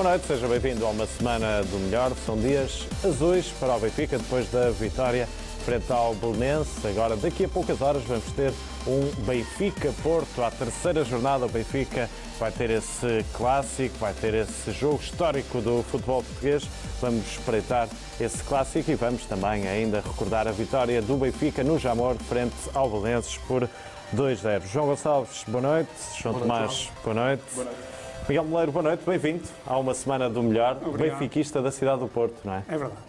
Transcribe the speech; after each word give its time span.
Boa 0.00 0.12
noite, 0.12 0.28
seja 0.28 0.48
bem-vindo 0.48 0.86
a 0.86 0.88
uma 0.88 1.04
semana 1.04 1.62
do 1.62 1.78
melhor. 1.78 2.12
São 2.24 2.34
dias 2.34 2.86
azuis 3.04 3.48
para 3.60 3.76
o 3.76 3.80
Benfica 3.80 4.16
depois 4.16 4.50
da 4.50 4.70
vitória 4.70 5.28
frente 5.62 5.92
ao 5.92 6.14
Belenense. 6.14 6.86
Agora, 6.86 7.16
daqui 7.16 7.44
a 7.44 7.48
poucas 7.50 7.82
horas, 7.82 8.02
vamos 8.04 8.24
ter 8.32 8.50
um 8.86 9.24
Benfica-Porto. 9.26 10.42
À 10.42 10.50
terceira 10.50 11.04
jornada, 11.04 11.44
o 11.44 11.50
Benfica 11.50 12.08
vai 12.38 12.50
ter 12.50 12.70
esse 12.70 13.26
clássico, 13.34 13.94
vai 13.98 14.14
ter 14.14 14.32
esse 14.32 14.72
jogo 14.72 15.00
histórico 15.02 15.60
do 15.60 15.82
futebol 15.82 16.22
português. 16.22 16.66
Vamos 17.02 17.32
espreitar 17.32 17.86
esse 18.18 18.42
clássico 18.42 18.90
e 18.90 18.94
vamos 18.94 19.26
também 19.26 19.68
ainda 19.68 20.00
recordar 20.00 20.48
a 20.48 20.52
vitória 20.52 21.02
do 21.02 21.18
Benfica 21.18 21.62
no 21.62 21.78
Jamor 21.78 22.16
frente 22.26 22.56
ao 22.72 22.88
Belenenses 22.88 23.36
por 23.46 23.68
2-0. 24.16 24.62
João 24.66 24.86
Gonçalves, 24.86 25.44
boa 25.46 25.60
noite. 25.60 25.90
João 26.18 26.32
boa 26.36 26.46
Tomás, 26.46 26.70
noite, 26.70 26.92
boa 27.04 27.14
noite. 27.14 27.42
Boa 27.54 27.64
noite. 27.66 27.89
Miguel 28.28 28.44
Moleiro, 28.44 28.72
boa 28.72 28.82
noite, 28.82 29.02
bem-vindo 29.04 29.42
a 29.66 29.76
uma 29.78 29.92
semana 29.92 30.30
do 30.30 30.42
melhor. 30.42 30.76
Obrigado. 30.84 31.18
Benfiquista 31.18 31.60
da 31.60 31.70
cidade 31.70 32.00
do 32.00 32.08
Porto, 32.08 32.36
não 32.44 32.54
é? 32.54 32.62
É 32.68 32.78
verdade. 32.78 33.00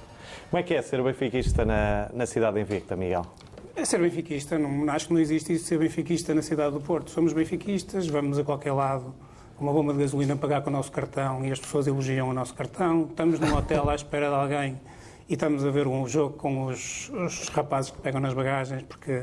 Como 0.49 0.59
é 0.59 0.63
que 0.63 0.73
é 0.73 0.81
ser 0.81 1.02
benfiquista 1.03 1.63
na, 1.63 2.09
na 2.13 2.25
cidade 2.25 2.59
invicta, 2.59 2.95
Miguel? 2.95 3.25
É 3.75 3.85
ser 3.85 3.99
benfiquista, 3.99 4.57
não, 4.57 4.89
acho 4.91 5.07
que 5.07 5.13
não 5.13 5.19
existe 5.19 5.53
isso 5.53 5.66
ser 5.66 5.77
benfiquista 5.77 6.33
na 6.33 6.41
cidade 6.41 6.73
do 6.73 6.81
Porto. 6.81 7.11
Somos 7.11 7.33
benfiquistas, 7.33 8.07
vamos 8.07 8.38
a 8.39 8.43
qualquer 8.43 8.73
lado 8.73 9.13
uma 9.59 9.71
bomba 9.71 9.93
de 9.93 9.99
gasolina 9.99 10.35
pagar 10.35 10.61
com 10.63 10.71
o 10.71 10.73
nosso 10.73 10.91
cartão 10.91 11.45
e 11.45 11.52
as 11.52 11.59
pessoas 11.59 11.85
elogiam 11.85 12.27
o 12.30 12.33
nosso 12.33 12.53
cartão. 12.55 13.07
Estamos 13.09 13.39
num 13.39 13.55
hotel 13.55 13.89
à 13.89 13.95
espera 13.95 14.27
de 14.27 14.35
alguém 14.35 14.81
e 15.30 15.33
estamos 15.33 15.63
a 15.63 15.69
ver 15.69 15.88
um 15.88 16.07
jogo 16.07 16.35
com 16.35 16.66
os, 16.66 17.09
os 17.09 17.47
rapazes 17.49 17.91
que 17.91 17.97
pegam 17.99 18.19
nas 18.19 18.33
bagagens 18.33 18.81
porque 18.83 19.21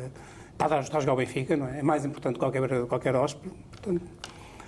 está 0.52 0.77
a, 0.77 0.80
está 0.80 0.98
a 0.98 1.01
jogar 1.01 1.15
o 1.15 1.16
Benfica, 1.16 1.57
não 1.57 1.66
é? 1.66 1.80
É 1.80 1.82
mais 1.82 2.05
importante 2.05 2.34
que 2.34 2.38
qualquer, 2.38 2.87
qualquer 2.87 3.16
hóspede. 3.16 3.52
Portanto, 3.73 4.02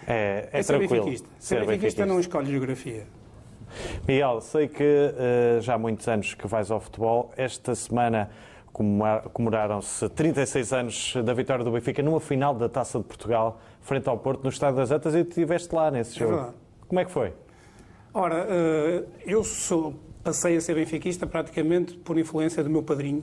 É, 0.07 0.49
é, 0.53 0.59
é 0.59 0.63
ser 0.63 0.79
tranquilo. 0.79 1.05
benfiquista. 1.05 1.29
Ser 1.39 1.67
benfiquista 1.67 2.07
não 2.07 2.19
escolhe 2.21 2.51
geografia. 2.51 3.07
Miguel, 4.07 4.41
sei 4.41 4.67
que 4.69 4.83
eh, 4.83 5.59
já 5.61 5.75
há 5.75 5.79
muitos 5.79 6.07
anos 6.09 6.35
que 6.35 6.47
vais 6.47 6.71
ao 6.71 6.81
futebol. 6.81 7.31
Esta 7.37 7.75
semana 7.75 8.31
comemora- 8.73 9.21
comemoraram-se 9.33 10.09
36 10.09 10.73
anos 10.73 11.15
da 11.25 11.33
vitória 11.33 11.65
do 11.65 11.71
Benfica 11.71 12.03
numa 12.03 12.19
final 12.21 12.55
da 12.55 12.69
Taça 12.69 12.99
de 12.99 13.05
Portugal 13.05 13.61
frente 13.81 14.09
ao 14.09 14.19
Porto 14.19 14.43
no 14.43 14.51
Estádio 14.51 14.77
das 14.77 14.91
Antas 14.91 15.15
e 15.15 15.21
estiveste 15.21 15.73
lá 15.75 15.91
nesse 15.91 16.17
É 16.17 16.19
jogo. 16.21 16.33
verdade. 16.35 16.55
Como 16.89 17.01
é 17.01 17.05
que 17.05 17.11
foi? 17.13 17.33
Ora, 18.13 18.47
eh, 18.49 19.05
eu 19.25 19.45
sou, 19.45 19.95
passei 20.25 20.57
a 20.57 20.61
ser 20.61 20.75
benfiquista 20.75 21.25
praticamente 21.27 21.95
por 21.97 22.19
influência 22.19 22.65
do 22.65 22.71
meu 22.71 22.83
padrinho, 22.83 23.23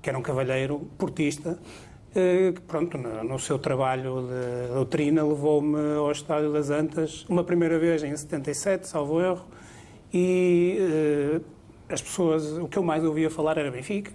que 0.00 0.08
era 0.08 0.16
um 0.16 0.22
cavalheiro 0.22 0.88
portista, 0.96 1.58
que, 2.12 2.60
pronto, 2.66 2.98
no, 2.98 3.24
no 3.24 3.38
seu 3.38 3.58
trabalho 3.58 4.26
de 4.26 4.74
doutrina, 4.74 5.24
levou-me 5.24 5.96
ao 5.96 6.12
Estádio 6.12 6.52
das 6.52 6.70
Antas, 6.70 7.24
uma 7.28 7.42
primeira 7.42 7.78
vez 7.78 8.02
em 8.04 8.14
77, 8.14 8.86
salvo 8.86 9.20
erro, 9.20 9.46
e 10.12 10.76
eh, 10.78 11.40
as 11.88 12.02
pessoas, 12.02 12.52
o 12.58 12.68
que 12.68 12.78
eu 12.78 12.82
mais 12.82 13.02
ouvia 13.02 13.30
falar 13.30 13.56
era 13.56 13.70
Benfica. 13.70 14.12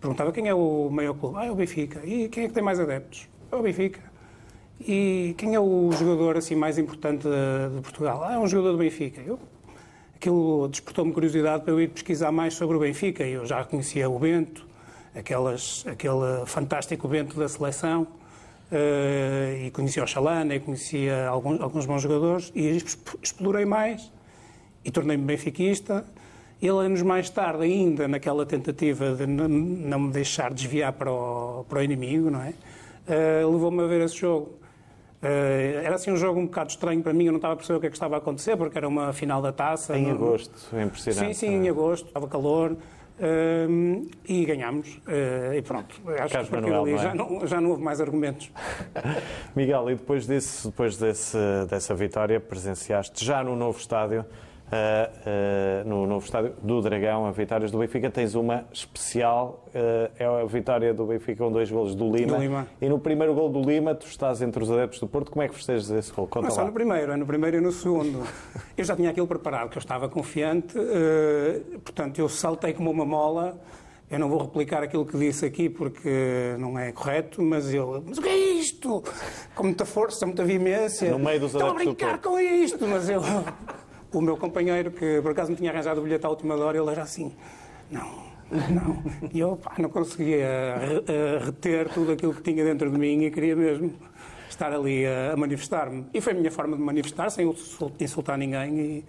Perguntava 0.00 0.32
quem 0.32 0.48
é 0.48 0.54
o 0.54 0.88
maior 0.90 1.14
clube. 1.14 1.36
Ah, 1.38 1.46
é 1.46 1.50
o 1.50 1.54
Benfica. 1.54 2.00
E 2.04 2.28
quem 2.28 2.44
é 2.44 2.48
que 2.48 2.54
tem 2.54 2.62
mais 2.62 2.78
adeptos? 2.78 3.28
É 3.50 3.56
o 3.56 3.62
Benfica. 3.62 4.00
E 4.80 5.34
quem 5.36 5.54
é 5.54 5.60
o 5.60 5.90
jogador 5.92 6.36
assim 6.36 6.54
mais 6.54 6.78
importante 6.78 7.26
de, 7.28 7.76
de 7.76 7.82
Portugal? 7.82 8.22
Ah, 8.24 8.34
é 8.34 8.38
um 8.38 8.46
jogador 8.46 8.72
do 8.72 8.78
Benfica. 8.78 9.20
Eu, 9.20 9.38
aquilo 10.14 10.68
despertou-me 10.68 11.12
curiosidade 11.12 11.64
para 11.64 11.72
eu 11.72 11.80
ir 11.80 11.88
pesquisar 11.88 12.32
mais 12.32 12.54
sobre 12.54 12.76
o 12.76 12.80
Benfica. 12.80 13.24
Eu 13.24 13.44
já 13.44 13.64
conhecia 13.64 14.08
o 14.08 14.18
Bento, 14.18 14.66
aquelas, 15.14 15.84
aquele 15.86 16.44
fantástico 16.46 17.08
Bento 17.08 17.38
da 17.38 17.48
seleção, 17.48 18.06
eh, 18.70 19.64
e 19.66 19.70
conhecia 19.70 20.02
o 20.02 20.06
Chalana, 20.06 20.54
e 20.54 20.60
conhecia 20.60 21.26
alguns, 21.28 21.60
alguns 21.60 21.86
bons 21.86 22.02
jogadores, 22.02 22.52
e 22.54 22.68
exp- 22.76 23.16
explorei 23.22 23.64
mais 23.64 24.10
e 24.84 24.90
tornei-me 24.90 25.24
benfiquista. 25.24 26.04
Ele, 26.62 26.70
anos 26.86 27.02
mais 27.02 27.30
tarde, 27.30 27.64
ainda 27.64 28.06
naquela 28.06 28.44
tentativa 28.44 29.14
de 29.14 29.26
não 29.26 29.98
me 30.00 30.10
deixar 30.12 30.52
desviar 30.52 30.92
para 30.92 31.10
o, 31.10 31.64
para 31.68 31.78
o 31.80 31.82
inimigo, 31.82 32.30
não 32.30 32.42
é? 32.42 32.52
Eh, 33.08 33.42
Levou-me 33.44 33.82
a 33.82 33.86
ver 33.86 34.02
esse 34.02 34.16
jogo. 34.16 34.52
Eh, 35.22 35.82
era 35.84 35.94
assim 35.96 36.10
um 36.12 36.16
jogo 36.16 36.38
um 36.38 36.44
bocado 36.44 36.70
estranho 36.70 37.02
para 37.02 37.12
mim, 37.14 37.24
eu 37.24 37.32
não 37.32 37.38
estava 37.38 37.54
a 37.54 37.56
perceber 37.56 37.78
o 37.78 37.80
que 37.80 37.86
é 37.86 37.90
que 37.90 37.96
estava 37.96 38.14
a 38.14 38.18
acontecer, 38.18 38.56
porque 38.56 38.76
era 38.78 38.86
uma 38.86 39.12
final 39.12 39.40
da 39.42 39.52
taça. 39.52 39.96
Em 39.98 40.04
não- 40.04 40.12
agosto, 40.12 40.54
é 40.74 40.80
Sim, 40.80 40.84
impressionante. 40.86 41.34
sim, 41.36 41.48
em 41.48 41.68
agosto, 41.68 42.06
estava 42.06 42.28
calor. 42.28 42.76
E 44.28 44.44
ganhámos. 44.44 45.00
eh, 45.06 45.56
e 45.58 45.62
pronto. 45.62 45.94
Acho 46.06 46.24
que 46.24 46.32
Carlos 46.32 46.50
partir 46.50 46.70
Manuel, 46.70 46.84
dali 46.84 46.92
não 46.92 46.98
é? 46.98 47.02
já, 47.02 47.14
não, 47.14 47.46
já 47.46 47.60
não 47.60 47.70
houve 47.70 47.82
mais 47.82 48.00
argumentos. 48.00 48.50
Miguel, 49.54 49.90
e 49.90 49.94
depois, 49.94 50.26
disso, 50.26 50.68
depois 50.70 50.96
desse, 50.96 51.36
dessa 51.68 51.94
vitória, 51.94 52.40
presenciaste 52.40 53.24
já 53.24 53.42
no 53.44 53.54
novo 53.56 53.78
estádio, 53.78 54.24
ah, 54.72 55.82
no 55.84 56.06
novo 56.06 56.24
estádio 56.24 56.54
do 56.62 56.80
Dragão, 56.80 57.26
a 57.26 57.30
vitórias 57.32 57.70
do 57.70 57.78
Benfica. 57.78 58.10
Tens 58.10 58.34
uma 58.34 58.64
especial, 58.72 59.64
ah, 59.74 60.10
é 60.18 60.24
a 60.24 60.44
vitória 60.44 60.94
do 60.94 61.06
Benfica 61.06 61.44
com 61.44 61.50
dois 61.50 61.70
golos 61.70 61.94
do 61.94 62.04
Lima. 62.14 62.36
Do 62.36 62.42
Lima. 62.42 62.66
E 62.80 62.88
no 62.88 62.98
primeiro 62.98 63.34
gol 63.34 63.48
do 63.48 63.60
Lima, 63.62 63.94
tu 63.94 64.06
estás 64.06 64.40
entre 64.42 64.62
os 64.62 64.70
adeptos 64.70 65.00
do 65.00 65.06
Porto. 65.06 65.30
Como 65.30 65.42
é 65.42 65.48
que 65.48 65.54
festejas 65.54 65.90
esse 65.90 66.12
gol? 66.12 66.26
Conta 66.26 66.48
Não 66.48 66.54
só 66.54 66.60
lá. 66.60 66.68
no 66.68 66.72
primeiro, 66.72 67.12
é 67.12 67.16
no 67.16 67.26
primeiro 67.26 67.56
e 67.56 67.60
no 67.60 67.72
segundo. 67.72 68.22
Eu 68.76 68.84
já 68.84 68.94
tinha 68.96 69.10
aquilo 69.10 69.26
preparado, 69.26 69.68
que 69.68 69.76
eu 69.76 69.80
estava 69.80 70.08
confiante, 70.08 70.74
eh, 70.78 71.60
portanto, 71.84 72.18
eu 72.18 72.28
saltei 72.30 72.72
como 72.72 72.90
uma 72.90 73.04
mola. 73.04 73.60
Eu 74.10 74.18
não 74.18 74.28
vou 74.28 74.40
replicar 74.40 74.82
aquilo 74.82 75.04
que 75.04 75.16
disse 75.18 75.44
aqui 75.44 75.68
porque 75.68 76.56
não 76.58 76.78
é 76.78 76.90
correto, 76.90 77.42
mas 77.42 77.72
eu. 77.72 78.02
Mas 78.06 78.18
o 78.18 78.22
que 78.22 78.28
é 78.28 78.36
isto? 78.54 79.04
Com 79.54 79.64
muita 79.64 79.84
força, 79.84 80.24
muita 80.26 80.44
veemência. 80.44 81.10
No 81.10 81.18
meio 81.18 81.40
dos 81.40 81.52
Estão 81.52 81.70
a 81.70 81.74
brincar 81.74 82.18
com 82.18 82.38
isto, 82.38 82.86
mas 82.88 83.08
eu. 83.08 83.20
O 84.12 84.20
meu 84.20 84.36
companheiro, 84.36 84.90
que 84.90 85.20
por 85.22 85.30
acaso 85.32 85.50
me 85.50 85.56
tinha 85.56 85.70
arranjado 85.70 86.00
o 86.00 86.04
bilhete 86.04 86.26
à 86.26 86.28
última 86.28 86.54
hora, 86.56 86.76
ele 86.78 86.90
era 86.90 87.02
assim. 87.02 87.32
Não, 87.90 88.08
não. 88.50 89.02
E 89.32 89.38
eu 89.38 89.56
pá, 89.56 89.72
não 89.78 89.88
conseguia 89.88 90.76
re- 90.78 91.04
eh, 91.06 91.38
reter 91.44 91.88
tudo 91.90 92.12
aquilo 92.12 92.34
que 92.34 92.42
tinha 92.42 92.64
dentro 92.64 92.90
de 92.90 92.98
mim 92.98 93.22
e 93.24 93.30
queria 93.30 93.54
mesmo 93.54 93.92
estar 94.48 94.72
ali 94.72 95.06
a, 95.06 95.36
manifestar-me. 95.36 96.06
E 96.12 96.20
foi 96.20 96.32
a 96.32 96.36
minha 96.36 96.50
forma 96.50 96.76
de 96.76 96.82
manifestar, 96.82 97.30
sem 97.30 97.48
insul- 97.48 97.92
insultar 98.00 98.36
ninguém 98.36 98.78
e, 98.80 99.04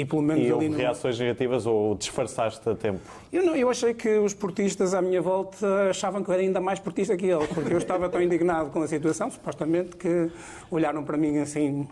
e 0.00 0.04
pelo 0.04 0.22
menos 0.22 0.44
E 0.44 0.52
ali 0.52 0.68
no... 0.68 0.76
reações 0.76 1.18
negativas 1.20 1.64
ou 1.66 1.94
disfarçaste 1.94 2.68
a 2.68 2.74
tempo? 2.74 3.00
Eu, 3.32 3.44
não, 3.46 3.54
eu 3.54 3.70
achei 3.70 3.94
que 3.94 4.08
os 4.18 4.34
portistas 4.34 4.92
à 4.92 5.00
minha 5.00 5.22
volta 5.22 5.88
achavam 5.90 6.24
que 6.24 6.30
eu 6.30 6.34
era 6.34 6.42
ainda 6.42 6.60
mais 6.60 6.80
portista 6.80 7.16
que 7.16 7.26
eles, 7.26 7.46
porque 7.48 7.72
eu 7.72 7.78
estava 7.78 8.08
tão 8.08 8.20
indignado 8.20 8.70
com 8.70 8.82
a 8.82 8.88
situação, 8.88 9.30
supostamente, 9.30 9.96
que 9.96 10.30
olharam 10.70 11.04
para 11.04 11.16
mim 11.16 11.38
assim, 11.38 11.86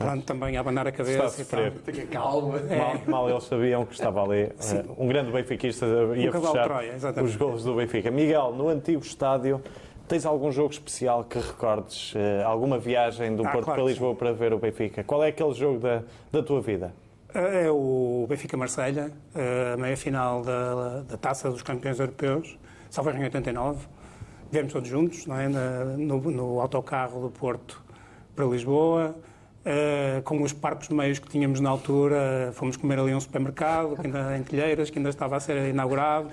pronto, 0.00 0.24
também 0.24 0.56
a 0.56 0.60
abanar 0.60 0.86
a 0.86 0.90
Está 0.90 1.02
a 1.02 1.06
cabeça. 1.06 1.42
e 1.42 1.44
tal. 1.44 1.60
sofrer. 1.60 1.72
Tenha 1.84 2.06
calma. 2.06 2.58
Mal, 2.58 2.94
mal 3.06 3.30
eles 3.30 3.44
sabiam 3.44 3.84
que 3.86 3.92
estava 3.92 4.22
ali 4.24 4.40
eh, 4.58 4.84
um 4.98 5.06
grande 5.06 5.30
benfiquista 5.30 5.86
ia 6.16 6.30
Um 6.30 6.32
fechar 6.32 6.64
Troia, 6.64 6.94
os 7.22 7.36
golos 7.36 7.62
do 7.64 7.74
Benfica. 7.76 8.10
Miguel, 8.10 8.52
no 8.52 8.68
antigo 8.68 9.02
estádio, 9.02 9.62
tens 10.08 10.24
algum 10.26 10.50
jogo 10.50 10.70
especial 10.72 11.22
que 11.24 11.38
recordes? 11.38 12.14
eh, 12.16 12.42
alguma 12.44 12.78
viagem 12.78 13.36
do 13.36 13.46
Ah, 13.46 13.50
Porto 13.52 13.64
claro 13.66 13.80
para 13.82 13.88
Lisboa 13.88 14.14
para 14.14 14.32
ver 14.32 14.52
o 14.52 14.58
Benfica? 14.58 15.04
Qual 15.04 15.22
é 15.22 15.28
aquele 15.28 15.52
jogo 15.54 15.78
da, 15.78 16.02
da 16.32 16.42
tua 16.42 16.60
vida? 16.60 16.92
É 17.32 17.70
o 17.70 18.26
Benfica-Marselha, 18.28 19.12
a 19.72 19.76
meia-final 19.76 20.42
da, 20.42 21.02
da 21.02 21.16
Taça 21.16 21.48
dos 21.48 21.62
Campeões 21.62 22.00
Europeus, 22.00 22.58
salvo 22.90 23.10
em 23.10 23.22
89. 23.22 23.86
Viemos 24.50 24.72
todos 24.72 24.88
juntos, 24.88 25.26
não 25.26 25.36
é? 25.38 25.48
No, 25.48 26.18
no 26.20 26.60
autocarro 26.60 27.20
do 27.20 27.30
Porto 27.30 27.80
para 28.34 28.44
Lisboa, 28.46 29.14
eh, 29.64 30.20
com 30.24 30.42
os 30.42 30.52
parcos 30.52 30.88
meios 30.88 31.18
que 31.18 31.28
tínhamos 31.28 31.60
na 31.60 31.70
altura. 31.70 32.50
Fomos 32.54 32.76
comer 32.76 32.98
ali 32.98 33.14
um 33.14 33.20
supermercado, 33.20 33.96
que 33.96 34.06
ainda, 34.06 34.36
em 34.36 34.42
Telheiras, 34.42 34.90
que 34.90 34.98
ainda 34.98 35.10
estava 35.10 35.36
a 35.36 35.40
ser 35.40 35.68
inaugurado. 35.68 36.28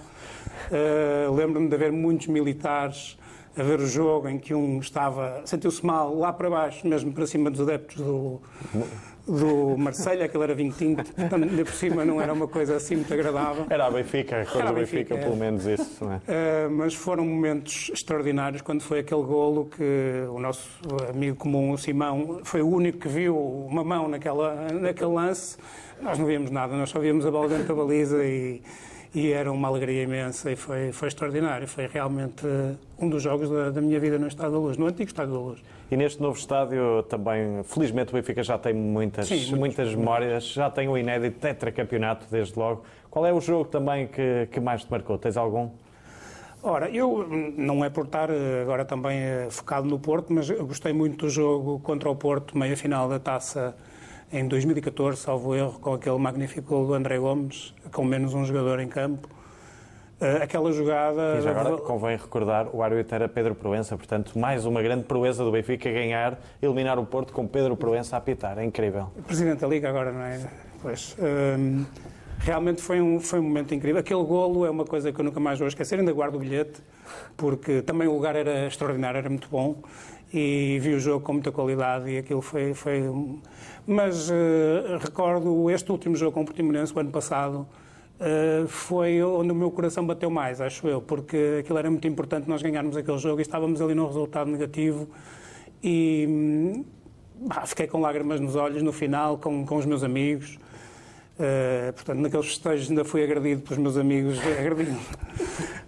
Eh, 0.71 1.27
Lembro-me 1.31 1.67
de 1.67 1.75
haver 1.75 1.91
muitos 1.91 2.27
militares 2.27 3.17
a 3.57 3.63
ver 3.63 3.79
o 3.79 3.87
jogo 3.87 4.29
em 4.29 4.37
que 4.37 4.53
um 4.53 4.79
estava, 4.79 5.41
sentiu-se 5.45 5.83
mal 5.83 6.13
lá 6.15 6.31
para 6.31 6.47
baixo, 6.49 6.87
mesmo 6.87 7.11
para 7.11 7.25
cima 7.25 7.49
dos 7.49 7.59
adeptos 7.59 7.97
do, 7.97 8.39
do 9.27 9.77
Marselha, 9.77 10.25
aquele 10.25 10.43
era 10.43 10.55
vinho 10.55 10.71
tinto, 10.71 11.03
portanto, 11.03 11.43
ainda 11.43 11.65
por 11.65 11.73
cima 11.73 12.05
não 12.05 12.21
era 12.21 12.31
uma 12.31 12.47
coisa 12.47 12.75
assim 12.77 12.95
muito 12.95 13.13
agradável. 13.13 13.65
Era 13.69 13.87
a 13.87 13.91
Benfica, 13.91 14.41
a 14.41 14.45
cor 14.45 14.61
Era 14.61 14.69
a 14.69 14.71
do 14.71 14.79
Benfica, 14.79 15.15
Benfica, 15.15 15.17
pelo 15.17 15.33
é. 15.33 15.35
menos 15.35 15.65
isso. 15.65 16.03
Não 16.03 16.13
é? 16.13 16.17
Uh, 16.17 16.71
mas 16.71 16.93
foram 16.93 17.25
momentos 17.25 17.91
extraordinários 17.93 18.61
quando 18.61 18.81
foi 18.81 18.99
aquele 18.99 19.23
golo 19.23 19.65
que 19.65 20.27
o 20.29 20.39
nosso 20.39 20.69
amigo 21.09 21.35
comum, 21.35 21.71
o 21.71 21.77
Simão, 21.77 22.39
foi 22.43 22.61
o 22.61 22.67
único 22.67 22.99
que 22.99 23.07
viu 23.07 23.37
uma 23.37 23.83
mão 23.83 24.07
naquela, 24.07 24.67
naquele 24.71 25.11
lance. 25.11 25.57
Nós 26.01 26.17
não 26.17 26.25
víamos 26.25 26.51
nada, 26.51 26.75
nós 26.75 26.89
só 26.89 26.99
víamos 26.99 27.25
a 27.25 27.31
bola 27.31 27.49
dentro 27.49 27.65
da 27.67 27.73
baliza 27.73 28.23
e, 28.23 28.61
e 29.17 29.31
era 29.31 29.51
uma 29.51 29.67
alegria 29.67 30.03
imensa 30.03 30.51
e 30.51 30.55
foi, 30.55 30.91
foi 30.91 31.07
extraordinário. 31.07 31.67
Foi 31.67 31.87
realmente 31.87 32.45
uh, 32.45 32.77
um 32.99 33.09
dos 33.09 33.23
jogos 33.23 33.49
da, 33.49 33.71
da 33.71 33.81
minha 33.81 33.99
vida 33.99 34.19
no 34.19 34.27
Estado 34.27 34.51
da 34.51 34.59
Luz, 34.59 34.77
no 34.77 34.85
antigo 34.85 35.09
Estado 35.09 35.31
da 35.31 35.39
Luz. 35.39 35.59
E 35.89 35.97
neste 35.97 36.21
novo 36.21 36.37
estádio 36.37 37.01
também, 37.09 37.63
felizmente 37.63 38.11
o 38.11 38.13
Benfica 38.13 38.43
já 38.43 38.59
tem 38.59 38.75
muitas, 38.75 39.27
Sim, 39.27 39.55
muitas 39.55 39.95
memórias, 39.95 40.43
já 40.43 40.69
tem 40.69 40.87
o 40.87 40.95
inédito 40.95 41.39
tetracampeonato 41.39 42.27
desde 42.29 42.59
logo. 42.59 42.83
Qual 43.09 43.25
é 43.25 43.33
o 43.33 43.41
jogo 43.41 43.65
também 43.65 44.05
que, 44.05 44.47
que 44.51 44.59
mais 44.59 44.83
te 44.83 44.91
marcou? 44.91 45.17
Tens 45.17 45.35
algum? 45.35 45.71
Ora, 46.61 46.87
eu 46.87 47.21
hum, 47.21 47.55
não 47.57 47.83
é 47.83 47.89
por 47.89 48.05
estar 48.05 48.29
eh, 48.29 48.61
agora 48.61 48.85
também 48.85 49.17
eh, 49.17 49.47
focado 49.49 49.87
no 49.87 49.97
Porto, 49.97 50.31
mas 50.31 50.47
gostei 50.51 50.93
muito 50.93 51.25
do 51.25 51.29
jogo 51.29 51.79
contra 51.79 52.07
o 52.07 52.15
Porto, 52.15 52.55
meia 52.55 52.77
final 52.77 53.09
da 53.09 53.17
taça 53.17 53.75
em 54.31 54.47
2014, 54.47 55.21
salvo 55.21 55.55
erro, 55.55 55.79
com 55.79 55.93
aquele 55.93 56.17
magnífico 56.17 56.67
gol 56.67 56.87
do 56.87 56.93
André 56.93 57.17
Gomes, 57.17 57.73
com 57.91 58.03
menos 58.03 58.33
um 58.33 58.43
jogador 58.45 58.79
em 58.79 58.87
campo. 58.87 59.27
Uh, 60.19 60.41
aquela 60.41 60.71
jogada. 60.71 61.37
E 61.37 61.41
já 61.41 61.51
agora 61.51 61.77
convém 61.77 62.17
recordar, 62.17 62.67
o 62.73 62.81
árbitro 62.81 63.15
era 63.15 63.29
Pedro 63.29 63.53
Proença, 63.53 63.95
portanto, 63.95 64.37
mais 64.37 64.65
uma 64.65 64.81
grande 64.81 65.03
proeza 65.03 65.43
do 65.43 65.51
Benfica 65.51 65.91
ganhar, 65.91 66.39
eliminar 66.61 66.97
o 66.97 67.05
Porto 67.05 67.31
com 67.31 67.47
Pedro 67.47 67.77
Proença 67.77 68.15
a 68.15 68.19
apitar. 68.19 68.57
É 68.57 68.65
incrível. 68.65 69.11
Presidente 69.27 69.59
da 69.59 69.67
Liga 69.67 69.89
agora, 69.89 70.11
não 70.11 70.21
é? 70.21 70.41
Pois. 70.81 71.15
Uh, 71.19 71.85
realmente 72.39 72.81
foi 72.81 72.99
um, 72.99 73.19
foi 73.19 73.39
um 73.39 73.43
momento 73.43 73.75
incrível. 73.75 73.99
Aquele 73.99 74.23
golo 74.23 74.65
é 74.65 74.69
uma 74.71 74.85
coisa 74.85 75.11
que 75.11 75.21
eu 75.21 75.23
nunca 75.23 75.39
mais 75.39 75.59
vou 75.59 75.67
esquecer, 75.67 75.99
ainda 75.99 76.11
guardo 76.11 76.35
o 76.35 76.39
bilhete, 76.39 76.81
porque 77.37 77.83
também 77.83 78.07
o 78.07 78.13
lugar 78.13 78.35
era 78.35 78.65
extraordinário, 78.65 79.19
era 79.19 79.29
muito 79.29 79.47
bom 79.49 79.77
e 80.33 80.77
vi 80.81 80.93
o 80.93 80.99
jogo 80.99 81.23
com 81.23 81.33
muita 81.33 81.51
qualidade 81.51 82.09
e 82.09 82.17
aquilo 82.17 82.41
foi. 82.41 82.73
foi 82.73 83.03
Mas 83.85 84.29
uh, 84.29 84.97
recordo 84.99 85.69
este 85.69 85.91
último 85.91 86.15
jogo 86.15 86.33
com 86.33 86.41
o 86.41 86.45
Portimonense, 86.45 86.93
o 86.93 86.99
ano 86.99 87.11
passado, 87.11 87.67
uh, 88.19 88.67
foi 88.67 89.23
onde 89.23 89.51
o 89.51 89.55
meu 89.55 89.71
coração 89.71 90.05
bateu 90.05 90.29
mais, 90.29 90.59
acho 90.59 90.87
eu, 90.87 91.01
porque 91.01 91.59
aquilo 91.61 91.77
era 91.79 91.89
muito 91.89 92.07
importante 92.07 92.49
nós 92.49 92.61
ganharmos 92.61 92.97
aquele 92.97 93.17
jogo 93.17 93.39
e 93.39 93.43
estávamos 93.43 93.81
ali 93.81 93.95
num 93.95 94.05
resultado 94.05 94.51
negativo 94.51 95.07
e 95.81 96.83
bah, 97.41 97.65
fiquei 97.65 97.87
com 97.87 97.99
lágrimas 97.99 98.39
nos 98.39 98.55
olhos 98.55 98.81
no 98.83 98.91
final, 98.91 99.37
com, 99.37 99.65
com 99.65 99.77
os 99.77 99.85
meus 99.85 100.03
amigos. 100.03 100.59
Uh, 101.37 101.93
portanto, 101.93 102.17
naqueles 102.17 102.47
festejos 102.47 102.89
ainda 102.89 103.05
fui 103.05 103.23
agredido 103.23 103.61
pelos 103.61 103.77
meus 103.77 103.95
amigos, 103.95 104.39
agredido 104.59 104.97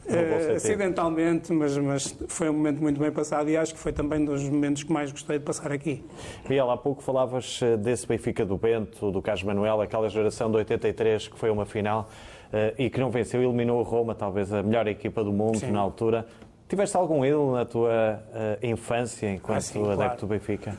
uh, 0.09 0.55
acidentalmente, 0.55 1.51
mas, 1.51 1.75
mas 1.75 2.15
foi 2.27 2.51
um 2.51 2.53
momento 2.53 2.79
muito 2.79 2.99
bem 2.99 3.11
passado 3.11 3.49
e 3.49 3.57
acho 3.57 3.73
que 3.73 3.79
foi 3.79 3.91
também 3.91 4.23
dos 4.23 4.47
momentos 4.47 4.83
que 4.83 4.93
mais 4.93 5.11
gostei 5.11 5.39
de 5.39 5.45
passar 5.45 5.71
aqui. 5.71 6.05
Biel, 6.47 6.69
há 6.69 6.77
pouco 6.77 7.01
falavas 7.01 7.61
eh, 7.63 7.77
desse 7.77 8.05
Benfica 8.05 8.45
do 8.45 8.57
Bento, 8.57 9.11
do 9.11 9.23
Carlos 9.23 9.41
Manuel, 9.41 9.81
aquela 9.81 10.07
geração 10.07 10.51
de 10.51 10.57
83 10.57 11.29
que 11.29 11.39
foi 11.39 11.49
uma 11.49 11.65
final 11.65 12.07
uh, 12.53 12.75
e 12.77 12.87
que 12.87 12.99
não 12.99 13.09
venceu, 13.09 13.41
eliminou 13.41 13.79
o 13.79 13.83
Roma, 13.83 14.13
talvez 14.13 14.53
a 14.53 14.61
melhor 14.61 14.87
equipa 14.87 15.23
do 15.23 15.33
mundo 15.33 15.57
Sim. 15.57 15.71
na 15.71 15.79
altura. 15.79 16.27
Tiveste 16.67 16.95
algum 16.95 17.25
ídolo 17.25 17.53
na 17.53 17.65
tua 17.65 18.21
infância 18.61 19.27
enquanto 19.27 19.57
ah, 19.57 19.61
sim, 19.61 19.79
adepto 19.79 19.97
claro. 19.97 20.19
do 20.19 20.27
Benfica? 20.27 20.77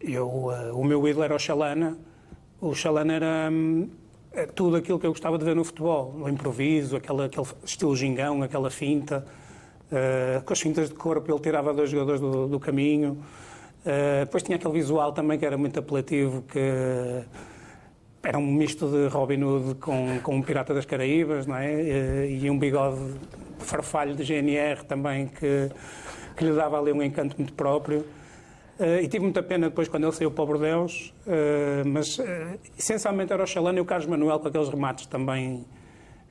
eu, 0.00 0.26
o 0.72 0.82
meu 0.82 1.06
ídolo 1.06 1.22
era 1.22 1.34
o 1.34 1.38
Chalana, 1.38 1.98
o 2.64 2.74
Chalana 2.74 3.12
era 3.12 3.48
hum, 3.52 3.88
é 4.32 4.46
tudo 4.46 4.76
aquilo 4.76 4.98
que 4.98 5.06
eu 5.06 5.10
gostava 5.10 5.38
de 5.38 5.44
ver 5.44 5.54
no 5.54 5.62
futebol, 5.62 6.14
o 6.18 6.28
improviso, 6.28 6.96
aquele 6.96 7.30
estilo 7.62 7.94
gingão, 7.94 8.42
aquela 8.42 8.70
finta, 8.70 9.24
uh, 9.92 10.42
com 10.42 10.52
as 10.52 10.60
fintas 10.60 10.88
de 10.88 10.94
corpo 10.94 11.30
ele 11.30 11.40
tirava 11.40 11.74
dois 11.74 11.90
jogadores 11.90 12.20
do, 12.20 12.48
do 12.48 12.58
caminho. 12.58 13.18
Uh, 13.84 14.20
depois 14.20 14.42
tinha 14.42 14.56
aquele 14.56 14.72
visual 14.72 15.12
também 15.12 15.38
que 15.38 15.44
era 15.44 15.58
muito 15.58 15.78
apelativo, 15.78 16.42
que 16.42 16.58
era 18.22 18.38
um 18.38 18.46
misto 18.46 18.88
de 18.88 19.08
Robin 19.08 19.42
Hood 19.44 19.74
com, 19.74 20.18
com 20.22 20.36
um 20.36 20.42
Pirata 20.42 20.72
das 20.72 20.86
Caraíbas, 20.86 21.46
não 21.46 21.56
é? 21.56 21.70
Uh, 21.70 22.24
e 22.30 22.50
um 22.50 22.58
bigode 22.58 22.98
farfalho 23.58 24.16
de 24.16 24.24
GNR 24.24 24.84
também 24.84 25.26
que, 25.26 25.70
que 26.34 26.44
lhe 26.44 26.52
dava 26.52 26.80
ali 26.80 26.92
um 26.92 27.02
encanto 27.02 27.36
muito 27.36 27.52
próprio. 27.52 28.04
Uh, 28.78 29.02
e 29.02 29.06
tive 29.06 29.20
muita 29.20 29.40
pena 29.40 29.68
depois 29.68 29.86
quando 29.86 30.02
ele 30.02 30.12
saiu 30.12 30.32
para 30.32 30.42
o 30.42 30.46
Bordeus, 30.46 31.14
uh, 31.26 31.86
mas 31.86 32.18
uh, 32.18 32.24
essencialmente 32.76 33.32
era 33.32 33.42
o 33.42 33.46
Chalana 33.46 33.78
e 33.78 33.80
o 33.80 33.84
Carlos 33.84 34.08
Manuel 34.08 34.40
com 34.40 34.48
aqueles 34.48 34.68
remates 34.68 35.06
também 35.06 35.64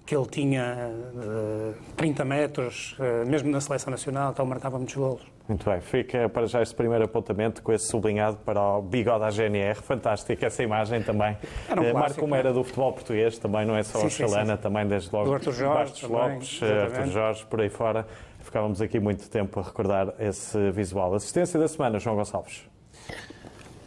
que 0.06 0.13
ele 0.13 0.25
tinha 0.28 0.92
uh, 1.16 1.74
30 1.95 2.25
metros, 2.25 2.98
mesmo 3.25 3.50
na 3.50 3.62
seleção 3.62 3.90
nacional, 3.90 4.34
que 4.34 4.42
ele 4.42 4.50
marcava 4.50 4.78
muitos 4.78 4.95
golos. 4.95 5.32
Muito 5.48 5.69
bem, 5.69 5.81
fica 5.81 6.30
para 6.30 6.48
já 6.48 6.62
este 6.62 6.74
primeiro 6.74 7.04
apontamento 7.04 7.62
com 7.62 7.74
esse 7.74 7.88
sublinhado 7.88 8.38
para 8.45 8.62
o 8.62 8.81
bigode 8.81 9.19
da 9.19 9.30
GNR. 9.30 9.75
Fantástica 9.75 10.45
essa 10.45 10.63
imagem 10.63 11.04
também. 11.04 11.38
Era 11.69 11.81
um 11.81 11.94
Marca 11.94 12.24
uma 12.24 12.38
era 12.38 12.54
do 12.54 12.63
futebol 12.63 12.94
português, 12.94 13.38
também 13.38 13.66
não 13.66 13.75
é 13.75 13.84
só 13.84 14.00
sim, 14.00 14.07
o 14.07 14.10
Chalana, 14.10 14.56
também 14.56 14.88
desde 14.88 15.13
logo. 15.13 15.25
Do 15.25 15.34
Arthur 15.34 15.51
Jorge, 15.51 15.92
Bastos 15.92 16.10
Lopes, 16.10 16.63
Arthur 16.63 17.07
Jorge, 17.07 17.45
por 17.45 17.60
aí 17.60 17.69
fora. 17.69 18.07
Ficávamos 18.40 18.81
aqui 18.81 19.00
muito 19.00 19.30
tempo 19.30 19.60
a 19.60 19.63
recordar 19.63 20.13
esse 20.18 20.72
visual. 20.72 21.13
Assistência 21.13 21.60
da 21.60 21.68
semana, 21.68 22.00
João 22.00 22.16
Gonçalves. 22.16 22.72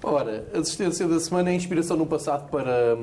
Ora, 0.03 0.47
assistência 0.53 1.09
da 1.09 1.19
semana 1.19 1.51
é 1.51 1.55
inspiração 1.55 1.97
no 1.97 2.07
passado 2.07 2.51
para, 2.51 2.97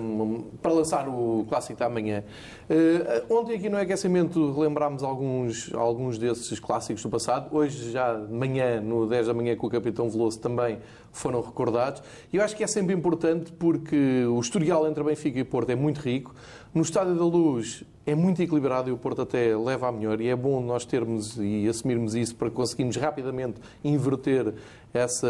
para 0.62 0.72
lançar 0.72 1.08
o 1.10 1.46
clássico 1.50 1.80
da 1.80 1.90
manhã. 1.90 2.24
Uh, 2.70 3.34
ontem 3.34 3.56
aqui 3.56 3.68
no 3.68 3.78
aquecimento 3.78 4.54
relembramos 4.54 5.04
alguns, 5.04 5.74
alguns 5.74 6.18
desses 6.20 6.60
clássicos 6.60 7.02
do 7.02 7.10
passado. 7.10 7.54
Hoje, 7.56 7.92
já 7.92 8.14
de 8.14 8.32
manhã, 8.32 8.80
no 8.80 9.08
10 9.08 9.28
da 9.28 9.34
manhã, 9.34 9.56
com 9.56 9.68
o 9.68 9.70
Capitão 9.70 10.08
Veloso, 10.08 10.40
também 10.40 10.78
foram 11.12 11.42
recordados. 11.42 12.02
E 12.32 12.38
eu 12.38 12.44
acho 12.44 12.56
que 12.56 12.64
é 12.64 12.68
sempre 12.68 12.94
importante 12.94 13.52
porque 13.52 14.26
o 14.26 14.40
historial 14.40 14.88
entre 14.88 15.04
Benfica 15.04 15.40
e 15.40 15.44
Porto 15.44 15.72
é 15.72 15.76
muito 15.76 16.00
rico. 16.00 16.34
No 16.74 16.82
Estádio 16.82 17.14
da 17.14 17.24
Luz 17.24 17.84
é 18.04 18.16
muito 18.16 18.42
equilibrado 18.42 18.90
e 18.90 18.92
o 18.92 18.98
Porto 18.98 19.22
até 19.22 19.56
leva 19.56 19.88
a 19.88 19.92
melhor 19.92 20.20
e 20.20 20.28
é 20.28 20.36
bom 20.36 20.60
nós 20.60 20.84
termos 20.84 21.38
e 21.38 21.68
assumirmos 21.68 22.16
isso 22.16 22.36
para 22.36 22.50
conseguirmos 22.50 22.96
rapidamente 22.96 23.62
inverter 23.84 24.56
essa, 24.92 25.30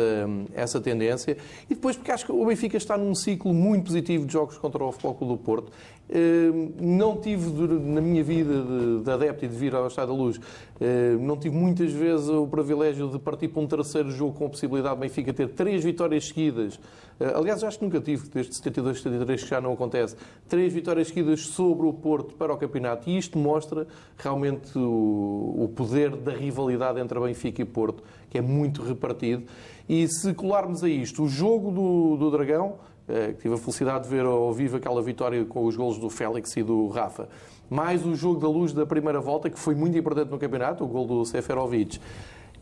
essa 0.54 0.80
tendência. 0.80 1.36
E 1.70 1.76
depois 1.76 1.98
porque 1.98 2.14
acho 2.14 2.26
que 2.26 2.32
o 2.32 2.46
Benfica 2.46 2.78
está 2.78 2.98
num 2.98 3.14
ciclo 3.14 3.54
muito 3.54 3.88
positivo 3.88 4.26
de 4.26 4.32
jogos 4.32 4.58
contra 4.58 4.82
o 4.82 4.92
Futebol 4.94 5.36
do 5.36 5.38
Porto. 5.38 5.70
Hum, 6.10 6.74
não 6.80 7.16
tive, 7.16 7.50
na 7.80 8.02
minha 8.02 8.22
vida 8.24 9.02
de, 9.04 9.10
adepto 9.10 9.46
e 9.46 9.48
de 9.48 9.56
vir 9.56 9.74
ao 9.74 9.88
Estado 9.88 10.10
da 10.10 10.14
Luz, 10.14 10.38
hum, 10.38 11.26
não 11.26 11.38
tive 11.38 11.56
muitas 11.56 11.94
vezes 11.94 12.28
o 12.28 12.46
privilégio 12.46 13.10
de 13.10 13.18
partir 13.18 13.48
para 13.48 13.62
um 13.62 13.68
terceiro 13.68 14.12
jogo 14.12 14.38
com 14.38 14.46
a 14.46 14.50
possibilidade 14.50 14.96
de 14.96 15.02
Benfica 15.02 15.34
ter 15.34 15.50
três 15.50 15.84
vitórias 15.84 16.28
seguidas. 16.28 16.78
Hum, 17.20 17.26
aliás, 17.36 17.64
acho 17.64 17.80
que 17.80 17.86
nunca 17.86 18.02
tive, 18.02 18.28
desde 18.30 18.54
72, 18.56 19.02
73, 19.02 19.44
que 19.44 19.50
já 19.50 19.62
não 19.62 19.74
acontece, 19.74 20.16
três 20.48 20.74
vitórias 20.74 21.08
seguidas 21.08 21.48
sobre 21.48 21.88
o 21.88 21.94
Porto 21.94 22.36
para 22.36 22.54
o 22.54 22.58
campeonato. 22.58 23.10
E 23.10 23.18
isto 23.18 23.38
mostra 23.38 23.88
realmente 24.18 24.78
o, 24.78 25.56
o 25.58 25.72
poder 25.74 26.16
da 26.18 26.34
rivalidade 26.34 27.00
entre 27.00 27.18
Benfica 27.18 27.62
e 27.62 27.66
Porto, 27.66 28.04
que 28.30 28.38
é 28.38 28.42
muito 28.42 28.84
repartido. 28.84 29.44
E 29.88 30.08
se 30.08 30.34
colarmos 30.34 30.84
a 30.84 30.90
isto 30.90 31.24
o 31.24 31.28
jogo 31.30 31.72
do, 31.72 32.18
do 32.18 32.32
Dragão, 32.32 32.76
eh, 33.08 33.34
tive 33.34 33.56
a 33.56 33.58
felicidade 33.58 34.06
de 34.06 34.10
ver 34.10 34.26
ao 34.26 34.54
vivo 34.54 34.78
aquela 34.78 35.02
vitória 35.02 35.44
com 35.46 35.66
os 35.66 35.76
golos 35.76 35.98
do 35.98 36.10
Félix 36.10 36.56
e 36.56 36.64
do 36.64 36.88
Rafa. 36.88 37.28
Mais 37.70 38.06
o 38.06 38.16
jogo 38.16 38.40
da 38.40 38.48
luz 38.48 38.72
da 38.72 38.86
primeira 38.86 39.20
volta, 39.20 39.50
que 39.50 39.60
foi 39.60 39.76
muito 39.76 39.98
importante 39.98 40.30
no 40.30 40.38
campeonato, 40.38 40.84
o 40.84 40.88
gol 40.88 41.06
do 41.06 41.26
Seferovic. 41.26 42.00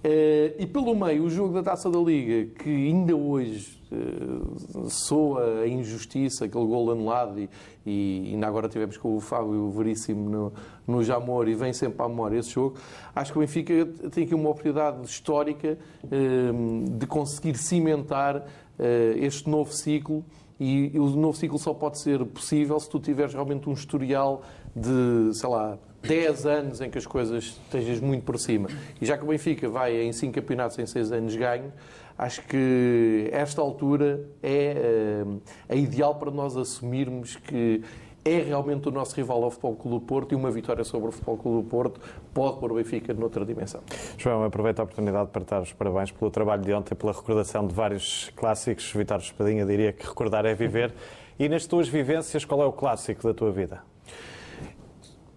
Eh, 0.04 0.56
e 0.58 0.66
pelo 0.66 0.96
meio, 0.96 1.26
o 1.26 1.30
jogo 1.30 1.54
da 1.54 1.62
Taça 1.62 1.90
da 1.90 2.00
Liga, 2.00 2.50
que 2.58 2.70
ainda 2.70 3.16
hoje 3.16 3.80
eh, 3.92 4.90
soa 4.90 5.62
a 5.62 5.68
injustiça, 5.68 6.46
aquele 6.46 6.66
gol 6.66 6.92
anulado, 6.92 7.40
e, 7.40 7.48
e 7.86 8.32
ainda 8.34 8.48
agora 8.48 8.68
tivemos 8.68 8.98
com 8.98 9.16
o 9.16 9.20
Fábio 9.20 9.70
Veríssimo 9.70 10.28
no, 10.28 10.54
no 10.88 11.04
Jamor 11.04 11.48
e 11.48 11.54
vem 11.54 11.72
sempre 11.72 12.04
à 12.04 12.10
memória 12.10 12.40
esse 12.40 12.50
jogo. 12.50 12.78
Acho 13.16 13.32
que 13.32 13.38
o 13.38 13.42
Benfica 13.42 13.86
tem 14.10 14.24
aqui 14.24 14.34
uma 14.34 14.50
oportunidade 14.50 15.06
histórica 15.06 15.78
de 16.98 17.06
conseguir 17.06 17.56
cimentar 17.56 18.44
este 19.18 19.50
novo 19.50 19.72
ciclo 19.74 20.24
e 20.60 20.92
o 21.00 21.10
novo 21.10 21.36
ciclo 21.36 21.58
só 21.58 21.74
pode 21.74 22.00
ser 22.00 22.24
possível 22.26 22.80
se 22.80 22.90
tu 22.90 23.00
tiveres 23.00 23.34
realmente 23.34 23.68
um 23.68 23.74
historial 23.74 24.44
de, 24.76 25.34
sei 25.34 25.50
lá, 25.50 25.78
10 26.04 26.46
anos 26.46 26.82
em 26.82 26.90
que 26.90 26.98
as 26.98 27.06
coisas 27.06 27.44
estejas 27.66 28.00
muito 28.00 28.24
por 28.24 28.38
cima. 28.40 28.70
E 29.00 29.06
já 29.06 29.18
que 29.18 29.24
o 29.24 29.28
Benfica 29.28 29.70
vai 29.70 30.02
em 30.02 30.12
5 30.12 30.34
campeonatos 30.34 30.78
em 30.78 30.86
6 30.86 31.12
anos 31.12 31.36
ganho, 31.36 31.72
acho 32.18 32.42
que 32.48 33.30
esta 33.32 33.62
altura 33.62 34.24
é 34.42 35.24
a 35.70 35.76
ideal 35.76 36.16
para 36.16 36.32
nós 36.32 36.56
assumirmos 36.56 37.36
que 37.36 37.82
é 38.24 38.40
realmente 38.40 38.88
o 38.88 38.92
nosso 38.92 39.16
rival 39.16 39.44
ao 39.44 39.50
Futebol 39.50 39.76
Clube 39.76 40.00
do 40.00 40.06
Porto 40.06 40.32
e 40.34 40.36
uma 40.36 40.52
vitória 40.52 40.84
sobre 40.84 41.10
o 41.10 41.12
Futebol 41.12 41.38
Clube 41.38 41.64
do 41.64 41.70
Porto 41.70 42.00
pode 42.34 42.60
pôr 42.60 42.72
o 42.72 42.76
Benfica 42.76 43.14
noutra 43.14 43.44
dimensão. 43.46 43.82
João, 44.18 44.44
aproveito 44.44 44.80
a 44.80 44.84
oportunidade 44.84 45.30
para 45.32 45.44
dar 45.44 45.62
os 45.62 45.74
parabéns 45.74 46.12
pelo 46.12 46.30
trabalho 46.30 46.62
de 46.62 46.74
ontem, 46.74 46.94
pela 46.94 47.12
recordação 47.12 47.66
de 47.66 47.74
vários 47.74 48.32
clássicos. 48.36 48.92
Vitório 48.94 49.24
Espadinha 49.24 49.66
diria 49.66 49.92
que 49.92 50.06
recordar 50.06 50.46
é 50.46 50.54
viver. 50.54 50.94
E 51.40 51.50
nas 51.50 51.66
tuas 51.66 51.88
vivências, 51.88 52.46
qual 52.46 52.62
é 52.62 52.66
o 52.66 52.72
clássico 52.72 53.24
da 53.24 53.34
tua 53.34 53.52
vida? 53.52 53.82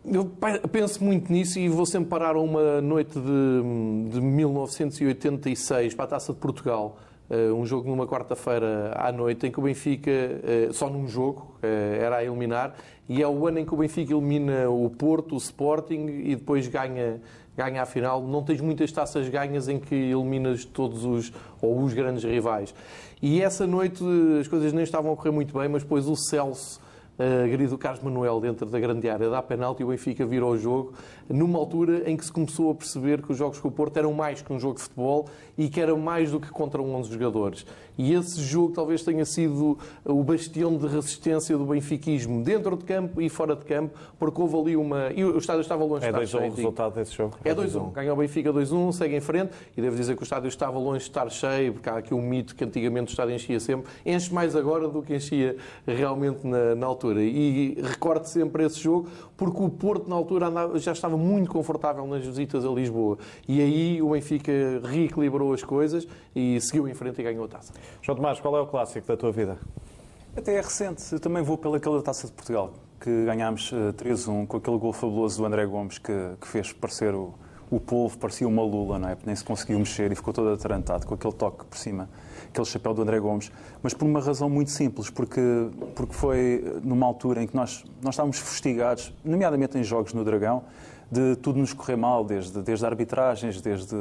Eu 0.05 0.26
penso 0.71 1.03
muito 1.03 1.33
nisso 1.33 1.59
e 1.59 1.67
vou 1.67 1.87
sempre 1.87 2.11
parar 2.11 2.37
uma 2.37 2.83
noite 2.83 3.19
de, 3.19 4.11
de 4.11 4.21
1986 4.21 5.95
para 5.95 6.05
a 6.05 6.09
Taça 6.09 6.35
de 6.35 6.38
Portugal 6.38 6.99
um 7.31 7.64
jogo 7.64 7.88
numa 7.88 8.07
quarta-feira 8.07 8.93
à 8.97 9.11
noite 9.11 9.47
em 9.47 9.50
que 9.50 9.59
o 9.59 9.62
Benfica, 9.62 10.11
eh, 10.11 10.69
só 10.73 10.90
num 10.90 11.09
jogo, 11.09 11.57
eh, 11.62 11.99
era 12.00 12.16
a 12.16 12.25
eliminar, 12.25 12.75
e 13.09 13.23
é 13.23 13.28
o 13.28 13.47
ano 13.47 13.59
em 13.59 13.64
que 13.64 13.73
o 13.73 13.76
Benfica 13.76 14.12
elimina 14.12 14.69
o 14.69 14.90
Porto, 14.90 15.35
o 15.35 15.38
Sporting 15.38 16.07
e 16.25 16.37
depois 16.37 16.69
ganha, 16.69 17.21
ganha 17.57 17.83
a 17.83 17.87
final. 17.87 18.23
Não 18.23 18.43
tens 18.43 18.61
muitas 18.61 18.93
taças 18.93 19.28
ganhas 19.28 19.69
em 19.69 19.78
que 19.78 19.95
eliminas 19.95 20.64
todos 20.64 21.04
os, 21.04 21.33
ou 21.61 21.83
os 21.83 21.95
grandes 21.95 22.25
rivais. 22.25 22.75
E 23.23 23.40
essa 23.40 23.66
noite 23.66 24.04
as 24.40 24.49
coisas 24.49 24.73
nem 24.73 24.85
estavam 24.85 25.12
a 25.12 25.16
correr 25.16 25.31
muito 25.31 25.59
bem, 25.59 25.69
mas 25.69 25.83
depois 25.83 26.07
o 26.07 26.16
Celso 26.16 26.81
agredido 27.45 27.76
o 27.76 27.78
Carlos 27.78 28.02
Manuel 28.02 28.40
dentro 28.40 28.66
da 28.66 28.81
grande 28.81 29.09
área, 29.09 29.31
dá 29.31 29.40
penalti 29.40 29.83
e 29.83 29.85
o 29.85 29.88
Benfica 29.88 30.26
virou 30.26 30.52
o 30.52 30.59
jogo, 30.59 30.95
numa 31.28 31.59
altura 31.59 32.09
em 32.11 32.16
que 32.16 32.25
se 32.25 32.33
começou 32.33 32.71
a 32.71 32.75
perceber 32.75 33.23
que 33.23 33.33
os 33.33 33.38
jogos 33.38 33.59
com 33.59 33.69
o 33.69 33.71
Porto 33.71 33.97
eram 33.97 34.12
mais 34.12 34.43
que 34.43 34.52
um 34.52 34.59
jogo 34.59 34.75
de 34.76 34.83
futebol 34.83 35.26
e 35.57 35.69
que 35.69 35.81
era 35.81 35.95
mais 35.97 36.31
do 36.31 36.40
que 36.40 36.49
contra 36.50 36.81
11 36.83 37.12
jogadores. 37.12 37.66
E 37.97 38.12
esse 38.12 38.43
jogo 38.43 38.73
talvez 38.73 39.02
tenha 39.04 39.25
sido 39.25 39.78
o 40.04 40.23
bastião 40.25 40.76
de 40.76 40.87
resistência 40.87 41.57
do 41.57 41.64
benfiquismo 41.64 42.43
dentro 42.43 42.76
de 42.76 42.85
campo 42.85 43.21
e 43.21 43.28
fora 43.28 43.54
de 43.54 43.64
campo, 43.64 43.95
porque 44.19 44.40
houve 44.40 44.57
ali 44.57 44.76
uma... 44.76 45.12
E 45.12 45.25
o 45.25 45.38
estádio 45.38 45.61
estava 45.61 45.85
longe 45.85 46.04
é 46.04 46.12
de 46.12 46.23
estar 46.23 46.38
cheio. 46.38 46.45
É 46.45 46.49
2-1 46.49 46.52
o 46.52 46.57
resultado 46.57 46.95
desse 46.95 47.12
jogo. 47.12 47.37
É 47.45 47.54
2-1. 47.54 47.93
Ganha 47.93 48.12
o 48.12 48.16
Benfica 48.16 48.52
2-1, 48.52 48.93
segue 48.93 49.16
em 49.16 49.21
frente 49.21 49.52
e 49.76 49.81
devo 49.81 49.97
dizer 49.97 50.16
que 50.16 50.23
o 50.23 50.25
estádio 50.25 50.49
estava 50.49 50.76
longe 50.76 51.00
de 51.00 51.04
estar 51.04 51.31
cheio, 51.31 51.75
porque 51.75 51.88
há 51.88 51.99
aqui 51.99 52.12
um 52.12 52.23
mito 52.23 52.57
que 52.57 52.64
antigamente 52.64 53.11
o 53.11 53.12
estádio 53.12 53.35
enchia 53.35 53.61
sempre. 53.61 53.90
Enche 54.04 54.35
mais 54.35 54.57
agora 54.57 54.88
do 54.88 55.00
que 55.00 55.14
enchia 55.14 55.57
realmente 55.87 56.45
na, 56.45 56.75
na 56.75 56.87
altura. 56.87 57.23
E 57.23 57.81
recordo 57.81 58.25
sempre 58.25 58.64
esse 58.64 58.81
jogo, 58.81 59.09
porque 59.37 59.62
o 59.62 59.69
Porto 59.69 60.09
na 60.09 60.16
altura 60.16 60.49
andava, 60.49 60.78
já 60.78 60.93
estava 60.93 61.13
muito 61.18 61.50
confortável 61.50 62.06
nas 62.06 62.25
visitas 62.25 62.64
a 62.64 62.68
Lisboa. 62.68 63.18
E 63.49 63.61
aí 63.61 64.02
o 64.02 64.11
Benfica 64.11 64.52
reequilibrou 64.85 65.52
as 65.52 65.62
coisas 65.62 66.06
e 66.35 66.61
seguiu 66.61 66.88
em 66.88 66.94
frente 66.94 67.21
e 67.21 67.25
ganhou 67.25 67.44
a 67.44 67.49
taça. 67.49 67.73
João 68.02 68.16
Tomás, 68.16 68.40
qual 68.40 68.56
é 68.56 68.61
o 68.61 68.66
clássico 68.66 69.06
da 69.06 69.16
tua 69.16 69.33
vida? 69.33 69.59
Até 70.37 70.54
é 70.54 70.61
recente. 70.61 71.12
Eu 71.12 71.21
também 71.21 71.42
vou 71.42 71.56
pelaquela 71.56 72.02
taça 72.02 72.26
de 72.26 72.33
Portugal, 72.33 72.73
que 73.00 73.25
ganhámos 73.25 73.73
3-1 73.73 74.42
eh, 74.42 74.47
com 74.47 74.56
aquele 74.56 74.78
gol 74.78 74.92
fabuloso 74.92 75.38
do 75.38 75.47
André 75.47 75.64
Gomes 75.64 75.99
que, 75.99 76.12
que 76.40 76.49
fez 76.49 76.73
parecer 76.73 77.14
o, 77.14 77.33
o 77.71 77.80
polvo, 77.80 78.16
parecia 78.18 78.47
uma 78.47 78.62
lula, 78.62 78.99
não 78.99 79.09
é? 79.09 79.16
Nem 79.25 79.35
se 79.35 79.44
conseguiu 79.44 79.78
mexer 79.78 80.12
e 80.12 80.14
ficou 80.14 80.33
todo 80.33 80.50
atarantado 80.50 81.06
com 81.06 81.14
aquele 81.14 81.33
toque 81.33 81.64
por 81.64 81.76
cima, 81.76 82.09
aquele 82.49 82.66
chapéu 82.66 82.94
do 82.94 83.02
André 83.02 83.18
Gomes. 83.18 83.50
Mas 83.83 83.94
por 83.94 84.06
uma 84.06 84.21
razão 84.21 84.49
muito 84.49 84.71
simples, 84.71 85.11
porque, 85.11 85.40
porque 85.94 86.14
foi 86.14 86.80
numa 86.83 87.06
altura 87.06 87.42
em 87.42 87.47
que 87.47 87.56
nós, 87.56 87.85
nós 88.02 88.14
estávamos 88.14 88.38
fustigados, 88.38 89.12
nomeadamente 89.25 89.78
em 89.78 89.85
jogos 89.85 90.12
no 90.12 90.25
Dragão, 90.25 90.64
de 91.11 91.37
tudo 91.37 91.58
nos 91.58 91.73
correr 91.73 91.96
mal, 91.96 92.25
desde, 92.25 92.62
desde 92.62 92.87
arbitragens, 92.87 93.61
desde 93.61 93.96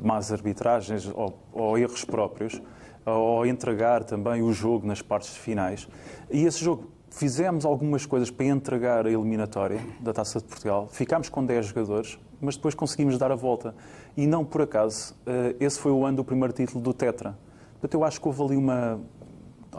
más 0.00 0.32
arbitragens 0.32 1.10
ou, 1.14 1.38
ou 1.52 1.78
erros 1.78 2.04
próprios, 2.04 2.60
ou 3.04 3.46
entregar 3.46 4.04
também 4.04 4.42
o 4.42 4.52
jogo 4.52 4.86
nas 4.86 5.02
partes 5.02 5.36
finais. 5.36 5.88
E 6.30 6.44
esse 6.44 6.62
jogo 6.62 6.90
fizemos 7.10 7.64
algumas 7.64 8.06
coisas 8.06 8.30
para 8.30 8.46
entregar 8.46 9.06
a 9.06 9.10
eliminatória 9.10 9.80
da 10.00 10.12
Taça 10.12 10.38
de 10.38 10.46
Portugal. 10.46 10.88
Ficámos 10.90 11.28
com 11.28 11.44
10 11.44 11.66
jogadores, 11.66 12.18
mas 12.40 12.56
depois 12.56 12.74
conseguimos 12.74 13.18
dar 13.18 13.32
a 13.32 13.34
volta. 13.34 13.74
E 14.16 14.26
não 14.26 14.44
por 14.44 14.62
acaso, 14.62 15.14
eh, 15.26 15.56
esse 15.60 15.78
foi 15.78 15.92
o 15.92 16.04
ano 16.04 16.18
do 16.18 16.24
primeiro 16.24 16.52
título 16.52 16.82
do 16.82 16.94
Tetra. 16.94 17.36
Portanto, 17.72 17.94
eu 17.94 18.04
acho 18.04 18.20
que 18.20 18.28
houve 18.28 18.42
ali 18.42 18.56
uma. 18.56 19.00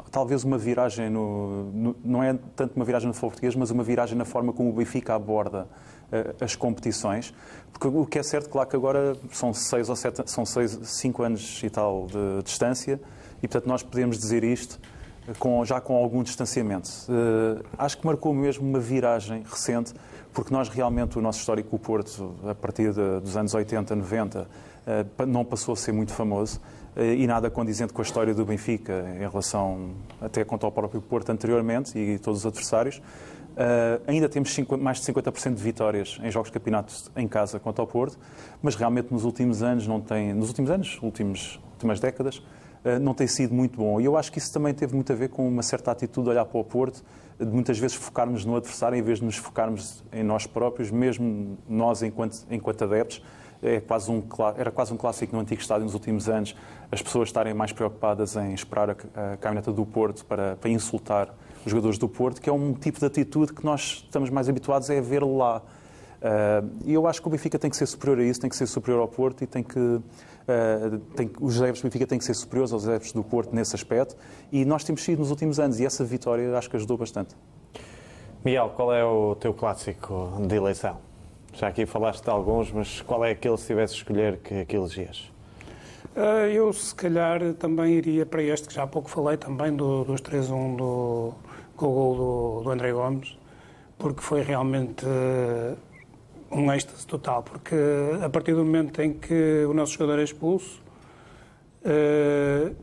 Talvez 0.10 0.46
uma 0.46 0.58
viragem, 0.58 1.10
no, 1.10 1.66
no, 1.72 1.96
não 2.04 2.24
é 2.24 2.38
tanto 2.56 2.76
uma 2.78 2.86
viragem 2.86 3.08
no 3.08 3.14
futebol 3.14 3.32
português, 3.32 3.56
mas 3.56 3.72
uma 3.72 3.84
viragem 3.84 4.18
na 4.18 4.24
forma 4.24 4.54
como 4.54 4.70
o 4.70 4.74
Benfica 4.74 5.14
aborda 5.14 5.68
as 6.40 6.56
competições. 6.56 7.34
Porque 7.72 7.88
o 7.88 8.06
que 8.06 8.20
é 8.20 8.24
certo, 8.24 8.50
claro 8.50 8.70
que 8.70 8.76
agora 8.76 9.16
são 9.32 9.54
seis 9.54 9.90
ou 9.90 9.96
sete, 9.96 10.30
são 10.30 10.46
seis, 10.46 10.78
cinco 10.84 11.24
anos 11.24 11.62
e 11.64 11.70
tal 11.70 12.08
de 12.08 12.44
distância, 12.44 13.00
e 13.38 13.48
portanto 13.48 13.68
nós 13.68 13.82
podemos 13.82 14.18
dizer 14.18 14.44
isto 14.44 14.80
com, 15.40 15.64
já 15.66 15.80
com 15.80 15.96
algum 15.96 16.24
distanciamento. 16.24 16.90
Uh, 17.10 17.64
acho 17.78 17.98
que 17.98 18.06
marcou 18.06 18.34
mesmo 18.34 18.68
uma 18.68 18.80
viragem 18.80 19.44
recente, 19.44 19.94
porque 20.34 20.54
nós 20.54 20.70
realmente, 20.70 21.18
o 21.18 21.22
nosso 21.22 21.40
histórico, 21.40 21.76
o 21.76 21.80
Porto, 21.80 22.36
a 22.48 22.56
partir 22.56 22.94
de, 22.94 23.20
dos 23.20 23.36
anos 23.36 23.54
80, 23.54 23.96
90, 23.96 24.42
uh, 24.42 25.26
não 25.26 25.46
passou 25.46 25.74
a 25.74 25.78
ser 25.78 25.92
muito 25.92 26.14
famoso 26.14 26.60
uh, 26.96 27.02
e 27.02 27.28
nada 27.28 27.50
condizente 27.50 27.94
com 27.94 28.02
a 28.02 28.06
história 28.06 28.34
do 28.34 28.46
Benfica 28.46 29.06
em 29.16 29.28
relação 29.28 29.92
até 30.20 30.44
quanto 30.44 30.66
ao 30.66 30.72
próprio 30.72 31.02
Porto 31.02 31.30
anteriormente 31.30 31.98
e 31.98 32.18
todos 32.20 32.42
os 32.42 32.46
adversários. 32.46 33.02
Ainda 34.08 34.30
temos 34.30 34.58
mais 34.80 35.00
de 35.00 35.12
50% 35.12 35.56
de 35.56 35.62
vitórias 35.62 36.20
em 36.24 36.32
jogos 36.32 36.50
de 36.50 36.54
campeonato 36.54 36.94
em 37.16 37.28
casa 37.28 37.60
quanto 37.60 37.80
ao 37.80 37.88
Porto, 37.88 38.18
mas 38.62 38.76
realmente 38.76 39.12
nos 39.12 39.24
últimos 39.24 39.62
anos 39.62 39.88
não 39.88 40.00
tem, 40.00 40.34
nos 40.34 40.50
últimos 40.50 40.72
anos, 40.72 41.00
últimos, 41.02 41.60
últimas 41.74 42.00
décadas, 42.00 42.42
eh, 42.84 42.98
não 42.98 43.14
tem 43.14 43.28
sido 43.28 43.54
muito 43.54 43.78
bom. 43.78 44.00
E 44.02 44.06
eu 44.06 44.18
acho 44.18 44.32
que 44.32 44.40
isso 44.40 44.52
também 44.52 44.74
teve 44.74 44.96
muito 44.96 45.12
a 45.12 45.16
ver 45.16 45.30
com 45.30 45.48
uma 45.48 45.64
certa 45.64 45.92
atitude 45.92 46.26
de 46.26 46.30
olhar 46.32 46.46
para 46.46 46.60
o 46.60 46.64
Porto, 46.64 47.04
de 47.40 47.46
muitas 47.46 47.78
vezes 47.78 47.96
focarmos 47.96 48.46
no 48.46 48.56
adversário 48.56 48.98
em 48.98 49.02
vez 49.02 49.20
de 49.20 49.26
nos 49.26 49.38
focarmos 49.38 50.04
em 50.12 50.24
nós 50.24 50.46
próprios, 50.48 50.92
mesmo 50.92 51.58
nós 51.68 52.02
enquanto, 52.02 52.38
enquanto 52.50 52.84
adeptos. 52.84 53.22
É 53.64 53.80
quase 53.80 54.10
um, 54.10 54.24
era 54.58 54.72
quase 54.72 54.92
um 54.92 54.98
clássico 54.98 55.36
no 55.36 55.42
antigo 55.42 55.62
estádio 55.62 55.84
nos 55.84 55.94
últimos 55.94 56.28
anos, 56.28 56.56
as 56.92 57.00
pessoas 57.00 57.30
estarem 57.30 57.54
mais 57.54 57.72
preocupadas 57.72 58.36
em 58.36 58.56
esperar 58.56 58.90
a, 58.90 58.96
a 58.96 59.72
do 59.72 59.86
Porto 59.86 60.26
para, 60.26 60.56
para 60.56 60.70
insultar 60.72 61.32
os 61.66 61.72
jogadores 61.72 61.98
do 61.98 62.08
Porto, 62.08 62.42
que 62.42 62.50
é 62.50 62.54
um 62.54 62.74
tipo 62.74 63.00
de 63.00 63.06
atitude 63.06 63.54
que 63.54 63.64
nós 63.64 64.04
estamos 64.04 64.30
mais 64.30 64.50
habituados 64.50 64.90
a 64.90 65.00
ver 65.02 65.24
lá. 65.24 65.62
Uh, 66.22 66.70
e 66.86 66.94
eu 66.94 67.08
acho 67.08 67.22
que 67.22 67.28
o 67.28 67.32
Benfica 67.32 67.58
tem 67.58 67.70
que 67.70 67.76
ser 67.76 67.86
superior 67.86 68.20
a 68.20 68.24
isso, 68.24 68.40
tem 68.40 68.50
que 68.50 68.56
ser 68.56 68.68
superior 68.68 69.02
ao 69.02 69.08
Porto 69.08 69.44
e 69.44 69.48
tem 69.48 69.64
que 69.64 70.02
Uh, 70.42 70.98
tem, 71.16 71.30
os 71.40 71.62
adeptos 71.62 71.82
do 71.82 71.86
Benfica 71.86 72.08
têm 72.08 72.18
que 72.18 72.26
ser 72.26 72.34
superiores 72.34 72.74
aos 72.74 72.88
adeptos 72.88 73.14
do 73.14 73.24
Porto 73.24 73.56
nesse 73.56 73.76
aspecto 73.76 74.18
e 74.52 74.66
nós 74.66 74.84
temos 74.84 75.04
sido 75.04 75.20
nos 75.20 75.30
últimos 75.30 75.60
anos 75.60 75.80
e 75.80 75.86
essa 75.86 76.04
vitória 76.04 76.58
acho 76.58 76.70
que 76.70 76.76
ajudou 76.76 76.98
bastante. 76.98 77.36
Miguel, 78.44 78.72
qual 78.76 78.92
é 78.92 79.06
o 79.06 79.36
teu 79.36 79.54
clássico 79.54 80.32
de 80.48 80.56
eleição? 80.56 80.98
Já 81.54 81.68
aqui 81.68 81.86
falaste 81.86 82.24
de 82.24 82.30
alguns, 82.30 82.72
mas 82.72 83.02
qual 83.02 83.24
é 83.24 83.32
aquele, 83.32 83.56
se 83.58 83.68
tivesse 83.68 83.94
escolher, 83.94 84.38
que, 84.38 84.66
que 84.66 84.76
elegias? 84.76 85.31
Uh, 86.16 86.46
eu, 86.52 86.74
se 86.74 86.94
calhar, 86.94 87.54
também 87.54 87.94
iria 87.94 88.26
para 88.26 88.44
este, 88.44 88.68
que 88.68 88.74
já 88.74 88.84
há 88.84 88.88
pouco 88.88 89.10
falei, 89.10 89.38
também 89.38 89.74
do, 89.74 90.04
dos 90.04 90.22
3-1 90.22 90.76
do, 90.76 91.34
com 91.76 91.86
o 91.86 91.94
gol 91.94 92.16
do, 92.16 92.64
do 92.64 92.70
André 92.70 92.92
Gomes, 92.92 93.38
porque 93.98 94.22
foi 94.22 94.42
realmente 94.42 95.06
uh, 95.06 95.78
um 96.52 96.72
êxtase 96.74 97.08
total, 97.08 97.44
porque 97.44 97.76
a 98.22 98.30
partir 98.30 98.54
do 98.54 98.66
momento 98.66 99.02
em 99.02 99.14
que 99.14 99.64
o 99.64 99.74
nosso 99.74 99.94
jogador 99.94 100.20
é 100.20 100.24
expulso, 100.24 100.82
uh, 101.86 102.76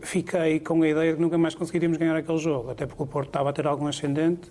fiquei 0.00 0.60
com 0.60 0.82
a 0.82 0.88
ideia 0.88 1.12
de 1.12 1.16
que 1.16 1.22
nunca 1.22 1.38
mais 1.38 1.54
conseguiríamos 1.54 1.96
ganhar 1.96 2.14
aquele 2.14 2.38
jogo, 2.38 2.70
até 2.70 2.84
porque 2.84 3.02
o 3.02 3.06
Porto 3.06 3.28
estava 3.28 3.48
a 3.48 3.52
ter 3.54 3.66
algum 3.66 3.86
ascendente 3.86 4.50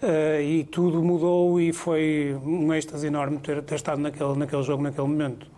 uh, 0.00 0.40
e 0.40 0.62
tudo 0.64 1.02
mudou 1.02 1.60
e 1.60 1.72
foi 1.72 2.38
um 2.44 2.72
êxtase 2.72 3.08
enorme 3.08 3.38
ter, 3.38 3.62
ter 3.62 3.74
estado 3.74 4.00
naquele, 4.00 4.36
naquele 4.36 4.62
jogo, 4.62 4.84
naquele 4.84 5.08
momento. 5.08 5.55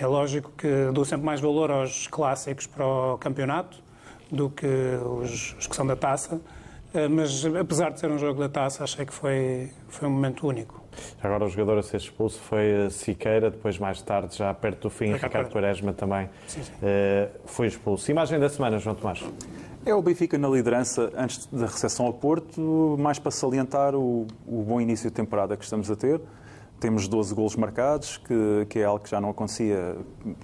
É 0.00 0.06
lógico 0.06 0.52
que 0.56 0.68
dou 0.92 1.04
sempre 1.04 1.26
mais 1.26 1.40
valor 1.40 1.72
aos 1.72 2.06
clássicos 2.06 2.68
para 2.68 2.86
o 2.86 3.18
campeonato 3.18 3.82
do 4.30 4.48
que 4.48 4.66
os, 5.04 5.56
os 5.58 5.66
que 5.66 5.74
são 5.74 5.84
da 5.84 5.96
taça, 5.96 6.36
uh, 6.36 6.40
mas 7.10 7.44
apesar 7.44 7.90
de 7.90 7.98
ser 7.98 8.08
um 8.08 8.16
jogo 8.16 8.38
da 8.38 8.48
taça, 8.48 8.84
achei 8.84 9.04
que 9.04 9.12
foi, 9.12 9.70
foi 9.88 10.06
um 10.06 10.12
momento 10.12 10.46
único. 10.46 10.80
Agora 11.20 11.44
o 11.44 11.48
jogador 11.48 11.78
a 11.78 11.82
ser 11.82 11.96
expulso 11.96 12.38
foi 12.40 12.88
Siqueira, 12.90 13.50
depois 13.50 13.76
mais 13.76 14.00
tarde, 14.00 14.36
já 14.36 14.54
perto 14.54 14.82
do 14.82 14.90
fim, 14.90 15.06
Ricardo, 15.06 15.24
Ricardo 15.24 15.52
Quaresma 15.52 15.92
também 15.92 16.30
sim, 16.46 16.62
sim. 16.62 16.72
Uh, 16.74 17.28
foi 17.46 17.66
expulso. 17.66 18.08
Imagem 18.08 18.38
da 18.38 18.48
semana, 18.48 18.78
João 18.78 18.94
Tomás. 18.94 19.24
É 19.84 19.92
o 19.92 20.00
Benfica 20.00 20.38
na 20.38 20.48
liderança 20.48 21.10
antes 21.16 21.46
da 21.46 21.66
recepção 21.66 22.06
ao 22.06 22.12
Porto, 22.12 22.96
mais 23.00 23.18
para 23.18 23.32
salientar 23.32 23.96
o, 23.96 24.28
o 24.46 24.62
bom 24.62 24.80
início 24.80 25.10
de 25.10 25.16
temporada 25.16 25.56
que 25.56 25.64
estamos 25.64 25.90
a 25.90 25.96
ter. 25.96 26.20
Temos 26.80 27.08
12 27.08 27.34
golos 27.34 27.56
marcados, 27.56 28.18
que, 28.18 28.66
que, 28.68 28.78
é 28.78 28.84
algo 28.84 29.02
que 29.02 29.10
já 29.10 29.20
não 29.20 29.30
acontecia, 29.30 29.96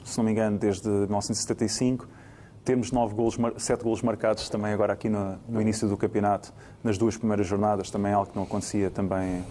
se 0.04 0.18
não 0.18 0.24
me 0.24 0.32
engano, 0.32 0.58
desde 0.58 0.88
1975. 0.88 2.08
Temos 2.64 2.90
9 2.90 3.14
golos, 3.14 3.38
7 3.58 3.84
golos 3.84 4.02
marcados 4.02 4.48
também 4.48 4.72
agora 4.72 4.92
aqui 4.92 5.08
no, 5.08 5.38
no, 5.48 5.60
início 5.60 5.86
do 5.86 5.96
campeonato, 5.96 6.52
nas 6.82 6.98
duas 6.98 7.16
primeiras 7.16 7.46
jornadas, 7.46 7.90
também 7.90 8.12
algo 8.12 8.30
que 8.30 8.36
não 8.36 8.44
acontecia 8.44 8.90
também 8.90 9.40
uh, 9.40 9.44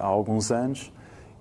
há 0.00 0.06
alguns 0.06 0.50
anos, 0.50 0.92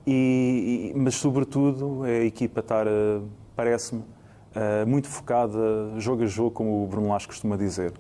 e, 0.06 0.92
e, 0.94 0.98
mas 0.98 1.16
sobretudo 1.16 2.04
a 2.04 2.25
equipa 2.25 2.60
estar, 2.60 2.86
uh, 2.86 3.28
parece-me, 3.56 4.02
uh, 4.02 4.86
muito 4.86 5.08
focada 5.08 5.58
jogo 5.98 6.24
a 6.24 6.28
jogo, 6.28 6.52
como 6.52 6.84
o 6.84 6.88
Bruno 6.88 7.08
Lage 7.08 7.25
costuma 7.25 7.56
dizer. 7.58 7.94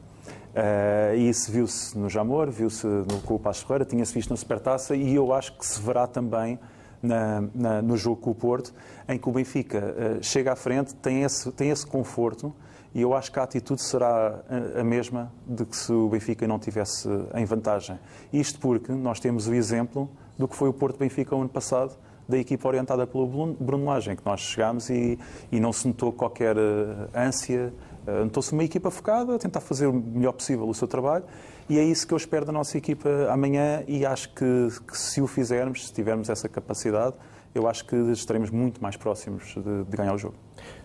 E 1.15 1.29
isso 1.29 1.51
viu-se 1.51 1.97
no 1.97 2.09
Jamor, 2.09 2.49
viu-se 2.49 2.87
com 3.25 3.35
o 3.35 3.39
Passo 3.39 3.65
Ferreira, 3.65 3.85
tinha-se 3.85 4.13
visto 4.13 4.29
na 4.29 4.37
Supertaça 4.37 4.95
e 4.95 5.15
eu 5.15 5.33
acho 5.33 5.57
que 5.57 5.65
se 5.65 5.81
verá 5.81 6.07
também 6.07 6.59
na, 7.01 7.43
na, 7.53 7.81
no 7.81 7.97
jogo 7.97 8.17
com 8.17 8.31
o 8.31 8.35
Porto, 8.35 8.73
em 9.07 9.17
que 9.19 9.27
o 9.27 9.31
Benfica 9.31 9.95
chega 10.21 10.53
à 10.53 10.55
frente, 10.55 10.95
tem 10.95 11.23
esse, 11.23 11.51
tem 11.51 11.69
esse 11.69 11.85
conforto 11.85 12.55
e 12.95 13.01
eu 13.01 13.13
acho 13.13 13.29
que 13.29 13.37
a 13.37 13.43
atitude 13.43 13.81
será 13.81 14.39
a 14.79 14.83
mesma 14.83 15.29
de 15.45 15.65
que 15.65 15.75
se 15.75 15.91
o 15.91 16.07
Benfica 16.07 16.47
não 16.47 16.57
tivesse 16.57 17.09
em 17.33 17.43
vantagem. 17.43 17.99
Isto 18.31 18.57
porque 18.57 18.93
nós 18.93 19.19
temos 19.19 19.49
o 19.49 19.53
exemplo 19.53 20.09
do 20.37 20.47
que 20.47 20.55
foi 20.55 20.69
o 20.69 20.73
Porto 20.73 20.97
Benfica 20.97 21.35
o 21.35 21.41
ano 21.41 21.49
passado, 21.49 21.97
da 22.27 22.37
equipa 22.37 22.67
orientada 22.67 23.05
pelo 23.05 23.27
Bruno 23.27 23.85
Lage, 23.85 24.15
que 24.15 24.25
nós 24.25 24.39
chegámos 24.39 24.89
e, 24.89 25.19
e 25.51 25.59
não 25.59 25.73
se 25.73 25.87
notou 25.87 26.11
qualquer 26.13 26.57
uh, 26.57 27.09
ânsia, 27.13 27.73
uh, 28.07 28.23
notou-se 28.23 28.51
uma 28.53 28.63
equipa 28.63 28.89
focada 28.91 29.35
a 29.35 29.39
tentar 29.39 29.61
fazer 29.61 29.87
o 29.87 29.93
melhor 29.93 30.33
possível 30.33 30.67
o 30.67 30.73
seu 30.73 30.87
trabalho 30.87 31.25
e 31.69 31.79
é 31.79 31.83
isso 31.83 32.07
que 32.07 32.13
eu 32.13 32.17
espero 32.17 32.45
da 32.45 32.51
nossa 32.51 32.77
equipa 32.77 33.09
amanhã 33.29 33.83
e 33.87 34.05
acho 34.05 34.29
que, 34.29 34.67
que 34.87 34.97
se 34.97 35.21
o 35.21 35.27
fizermos, 35.27 35.87
se 35.87 35.93
tivermos 35.93 36.29
essa 36.29 36.47
capacidade, 36.47 37.15
eu 37.55 37.67
acho 37.67 37.85
que 37.85 37.95
estaremos 38.11 38.49
muito 38.49 38.83
mais 38.83 38.97
próximos 38.97 39.55
de, 39.55 39.83
de 39.85 39.97
ganhar 39.97 40.13
o 40.13 40.17
jogo. 40.17 40.35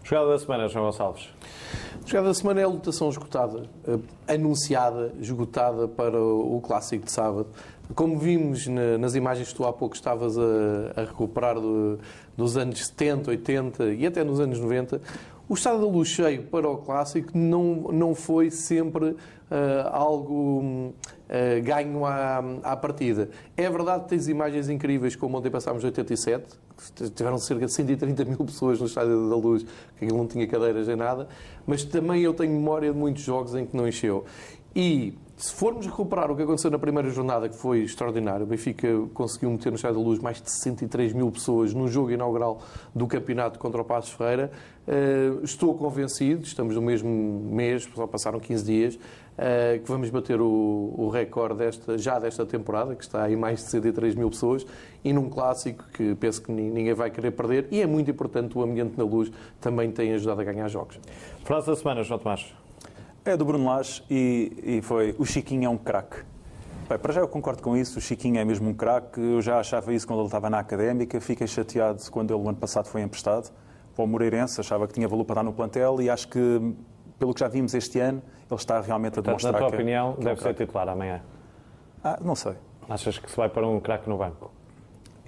Jogada 0.04 0.30
da 0.30 0.38
semana, 0.38 0.68
João 0.68 0.86
Gonçalves. 0.86 1.28
Jogada 2.06 2.28
da 2.28 2.34
semana 2.34 2.60
é 2.60 2.64
a 2.64 2.68
lotação 2.68 3.08
esgotada, 3.08 3.68
eh, 3.86 3.98
anunciada, 4.34 5.12
esgotada 5.20 5.88
para 5.88 6.18
o 6.22 6.60
clássico 6.60 7.04
de 7.04 7.10
sábado. 7.10 7.48
Como 7.94 8.16
vimos 8.18 8.68
nas 8.68 9.16
imagens 9.16 9.48
que 9.48 9.54
tu 9.54 9.64
há 9.64 9.72
pouco 9.72 9.96
estavas 9.96 10.38
a, 10.38 10.42
a 10.96 11.04
recuperar 11.04 11.56
do, 11.56 11.98
dos 12.36 12.56
anos 12.56 12.86
70, 12.86 13.30
80 13.30 13.92
e 13.94 14.06
até 14.06 14.22
nos 14.22 14.38
anos 14.38 14.60
90, 14.60 15.00
o 15.50 15.54
estado 15.54 15.80
da 15.80 15.87
luz 15.87 16.07
cheio 16.07 16.45
para 16.45 16.71
o 16.71 16.78
clássico 16.78 17.37
não, 17.37 17.90
não 17.90 18.14
foi 18.14 18.52
sempre 18.52 19.07
uh, 19.07 19.16
algo 19.90 20.62
uh, 20.62 21.62
ganho 21.64 22.07
à, 22.07 22.38
à 22.62 22.76
partida. 22.76 23.28
É 23.57 23.69
verdade 23.69 24.04
que 24.04 24.11
tens 24.11 24.28
imagens 24.28 24.69
incríveis, 24.69 25.16
como 25.16 25.37
ontem 25.37 25.50
passámos 25.50 25.80
de 25.80 25.87
87, 25.87 26.57
tiveram 27.16 27.37
cerca 27.37 27.66
de 27.66 27.73
130 27.73 28.25
mil 28.26 28.38
pessoas 28.45 28.78
no 28.78 28.87
estádio 28.87 29.28
da 29.28 29.35
luz, 29.35 29.66
que 29.99 30.07
não 30.07 30.25
tinha 30.25 30.47
cadeiras 30.47 30.87
nem 30.87 30.95
nada, 30.95 31.26
mas 31.66 31.83
também 31.83 32.23
eu 32.23 32.33
tenho 32.33 32.52
memória 32.52 32.92
de 32.92 32.97
muitos 32.97 33.25
jogos 33.25 33.57
em 33.57 33.66
que 33.66 33.76
não 33.76 33.88
encheu. 33.88 34.25
E 34.73 35.19
se 35.40 35.54
formos 35.54 35.87
recuperar 35.87 36.30
o 36.30 36.37
que 36.37 36.42
aconteceu 36.42 36.70
na 36.70 36.78
primeira 36.78 37.09
jornada, 37.09 37.49
que 37.49 37.56
foi 37.56 37.80
extraordinário, 37.80 38.44
o 38.44 38.47
Benfica 38.47 38.87
conseguiu 39.14 39.50
meter 39.50 39.70
no 39.70 39.76
Estádio 39.76 39.97
da 39.97 40.02
Luz 40.02 40.18
mais 40.18 40.40
de 40.40 40.50
63 40.50 41.14
mil 41.14 41.30
pessoas 41.32 41.73
no 41.73 41.88
jogo 41.88 42.11
inaugural 42.11 42.61
do 42.94 43.06
campeonato 43.06 43.59
contra 43.59 43.80
o 43.80 43.85
Passos 43.85 44.12
Ferreira. 44.12 44.50
Eh, 44.87 45.32
estou 45.42 45.75
convencido, 45.75 46.42
estamos 46.42 46.75
no 46.75 46.82
mesmo 46.82 47.09
mês, 47.50 47.88
só 47.94 48.06
passaram 48.06 48.38
15 48.38 48.64
dias, 48.64 48.99
eh, 49.38 49.80
que 49.82 49.90
vamos 49.90 50.11
bater 50.11 50.38
o, 50.42 51.09
recorde 51.11 51.56
desta, 51.56 51.97
já 51.97 52.18
desta 52.18 52.44
temporada, 52.44 52.94
que 52.94 53.02
está 53.02 53.30
em 53.30 53.37
mais 53.37 53.61
de 53.61 53.64
63 53.70 54.16
mil 54.16 54.28
pessoas, 54.28 54.66
e 55.02 55.11
num 55.11 55.30
clássico 55.30 55.85
que 55.94 56.14
penso 56.16 56.42
que 56.42 56.52
ninguém 56.52 56.92
vai 56.92 57.11
querer 57.11 57.30
perder. 57.30 57.66
E 57.70 57.80
é 57.80 57.87
muito 57.87 58.11
importante 58.11 58.59
o 58.59 58.62
ambiente 58.62 58.99
na 58.99 59.04
luz 59.04 59.32
também 59.59 59.90
tem 59.90 60.12
ajudado 60.12 60.42
a 60.42 60.44
ganhar 60.44 60.68
jogos. 60.68 61.00
Frase 61.44 61.68
da 61.68 61.76
semana, 61.76 62.02
João 62.02 62.18
Tomás. 62.18 62.60
É 63.24 63.36
do 63.36 63.44
Bruno 63.44 63.66
Lage 63.66 64.02
e, 64.08 64.78
e 64.78 64.82
foi 64.82 65.14
o 65.18 65.26
Chiquinho 65.26 65.66
é 65.66 65.68
um 65.68 65.76
craque. 65.76 66.24
Bem, 66.88 66.98
para 66.98 67.12
já 67.12 67.20
eu 67.20 67.28
concordo 67.28 67.62
com 67.62 67.76
isso, 67.76 67.98
o 67.98 68.02
Chiquinho 68.02 68.38
é 68.38 68.44
mesmo 68.44 68.68
um 68.68 68.74
craque. 68.74 69.20
Eu 69.20 69.42
já 69.42 69.60
achava 69.60 69.92
isso 69.92 70.06
quando 70.06 70.20
ele 70.20 70.26
estava 70.26 70.48
na 70.48 70.58
académica. 70.58 71.20
Fiquei 71.20 71.46
chateado 71.46 72.00
quando 72.10 72.34
ele, 72.34 72.42
o 72.42 72.48
ano 72.48 72.58
passado, 72.58 72.86
foi 72.86 73.02
emprestado 73.02 73.50
para 73.94 74.04
o 74.04 74.08
Moreirense. 74.08 74.60
Achava 74.60 74.88
que 74.88 74.94
tinha 74.94 75.06
valor 75.06 75.24
para 75.24 75.36
dar 75.36 75.42
no 75.42 75.52
plantel 75.52 76.00
e 76.00 76.08
acho 76.08 76.28
que, 76.28 76.74
pelo 77.18 77.34
que 77.34 77.40
já 77.40 77.48
vimos 77.48 77.74
este 77.74 78.00
ano, 78.00 78.22
ele 78.50 78.58
está 78.58 78.80
realmente 78.80 79.14
Portanto, 79.14 79.26
a 79.26 79.36
demonstrar 79.36 79.52
Na 79.52 79.58
tua 79.58 79.68
que, 79.68 79.76
opinião, 79.76 80.12
que 80.14 80.18
é 80.18 80.22
um 80.22 80.24
deve 80.24 80.42
ser 80.42 80.54
titular 80.54 80.88
amanhã. 80.88 81.22
Ah, 82.02 82.18
não 82.22 82.34
sei. 82.34 82.54
Achas 82.88 83.18
que 83.18 83.30
se 83.30 83.36
vai 83.36 83.48
para 83.48 83.68
um 83.68 83.78
craque 83.78 84.08
no 84.08 84.16
banco? 84.16 84.50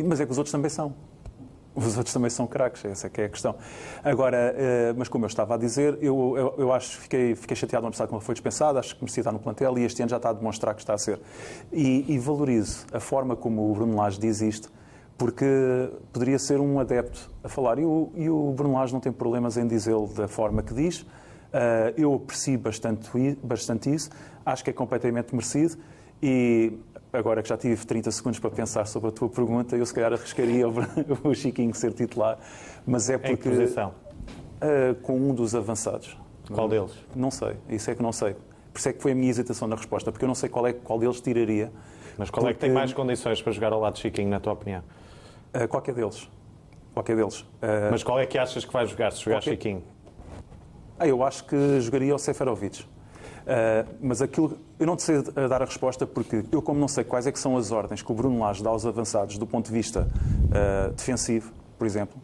Mas 0.03 0.19
é 0.19 0.25
que 0.25 0.33
os 0.33 0.39
outros 0.39 0.51
também 0.51 0.71
são. 0.71 0.95
Os 1.75 1.97
outros 1.97 2.13
também 2.13 2.29
são 2.29 2.47
craques, 2.47 2.85
essa 2.85 3.07
é 3.07 3.11
que 3.11 3.21
é 3.23 3.25
a 3.25 3.29
questão. 3.29 3.55
Agora, 4.05 4.55
eh, 4.57 4.95
mas 4.97 5.09
como 5.09 5.25
eu 5.25 5.27
estava 5.27 5.55
a 5.55 5.57
dizer, 5.57 5.99
eu, 6.03 6.35
eu, 6.37 6.55
eu 6.59 6.73
acho 6.73 6.99
fiquei, 6.99 7.35
fiquei 7.35 7.57
chateado 7.57 7.87
no 7.87 7.91
passado 7.91 8.09
quando 8.09 8.21
ele 8.21 8.27
foi 8.27 8.35
dispensado, 8.35 8.79
acho 8.79 8.95
que 8.95 9.03
merecia 9.03 9.23
estar 9.23 9.33
no 9.33 9.39
plantel 9.39 9.79
e 9.79 9.85
este 9.85 10.03
ano 10.03 10.11
já 10.11 10.19
está 10.19 10.31
a 10.31 10.33
demonstrar 10.35 10.75
que 10.75 10.83
está 10.83 10.93
a 10.93 10.99
ser. 10.99 11.19
E, 11.73 12.05
e 12.13 12.19
valorizo 12.19 12.87
a 12.93 13.01
forma 13.01 13.35
como 13.35 13.71
o 13.71 13.75
Bruno 13.75 13.97
Lage 13.97 14.21
diz 14.21 14.43
isto, 14.43 14.71
porque 15.17 15.47
poderia 16.13 16.39
ser 16.39 16.61
um 16.61 16.79
adepto 16.79 17.31
a 17.43 17.49
falar. 17.49 17.79
E 17.79 17.87
o, 17.87 18.13
e 18.17 18.29
o 18.29 18.53
Bruno 18.53 18.75
Lage 18.75 18.93
não 18.93 19.01
tem 19.01 19.11
problemas 19.11 19.57
em 19.57 19.67
dizê-lo 19.67 20.09
da 20.09 20.29
forma 20.29 20.63
que 20.63 20.75
diz. 20.75 21.07
Eh, 21.53 21.95
eu 21.97 22.15
aprecio 22.15 22.59
bastante, 22.59 23.11
bastante 23.43 23.93
isso, 23.93 24.11
acho 24.45 24.63
que 24.63 24.71
é 24.71 24.73
completamente 24.75 25.35
merecido. 25.35 25.79
E 26.23 26.79
agora 27.13 27.43
que 27.43 27.49
já 27.49 27.57
tive 27.57 27.85
30 27.87 28.11
segundos 28.11 28.39
para 28.39 28.51
pensar 28.51 28.87
sobre 28.87 29.09
a 29.11 29.13
tua 29.13 29.29
pergunta, 29.29 29.77
eu 29.77 29.85
se 29.85 29.93
calhar 29.93 30.13
arriscaria 30.13 30.67
o 30.69 31.35
Chiquinho 31.35 31.75
ser 31.75 31.93
titular, 31.93 32.39
mas 32.87 33.11
é 33.11 33.15
Em 33.17 33.19
que 33.19 33.29
porque 33.37 33.49
posição? 33.51 33.91
uh, 34.63 34.95
com 35.03 35.17
um 35.17 35.35
dos 35.35 35.55
avançados. 35.55 36.17
Qual 36.53 36.69
deles? 36.69 36.93
Não 37.15 37.31
sei, 37.31 37.57
isso 37.69 37.91
é 37.91 37.95
que 37.95 38.03
não 38.03 38.13
sei. 38.13 38.35
Por 38.73 38.79
isso 38.79 38.89
é 38.89 38.93
que 38.93 39.03
foi 39.03 39.13
a 39.13 39.15
minha 39.15 39.31
hesitação 39.31 39.69
na 39.69 39.77
resposta, 39.77 40.11
porque 40.11 40.25
eu 40.25 40.29
não 40.29 40.35
sei 40.35 40.49
qual, 40.49 40.67
é, 40.67 40.73
qual 40.73 40.99
deles 40.99 41.21
tiraria. 41.21 41.71
Mas 42.19 42.31
qual 42.31 42.47
é 42.49 42.53
que 42.53 42.59
tem 42.59 42.71
Porque- 42.71 42.79
mais 42.79 42.93
condições 42.93 43.41
para 43.41 43.53
jogar 43.53 43.73
ao 43.73 43.81
lado 43.81 43.95
de 43.95 44.01
Chiquinho, 44.01 44.29
na 44.31 44.41
tua 44.41 44.53
opinião? 44.55 44.83
Uh, 45.55 45.69
qualquer 45.69 45.95
deles. 45.95 46.29
Qualquer 46.95 47.17
deles. 47.17 47.41
Uh, 47.41 47.47
Mas 47.91 48.03
qual 48.03 48.19
é 48.19 48.27
que 48.27 48.37
achas 48.39 48.65
que 48.65 48.73
vai 48.73 48.87
jogar 48.87 49.13
se 49.13 49.21
jogar 49.23 49.37
Qualquer- 49.37 49.51
Chiquinho? 49.53 49.83
Ah, 50.99 51.07
eu 51.07 51.23
acho 51.23 51.45
que 51.45 51.81
jogaria 51.81 52.15
o 52.15 52.19
Seferovic. 52.19 52.85
Uh, 53.43 53.95
mas 54.01 54.23
aquilo, 54.23 54.57
eu 54.79 54.87
não 54.87 54.97
te 54.97 55.03
sei 55.03 55.21
dar 55.23 55.63
a 55.63 55.65
resposta 55.65 56.07
porque 56.07 56.45
eu, 56.53 56.63
como 56.63 56.79
não 56.79 56.87
sei 56.87 57.03
quais 57.03 57.27
é 57.27 57.33
que 57.33 57.39
são 57.39 57.57
as 57.57 57.73
ordens 57.73 58.01
que 58.01 58.13
o 58.13 58.15
Bruno 58.15 58.39
Lage 58.39 58.63
dá 58.63 58.71
aos 58.71 58.87
avançados 58.87 59.37
do 59.37 59.47
ponto 59.47 59.67
de 59.67 59.73
vista 59.73 60.09
uh, 60.09 60.93
defensivo, 60.93 61.53
por 61.77 61.87
exemplo, 61.87 62.21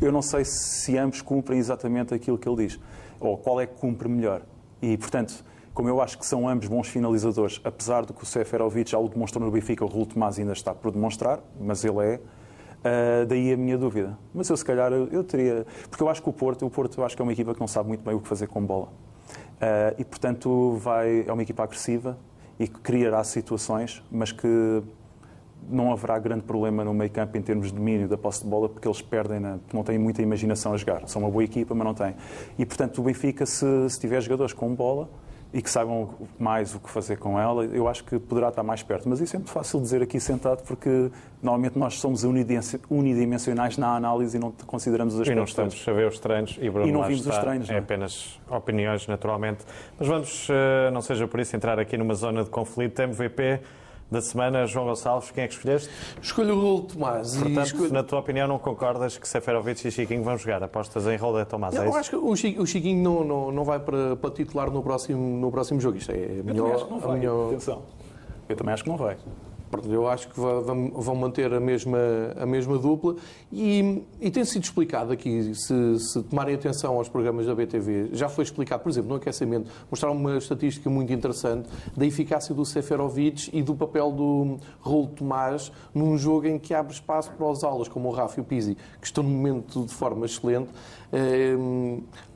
eu 0.00 0.12
não 0.12 0.20
sei 0.20 0.44
se 0.44 0.98
ambos 0.98 1.22
cumprem 1.22 1.58
exatamente 1.58 2.12
aquilo 2.12 2.36
que 2.36 2.48
ele 2.48 2.66
diz, 2.66 2.80
ou 3.18 3.38
qual 3.38 3.60
é 3.60 3.66
que 3.66 3.74
cumpre 3.74 4.08
melhor. 4.08 4.42
E, 4.82 4.98
portanto, 4.98 5.44
como 5.72 5.88
eu 5.88 6.00
acho 6.00 6.18
que 6.18 6.26
são 6.26 6.48
ambos 6.48 6.68
bons 6.68 6.88
finalizadores, 6.88 7.60
apesar 7.64 8.04
do 8.04 8.12
que 8.12 8.22
o 8.22 8.26
Seferovic 8.26 8.90
já 8.90 8.98
o 8.98 9.08
demonstrou 9.08 9.44
no 9.44 9.50
Benfica, 9.50 9.84
o 9.84 9.88
Raul 9.88 10.06
Tomás 10.06 10.38
ainda 10.38 10.52
está 10.52 10.74
por 10.74 10.90
demonstrar, 10.90 11.40
mas 11.60 11.84
ele 11.84 12.04
é, 12.04 12.20
Uh, 12.84 13.24
daí 13.24 13.50
a 13.50 13.56
minha 13.56 13.78
dúvida. 13.78 14.18
Mas 14.34 14.50
eu, 14.50 14.56
se 14.58 14.64
calhar, 14.64 14.92
eu, 14.92 15.08
eu 15.08 15.24
teria. 15.24 15.64
Porque 15.88 16.02
eu 16.02 16.08
acho 16.10 16.22
que 16.22 16.28
o 16.28 16.32
Porto, 16.34 16.66
o 16.66 16.70
Porto, 16.70 17.00
eu 17.00 17.04
acho 17.06 17.16
que 17.16 17.22
é 17.22 17.24
uma 17.24 17.32
equipa 17.32 17.54
que 17.54 17.60
não 17.60 17.66
sabe 17.66 17.88
muito 17.88 18.04
bem 18.04 18.14
o 18.14 18.20
que 18.20 18.28
fazer 18.28 18.46
com 18.46 18.62
bola. 18.62 18.88
Uh, 19.64 19.94
e, 19.98 20.04
portanto, 20.04 20.76
vai, 20.76 21.24
é 21.26 21.32
uma 21.32 21.42
equipa 21.42 21.62
agressiva 21.62 22.18
e 22.58 22.68
que 22.68 22.78
criará 22.80 23.24
situações, 23.24 24.02
mas 24.10 24.30
que 24.30 24.82
não 25.70 25.90
haverá 25.90 26.18
grande 26.18 26.42
problema 26.42 26.84
no 26.84 26.92
meio 26.92 27.10
campo 27.10 27.38
em 27.38 27.40
termos 27.40 27.68
de 27.68 27.74
domínio 27.74 28.06
da 28.06 28.18
posse 28.18 28.44
de 28.44 28.50
bola, 28.50 28.68
porque 28.68 28.86
eles 28.86 29.00
perdem, 29.00 29.40
na, 29.40 29.58
não 29.72 29.82
têm 29.82 29.98
muita 29.98 30.20
imaginação 30.20 30.74
a 30.74 30.76
jogar. 30.76 31.08
São 31.08 31.22
uma 31.22 31.30
boa 31.30 31.42
equipa, 31.42 31.74
mas 31.74 31.86
não 31.86 31.94
têm. 31.94 32.14
E, 32.58 32.66
portanto, 32.66 32.98
o 33.00 33.04
Benfica, 33.04 33.46
se, 33.46 33.64
se 33.88 33.98
tiver 33.98 34.20
jogadores 34.20 34.52
com 34.52 34.74
bola 34.74 35.08
e 35.54 35.62
que 35.62 35.70
saibam 35.70 36.10
mais 36.36 36.74
o 36.74 36.80
que 36.80 36.90
fazer 36.90 37.16
com 37.16 37.38
ela, 37.38 37.64
eu 37.66 37.86
acho 37.86 38.02
que 38.02 38.18
poderá 38.18 38.48
estar 38.48 38.64
mais 38.64 38.82
perto. 38.82 39.08
Mas 39.08 39.20
isso 39.20 39.36
é 39.36 39.38
muito 39.38 39.52
fácil 39.52 39.80
dizer 39.80 40.02
aqui 40.02 40.18
sentado, 40.18 40.64
porque 40.64 41.10
normalmente 41.40 41.78
nós 41.78 42.00
somos 42.00 42.24
unidimensi- 42.24 42.80
unidimensionais 42.90 43.78
na 43.78 43.94
análise 43.94 44.36
e 44.36 44.40
não 44.40 44.50
consideramos 44.66 45.14
os 45.14 45.20
E 45.28 45.34
não 45.34 45.44
aspectos 45.44 45.50
estamos 45.50 45.74
todos. 45.84 45.88
a 45.88 45.92
ver 45.92 46.08
os 46.08 46.18
treinos 46.18 46.58
e 46.60 46.68
Bruno 46.68 46.88
E 46.88 46.92
não 46.92 47.04
vimos 47.04 47.24
os 47.24 47.38
treinos, 47.38 47.68
É 47.70 47.72
não 47.72 47.78
é? 47.78 47.82
apenas 47.82 48.40
opiniões, 48.50 49.06
naturalmente. 49.06 49.64
Mas 49.96 50.08
vamos, 50.08 50.48
eh, 50.50 50.90
não 50.90 51.00
seja 51.00 51.28
por 51.28 51.38
isso, 51.38 51.54
entrar 51.54 51.78
aqui 51.78 51.96
numa 51.96 52.14
zona 52.14 52.42
de 52.42 52.50
conflito. 52.50 52.98
MVP 53.00 53.60
da 54.10 54.20
semana, 54.20 54.66
João 54.66 54.86
Gonçalves, 54.86 55.30
quem 55.30 55.44
é 55.44 55.48
que 55.48 55.54
escolheste? 55.54 55.88
Escolho 56.22 56.54
o 56.56 56.60
Raul 56.60 56.82
Tomás. 56.82 57.34
e 57.34 57.38
Portanto, 57.40 57.66
escolho- 57.66 57.92
na 57.92 58.02
tua 58.02 58.20
opinião, 58.20 58.46
não 58.46 58.58
concordas 58.58 59.18
que 59.18 59.26
Seferovic 59.26 59.86
e 59.86 59.90
Chiquinho 59.90 60.22
vão 60.22 60.36
jogar? 60.38 60.62
Apostas 60.62 61.06
em 61.06 61.16
Rolda 61.16 61.44
Tomás, 61.44 61.74
é 61.74 61.86
Eu 61.86 61.94
acho 61.96 62.10
que 62.10 62.16
o 62.16 62.36
Chi- 62.36 62.56
o 62.58 62.66
Chiquinho 62.66 63.02
não, 63.02 63.24
não, 63.24 63.52
não 63.52 63.64
vai 63.64 63.80
para, 63.80 64.14
para 64.16 64.30
titular 64.30 64.70
no 64.70 64.82
próximo, 64.82 65.18
no 65.40 65.50
próximo 65.50 65.80
jogo. 65.80 65.96
Isto 65.98 66.12
é 66.12 66.14
a 66.46 66.52
Eu 66.56 66.72
acho 66.74 66.84
que 66.84 66.90
não 66.92 67.00
vai. 67.00 67.18
minha- 67.18 67.46
Atenção. 67.48 67.82
Eu 68.48 68.56
também 68.56 68.74
acho 68.74 68.82
que 68.84 68.90
não 68.90 68.96
vai. 68.96 69.16
Eu 69.84 70.08
acho 70.08 70.28
que 70.28 70.38
vão 70.38 71.14
manter 71.14 71.52
a 71.52 71.60
mesma, 71.60 71.98
a 72.36 72.46
mesma 72.46 72.78
dupla 72.78 73.16
e, 73.52 74.02
e 74.20 74.30
tem 74.30 74.44
sido 74.44 74.64
explicado 74.64 75.12
aqui, 75.12 75.54
se, 75.54 75.98
se 75.98 76.22
tomarem 76.24 76.54
atenção 76.54 76.96
aos 76.96 77.08
programas 77.08 77.46
da 77.46 77.54
BTV, 77.54 78.10
já 78.12 78.28
foi 78.28 78.44
explicado, 78.44 78.82
por 78.82 78.88
exemplo, 78.88 79.10
no 79.10 79.16
aquecimento, 79.16 79.70
mostraram 79.90 80.16
uma 80.16 80.36
estatística 80.36 80.88
muito 80.88 81.12
interessante 81.12 81.68
da 81.96 82.06
eficácia 82.06 82.54
do 82.54 82.64
Seferovic 82.64 83.50
e 83.52 83.62
do 83.62 83.74
papel 83.74 84.12
do 84.12 84.58
Raul 84.82 85.08
Tomás 85.08 85.72
num 85.94 86.16
jogo 86.16 86.46
em 86.46 86.58
que 86.58 86.74
abre 86.74 86.92
espaço 86.92 87.30
para 87.32 87.46
os 87.46 87.64
aulas, 87.64 87.88
como 87.88 88.08
o 88.08 88.12
Rafa 88.12 88.38
e 88.38 88.42
o 88.42 88.44
Pizzi, 88.44 88.76
que 89.00 89.06
estão 89.06 89.24
num 89.24 89.30
momento 89.30 89.84
de 89.84 89.94
forma 89.94 90.26
excelente, 90.26 90.70
eh, 91.12 91.56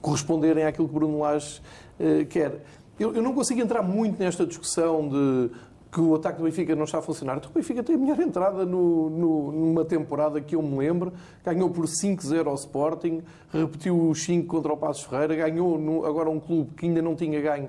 corresponderem 0.01 0.65
àquilo 0.65 0.89
que 0.89 0.95
Bruno 0.95 1.21
Lage 1.21 1.61
eh, 1.99 2.25
quer. 2.25 2.63
Eu, 2.99 3.15
eu 3.15 3.23
não 3.23 3.33
consigo 3.33 3.61
entrar 3.61 3.83
muito 3.83 4.19
nesta 4.19 4.45
discussão 4.45 5.09
de 5.09 5.51
que 5.91 6.01
o 6.01 6.15
ataque 6.15 6.39
do 6.39 6.45
Benfica 6.45 6.77
não 6.77 6.85
está 6.85 6.99
a 6.99 7.03
funcionar. 7.03 7.39
Então, 7.39 7.51
o 7.51 7.55
Benfica 7.55 7.83
tem 7.83 7.95
a 7.95 7.99
melhor 7.99 8.21
entrada 8.21 8.67
no, 8.67 9.09
no- 9.09 9.53
numa 9.53 9.85
temporada 9.87 10.39
que 10.41 10.55
eu 10.55 10.61
me 10.63 10.77
lembro. 10.77 11.13
Ganhou 11.45 11.71
por 11.71 11.87
5-0 11.87 12.47
ao 12.47 12.55
Sporting, 12.57 13.23
repetiu 13.51 14.09
os 14.11 14.23
5 14.23 14.47
contra 14.47 14.71
o 14.73 14.77
Passos 14.77 15.05
Ferreira, 15.05 15.35
ganhou 15.35 15.79
no- 15.79 16.05
agora 16.05 16.29
um 16.29 16.39
clube 16.39 16.73
que 16.77 16.85
ainda 16.87 17.01
não 17.01 17.15
tinha 17.17 17.41
ganho 17.41 17.69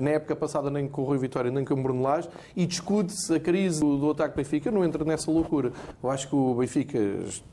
na, 0.00 0.10
época 0.10 0.36
passada 0.36 0.70
nem 0.70 0.88
com 0.88 1.02
o 1.02 1.04
Rui 1.04 1.18
Vitória 1.18 1.50
nem 1.50 1.64
com 1.64 1.74
o 1.74 1.82
Bruno 1.82 2.02
Lage 2.02 2.28
e 2.54 2.66
discute-se 2.66 3.34
a 3.34 3.40
crise 3.40 3.80
do, 3.80 3.96
do 3.98 4.10
ataque 4.10 4.34
do 4.34 4.36
Benfica. 4.36 4.68
Eu 4.68 4.72
não 4.72 4.84
entro 4.84 5.04
nessa 5.04 5.30
loucura. 5.30 5.72
Eu 6.02 6.10
acho 6.10 6.28
que 6.28 6.34
o 6.36 6.54
Benfica 6.54 6.98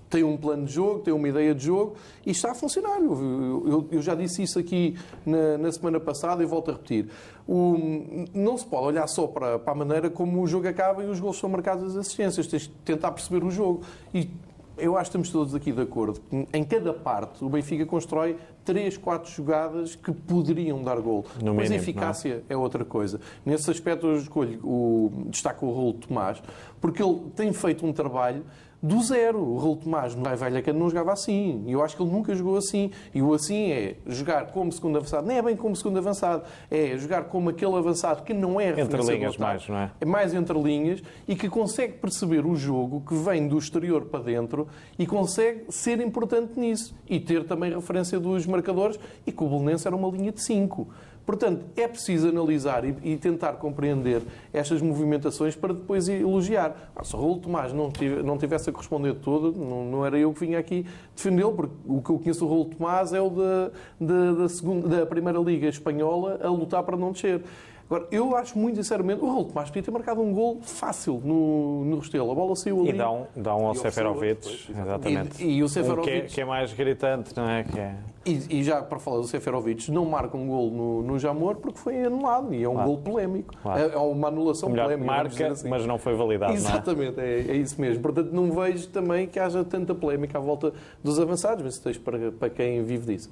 tem 0.09 0.23
um 0.23 0.37
plano 0.37 0.65
de 0.65 0.73
jogo, 0.73 0.99
tem 0.99 1.13
uma 1.13 1.27
ideia 1.27 1.53
de 1.53 1.65
jogo 1.65 1.95
e 2.25 2.31
está 2.31 2.51
a 2.51 2.55
funcionar. 2.55 2.99
Eu, 2.99 3.63
eu- 3.67 3.87
eu 3.91 4.01
já 4.01 4.15
disse 4.15 4.41
isso 4.43 4.57
aqui 4.59 4.95
na, 5.25 5.57
na 5.57 5.71
semana 5.71 5.99
passada 5.99 6.41
e 6.43 6.45
volto 6.45 6.69
a 6.69 6.73
repetir. 6.73 7.09
O- 7.47 8.25
não 8.33 8.57
se 8.57 8.65
pode 8.65 8.85
olhar 8.87 9.07
só 9.07 9.27
para, 9.27 9.57
para 9.59 9.73
a 9.73 9.75
maneira 9.75 10.09
como 10.09 10.41
o 10.41 10.47
jogo 10.47 10.67
acaba 10.67 11.03
e 11.03 11.07
os 11.07 11.19
gols 11.19 11.37
são 11.37 11.49
marcados 11.49 11.83
as 11.91 11.95
assistências. 11.97 12.47
Tens 12.47 12.63
de 12.63 12.69
tentar 12.85 13.11
perceber 13.11 13.43
o 13.43 13.49
jogo. 13.51 13.81
E 14.13 14.29
eu 14.77 14.95
acho 14.95 15.05
que 15.05 15.17
estamos 15.17 15.29
todos 15.31 15.55
aqui 15.55 15.71
de 15.71 15.81
acordo. 15.81 16.19
Em 16.53 16.63
cada 16.63 16.93
parte, 16.93 17.43
o 17.43 17.49
Benfica 17.49 17.85
constrói 17.85 18.37
3, 18.67 18.97
4 18.97 19.31
jogadas 19.31 19.95
que 19.95 20.11
poderiam 20.11 20.83
dar 20.83 20.99
gol. 20.99 21.25
No 21.41 21.53
Mas 21.53 21.67
a 21.67 21.69
mínimo, 21.69 21.75
eficácia 21.75 22.43
é 22.49 22.57
outra 22.57 22.83
coisa. 22.83 23.21
Nesse 23.45 23.71
aspecto, 23.71 24.07
eu 24.07 24.17
escolho 24.17 24.59
o, 24.61 25.27
destaco 25.29 25.65
o 25.65 25.73
Raul 25.73 25.93
Tomás, 25.93 26.43
porque 26.79 27.01
ele 27.01 27.31
tem 27.35 27.51
feito 27.53 27.85
um 27.85 27.93
trabalho 27.93 28.43
do 28.81 29.01
zero. 29.01 29.39
O 29.39 29.57
Raul 29.57 29.75
Tomás 29.77 30.15
no 30.15 30.23
Vallecano 30.23 30.79
não 30.79 30.89
jogava 30.89 31.13
assim. 31.13 31.63
E 31.65 31.71
eu 31.71 31.83
acho 31.83 31.95
que 31.95 32.01
ele 32.01 32.11
nunca 32.11 32.33
jogou 32.35 32.57
assim. 32.57 32.91
E 33.13 33.21
o 33.21 33.33
assim 33.33 33.71
é 33.71 33.95
jogar 34.05 34.47
como 34.47 34.71
segundo 34.71 34.97
avançado. 34.97 35.27
Não 35.27 35.35
é 35.35 35.41
bem 35.41 35.55
como 35.55 35.75
segundo 35.75 35.97
avançado. 35.97 36.43
É 36.69 36.97
jogar 36.97 37.25
como 37.25 37.49
aquele 37.49 37.75
avançado 37.75 38.23
que 38.23 38.33
não 38.33 38.59
é 38.59 38.79
Entre 38.79 39.01
linhas 39.01 39.37
mais, 39.37 39.67
não 39.67 39.77
é? 39.77 39.91
É 39.99 40.05
mais 40.05 40.33
entre 40.33 40.57
linhas 40.59 41.01
e 41.27 41.35
que 41.35 41.49
consegue 41.49 41.93
perceber 41.93 42.45
o 42.45 42.55
jogo 42.55 43.01
que 43.01 43.15
vem 43.15 43.47
do 43.47 43.57
exterior 43.57 44.05
para 44.05 44.23
dentro 44.23 44.67
e 44.97 45.05
consegue 45.05 45.65
ser 45.69 45.99
importante 45.99 46.59
nisso. 46.59 46.95
E 47.07 47.19
ter 47.19 47.43
também 47.45 47.73
referência 47.73 48.19
dos 48.19 48.45
marcadores 48.45 48.99
e 49.25 49.31
que 49.31 49.43
o 49.43 49.47
Belenense 49.47 49.87
era 49.87 49.95
uma 49.95 50.09
linha 50.09 50.31
de 50.31 50.41
5. 50.41 50.87
Portanto, 51.27 51.65
é 51.75 51.85
preciso 51.89 52.29
analisar 52.29 52.85
e, 52.85 52.95
e, 53.03 53.17
tentar 53.17 53.51
compreender 53.55 54.21
estas 54.53 54.81
movimentações 54.81 55.57
para 55.57 55.73
depois 55.73 56.07
elogiar. 56.07 56.89
Ah, 56.95 57.03
se 57.03 57.11
Raul 57.17 57.39
Tomás 57.39 57.73
não, 57.73 57.91
tive, 57.91 58.23
não 58.23 58.37
tivesse 58.37 58.69
a 58.69 58.73
corresponder 58.73 59.13
todo, 59.15 59.51
não, 59.51 59.83
não, 59.83 60.05
era 60.05 60.17
eu 60.17 60.33
que 60.33 60.39
vinha 60.39 60.57
aqui 60.57 60.85
defendê-lo, 61.13 61.51
porque 61.51 61.75
o 61.85 62.01
que 62.01 62.09
eu 62.11 62.19
conheço 62.19 62.39
do 62.39 62.47
Raul 62.47 62.65
Tomás 62.65 63.11
é 63.11 63.19
o 63.19 63.29
da, 63.29 63.71
da, 63.99 64.31
da, 64.31 64.47
segunda, 64.47 64.87
da 64.87 65.05
Primeira 65.05 65.37
Liga 65.37 65.67
Espanhola 65.67 66.39
a 66.41 66.47
lutar 66.47 66.81
para 66.83 66.95
não 66.95 67.11
descer. 67.11 67.41
Agora, 67.89 68.05
eu 68.11 68.35
acho 68.35 68.59
muito 68.59 68.75
sinceramente, 68.75 69.23
o 69.23 69.27
Raul 69.27 69.45
Tomás 69.45 69.69
podia 69.69 69.81
ter 69.81 69.91
marcado 69.91 70.21
um 70.21 70.33
gol 70.33 70.59
fácil 70.61 71.21
no, 71.23 71.85
no 71.85 71.99
Restelo. 71.99 72.29
A 72.29 72.35
bola 72.35 72.53
saiu 72.53 72.81
ali. 72.81 72.89
E 72.89 72.93
dá 72.93 73.09
um, 73.09 73.25
dá 73.33 73.55
um 73.55 73.65
ao 73.65 73.75
Seferovic, 73.75 74.69
exatamente. 74.69 75.41
E, 75.43 75.57
e 75.57 75.63
o 75.63 75.69
Seferovic... 75.69 76.01
Um 76.01 76.03
que, 76.03 76.11
é, 76.11 76.21
que, 76.21 76.41
é, 76.41 76.45
mais 76.45 76.73
gritante, 76.73 77.33
não 77.35 77.49
é? 77.49 77.63
Que 77.63 77.79
é... 77.79 77.95
E, 78.25 78.59
e, 78.59 78.63
já 78.63 78.81
para 78.81 78.99
falar 78.99 79.19
do 79.19 79.23
Seferovic, 79.23 79.89
não 79.89 80.03
marca 80.03 80.35
um 80.35 80.47
gol 80.47 80.69
no, 80.69 81.01
no 81.01 81.17
Jamor 81.17 81.55
porque 81.55 81.79
foi 81.79 82.03
anulado 82.03 82.53
e 82.53 82.61
é 82.61 82.67
um 82.67 82.73
claro. 82.73 82.89
gol 82.89 82.97
polémico. 82.97 83.53
Claro. 83.63 83.79
É, 83.79 83.93
é 83.93 83.97
uma 83.97 84.27
anulação 84.27 84.67
Melhor 84.67 84.83
polémica. 84.83 85.07
Marca, 85.13 85.47
assim. 85.47 85.69
mas 85.69 85.85
não 85.85 85.97
foi 85.97 86.13
validado. 86.13 86.51
Exatamente, 86.51 87.15
não 87.15 87.23
é? 87.23 87.27
É, 87.27 87.51
é? 87.51 87.55
isso 87.55 87.79
mesmo. 87.79 88.03
Portanto, 88.03 88.31
não 88.33 88.51
vejo 88.51 88.89
também 88.89 89.27
que 89.27 89.39
haja 89.39 89.63
tanta 89.63 89.95
polémica 89.95 90.37
à 90.37 90.41
volta 90.41 90.73
dos 91.01 91.17
avançados, 91.21 91.63
mas 91.63 91.75
isso 91.75 92.01
para, 92.01 92.33
para 92.33 92.49
quem 92.49 92.83
vive 92.83 93.15
disso. 93.15 93.31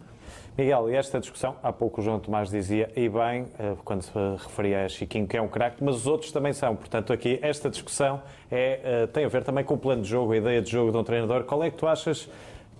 Miguel, 0.58 0.90
e 0.90 0.96
esta 0.96 1.20
discussão, 1.20 1.58
há 1.62 1.74
pouco 1.74 2.00
o 2.00 2.04
João 2.04 2.18
Tomás 2.18 2.50
dizia, 2.50 2.90
e 2.96 3.10
bem, 3.10 3.46
eh, 3.60 3.76
quando 3.84 4.04
se 4.04 4.12
referia 4.42 4.86
a 4.86 4.88
Chiquinho, 4.88 5.28
que 5.28 5.36
é 5.36 5.42
um 5.42 5.50
craque, 5.50 5.84
mas 5.84 5.98
os 5.98 6.08
outros 6.08 6.32
também 6.32 6.54
são. 6.54 6.78
Portanto, 6.78 7.12
aqui 7.12 7.38
esta 7.42 7.70
discussão 7.70 8.22
é, 8.50 8.80
eh, 8.82 9.08
tem 9.08 9.26
a 9.26 9.28
ver 9.28 9.44
também 9.44 9.66
com 9.66 9.74
o 9.74 9.78
plano 9.78 10.02
de 10.02 10.08
jogo, 10.08 10.32
a 10.32 10.38
ideia 10.38 10.62
de 10.62 10.72
jogo 10.72 10.94
de 10.94 10.98
um 10.98 11.04
treinador. 11.04 11.44
Qual 11.44 11.62
é 11.62 11.70
que 11.70 11.76
tu 11.76 11.86
achas 11.86 12.30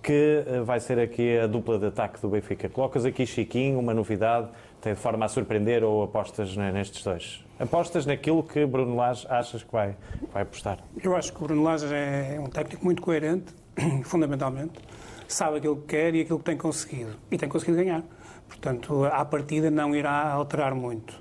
que 0.02 0.42
eh, 0.46 0.60
vai 0.62 0.80
ser 0.80 0.98
aqui 0.98 1.36
a 1.38 1.46
dupla 1.46 1.78
de 1.78 1.84
ataque 1.84 2.18
do 2.18 2.30
Benfica? 2.30 2.66
Colocas 2.70 3.04
aqui 3.04 3.26
Chiquinho, 3.26 3.78
uma 3.78 3.92
novidade, 3.92 4.48
tem 4.80 4.94
de 4.94 4.98
forma 4.98 5.26
a 5.26 5.28
surpreender 5.28 5.84
ou 5.84 6.02
apostas 6.02 6.56
nestes 6.56 7.04
dois? 7.04 7.44
Apostas 7.60 8.06
naquilo 8.06 8.42
que 8.42 8.64
Bruno 8.64 8.96
Lage 8.96 9.26
achas 9.28 9.62
que 9.62 9.70
vai, 9.70 9.94
vai 10.32 10.44
apostar? 10.44 10.78
Eu 11.04 11.14
acho 11.14 11.30
que 11.30 11.44
o 11.44 11.46
Bruno 11.46 11.62
Lage 11.62 11.94
é 11.94 12.40
um 12.40 12.48
técnico 12.48 12.82
muito 12.86 13.02
coerente, 13.02 13.52
fundamentalmente 14.04 14.80
sabe 15.28 15.58
aquilo 15.58 15.76
que 15.76 15.86
quer 15.86 16.14
e 16.14 16.20
aquilo 16.22 16.38
que 16.38 16.44
tem 16.44 16.56
conseguido. 16.56 17.12
E 17.30 17.36
tem 17.38 17.48
conseguido 17.48 17.78
ganhar. 17.78 18.02
Portanto, 18.48 19.04
à 19.04 19.24
partida 19.24 19.70
não 19.70 19.94
irá 19.94 20.30
alterar 20.30 20.74
muito. 20.74 21.14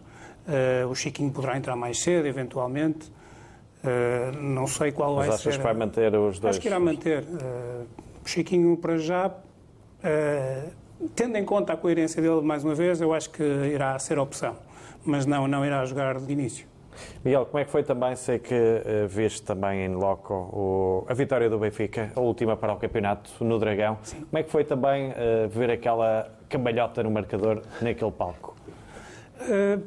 Uh, 0.48 0.88
o 0.89 0.96
Chiquinho 0.96 1.32
poderá 1.32 1.58
entrar 1.58 1.76
mais 1.76 2.00
cedo, 2.00 2.28
eventualmente. 2.28 3.12
Uh, 3.84 4.38
não 4.39 4.68
sei 4.68 4.91
qual 4.91 5.15
Mas 5.15 5.18
vai 5.18 5.28
achas 5.30 5.41
ser. 5.41 5.50
achas 5.50 5.58
que 5.58 5.63
vai 5.63 5.74
manter 5.74 6.15
os 6.15 6.39
dois? 6.39 6.56
Acho 6.56 6.62
que 6.62 6.68
irá 6.68 6.80
manter. 6.80 7.24
Uh, 7.24 7.86
o 8.24 8.28
Chiquinho, 8.28 8.78
para 8.78 8.98
já, 8.98 9.32
tendo 11.15 11.38
em 11.38 11.46
conta 11.46 11.74
a 11.74 11.78
coerência 11.78 12.20
dele, 12.22 12.41
mais 12.41 12.63
uma 12.63 12.74
vez, 12.74 13.00
eu 13.00 13.13
acho 13.13 13.30
que 13.30 13.44
irá 13.44 13.98
ser 14.00 14.18
opção. 14.18 14.56
Mas 15.04 15.28
não, 15.28 15.48
não 15.48 15.63
irá 15.63 15.86
jogar 15.86 16.20
de 16.20 16.34
início. 16.34 16.65
Miguel, 17.24 17.46
como 17.46 17.60
é 17.60 17.66
que 17.66 17.72
foi 17.72 17.84
também, 17.84 18.16
sei 18.16 18.40
que 18.40 18.54
uh, 18.54 19.08
viste 19.08 19.44
também 19.44 19.86
em 19.86 19.96
loco 19.96 20.34
o, 20.34 21.06
a 21.08 21.14
vitória 21.14 21.50
do 21.50 21.58
Benfica, 21.58 22.12
a 22.16 22.20
última 22.20 22.56
para 22.56 22.74
o 22.74 22.78
campeonato 22.78 23.32
no 23.44 23.60
Dragão. 23.60 23.98
Sim. 24.04 24.22
Como 24.22 24.38
é 24.38 24.44
que 24.44 24.50
foi 24.50 24.64
também 24.64 25.12
uh, 25.12 25.50
ver 25.50 25.70
aquela 25.72 26.32
cambalhota 26.50 27.04
no 27.04 27.12
marcador 27.12 27.62
naquele 27.82 28.12
palco? 28.12 28.56
Uh, 29.42 29.82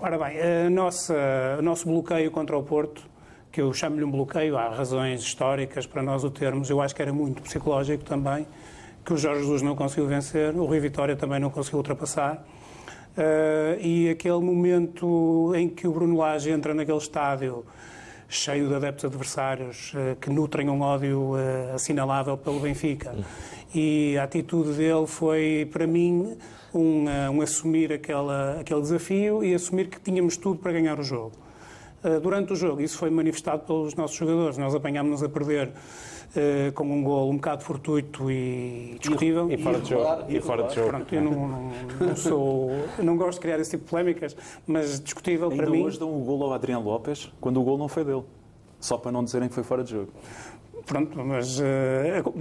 ora 0.00 0.18
bem, 0.18 0.40
a 0.40 0.70
nossa, 0.70 1.14
o 1.58 1.62
nosso 1.62 1.86
bloqueio 1.88 2.30
contra 2.30 2.56
o 2.56 2.62
Porto, 2.62 3.02
que 3.50 3.60
eu 3.60 3.72
chamo-lhe 3.72 4.04
um 4.04 4.10
bloqueio, 4.10 4.56
há 4.56 4.68
razões 4.68 5.20
históricas 5.22 5.86
para 5.86 6.02
nós 6.02 6.24
o 6.24 6.30
termos, 6.30 6.70
eu 6.70 6.80
acho 6.80 6.94
que 6.94 7.02
era 7.02 7.12
muito 7.12 7.42
psicológico 7.42 8.04
também, 8.04 8.46
que 9.04 9.12
o 9.12 9.16
Jorge 9.16 9.42
Jesus 9.42 9.62
não 9.62 9.76
conseguiu 9.76 10.06
vencer, 10.06 10.54
o 10.54 10.64
Rui 10.64 10.80
Vitória 10.80 11.14
também 11.14 11.38
não 11.38 11.50
conseguiu 11.50 11.78
ultrapassar. 11.78 12.42
Uh, 13.16 13.78
e 13.80 14.08
aquele 14.10 14.40
momento 14.40 15.52
em 15.54 15.68
que 15.68 15.86
o 15.86 15.92
Bruno 15.92 16.16
Lage 16.16 16.50
entra 16.50 16.74
naquele 16.74 16.98
estádio 16.98 17.64
cheio 18.28 18.66
de 18.66 18.74
adeptos 18.74 19.04
adversários 19.04 19.92
uh, 19.94 20.16
que 20.16 20.28
nutrem 20.28 20.68
um 20.68 20.80
ódio 20.80 21.34
uh, 21.34 21.74
assinalável 21.74 22.36
pelo 22.36 22.58
Benfica. 22.58 23.14
E 23.72 24.18
a 24.18 24.24
atitude 24.24 24.72
dele 24.72 25.06
foi, 25.06 25.68
para 25.72 25.86
mim, 25.86 26.36
um, 26.74 27.04
um 27.32 27.40
assumir 27.40 27.92
aquela, 27.92 28.58
aquele 28.60 28.80
desafio 28.80 29.44
e 29.44 29.54
assumir 29.54 29.88
que 29.88 30.00
tínhamos 30.00 30.36
tudo 30.36 30.58
para 30.58 30.72
ganhar 30.72 30.98
o 30.98 31.02
jogo. 31.02 31.32
durante 32.22 32.52
o 32.52 32.56
jogo, 32.56 32.80
isso 32.80 32.96
foi 32.96 33.10
manifestado 33.10 33.62
pelos 33.64 33.96
nossos 33.96 34.16
jogadores. 34.16 34.58
Nós 34.58 34.74
apanhámos-nos 34.76 35.24
a 35.24 35.28
perder 35.28 35.72
uh, 36.36 36.72
com 36.72 36.84
um 36.84 37.02
gol 37.02 37.30
um 37.30 37.36
bocado 37.36 37.62
fortuito 37.62 38.30
e 38.30 38.96
discutível. 39.00 39.50
E, 39.50 39.54
e 39.54 39.58
fora 39.58 39.80
de 39.80 39.90
jogo. 39.90 40.24
E, 40.28 40.40
fora 40.40 40.62
de 40.64 40.74
jogo. 40.74 40.88
Pronto, 40.88 41.14
eu 41.14 41.22
não, 41.22 41.48
não, 41.48 41.72
não 42.00 42.16
sou, 42.16 42.70
não 43.02 43.16
gosto 43.16 43.34
de 43.34 43.40
criar 43.40 43.58
esse 43.60 43.72
tipo 43.72 43.84
de 43.84 43.90
polémicas, 43.90 44.36
mas 44.66 45.00
discutível 45.00 45.50
Ainda 45.50 45.62
para 45.62 45.72
mim. 45.72 45.84
hoje 45.84 45.98
dão 45.98 46.14
o 46.14 46.24
gol 46.24 46.42
ao 46.44 46.52
Adriano 46.52 46.84
Lopes 46.84 47.30
quando 47.40 47.60
o 47.60 47.64
gol 47.64 47.78
não 47.78 47.88
foi 47.88 48.04
dele. 48.04 48.22
Só 48.80 48.98
para 48.98 49.10
não 49.10 49.24
dizerem 49.24 49.48
que 49.48 49.54
foi 49.54 49.64
fora 49.64 49.82
de 49.82 49.92
jogo. 49.92 50.12
Pronto, 50.86 51.18
mas 51.24 51.58
uh, 51.60 51.62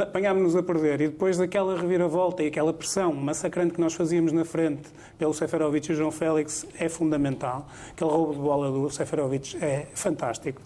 apanhámos-nos 0.02 0.56
a 0.58 0.62
perder 0.62 1.00
e 1.00 1.08
depois 1.08 1.38
daquela 1.38 1.80
reviravolta 1.80 2.44
e 2.44 2.48
aquela 2.48 2.74
pressão 2.74 3.14
massacrante 3.14 3.74
que 3.74 3.80
nós 3.80 3.94
fazíamos 3.94 4.34
na 4.34 4.44
frente 4.44 4.90
pelo 5.18 5.34
Seferovic 5.34 5.90
e 5.90 5.94
o 5.94 5.96
João 5.96 6.12
Félix 6.12 6.68
é 6.78 6.90
fundamental. 6.90 7.66
Aquele 7.92 8.12
roubo 8.12 8.34
de 8.34 8.40
bola 8.40 8.70
do 8.70 8.90
Seferovic 8.90 9.56
é 9.64 9.88
fantástico 9.94 10.62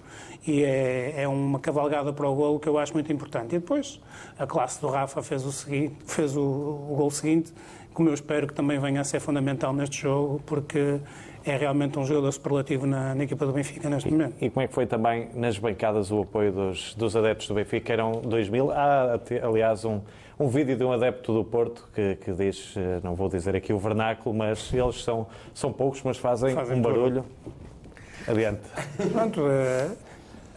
e 0.48 0.64
é, 0.64 1.24
é, 1.24 1.28
uma 1.28 1.60
cavalgada 1.60 2.14
para 2.14 2.28
o 2.28 2.34
golo 2.34 2.60
que 2.60 2.70
eu 2.70 2.78
acho 2.78 2.94
muito 2.94 3.12
importante. 3.12 3.56
E 3.56 3.60
depois 3.60 4.00
a 4.40 4.48
classe 4.48 4.80
do 4.80 4.88
Rafa 4.88 5.22
fez 5.22 5.46
o, 5.46 5.52
seguinte, 5.52 5.96
fez 6.06 6.38
o, 6.38 6.42
o 6.42 6.96
gol 6.96 7.12
seguinte, 7.12 7.54
como 7.94 8.10
eu 8.10 8.14
espero 8.14 8.48
que 8.48 8.54
também 8.54 8.80
venha 8.80 9.02
a 9.02 9.04
ser 9.04 9.20
fundamental 9.20 9.74
neste 9.74 10.02
jogo, 10.02 10.42
porque 10.46 11.00
é 11.44 11.58
realmente 11.58 11.98
um 11.98 12.06
jogador 12.06 12.32
superlativo 12.32 12.86
na, 12.86 13.16
na, 13.16 13.24
equipa 13.24 13.46
do 13.46 13.52
Benfica 13.54 13.90
neste 13.90 14.08
e, 14.08 14.12
momento. 14.12 14.36
E 14.40 14.50
como 14.50 14.64
é 14.64 14.68
que 14.68 14.74
foi 14.74 14.86
também 14.86 15.30
nas 15.34 15.58
bancadas 15.58 16.12
o 16.12 16.22
apoio 16.22 16.52
dos, 16.52 16.94
dos 16.96 17.16
adeptos 17.16 17.48
do 17.48 17.54
Benfica? 17.54 17.94
Eram 17.94 18.12
2 18.22 18.50
mil. 18.50 18.72
Há, 18.72 19.20
aliás, 19.44 19.84
um, 19.84 20.02
um 20.40 20.48
vídeo 20.48 20.78
de 20.78 20.84
um 20.84 20.92
adepto 20.92 21.34
do 21.34 21.44
Porto 21.44 21.90
que, 21.94 22.16
que 22.18 22.32
diz, 22.34 22.76
eh, 22.78 23.00
não 23.04 23.16
vou 23.16 23.28
dizer 23.28 23.56
aqui 23.56 23.74
o 23.74 23.80
vernáculo, 23.80 24.36
mas 24.36 24.72
eles 24.74 25.04
são, 25.04 25.26
são 25.54 25.74
poucos, 25.74 26.04
mas 26.04 26.18
fazem, 26.18 26.54
fazem 26.54 26.78
um 26.78 26.82
barulho. 26.82 27.26
Adiante. 28.28 28.62
Pronto, 29.12 29.42
uh, 29.42 29.98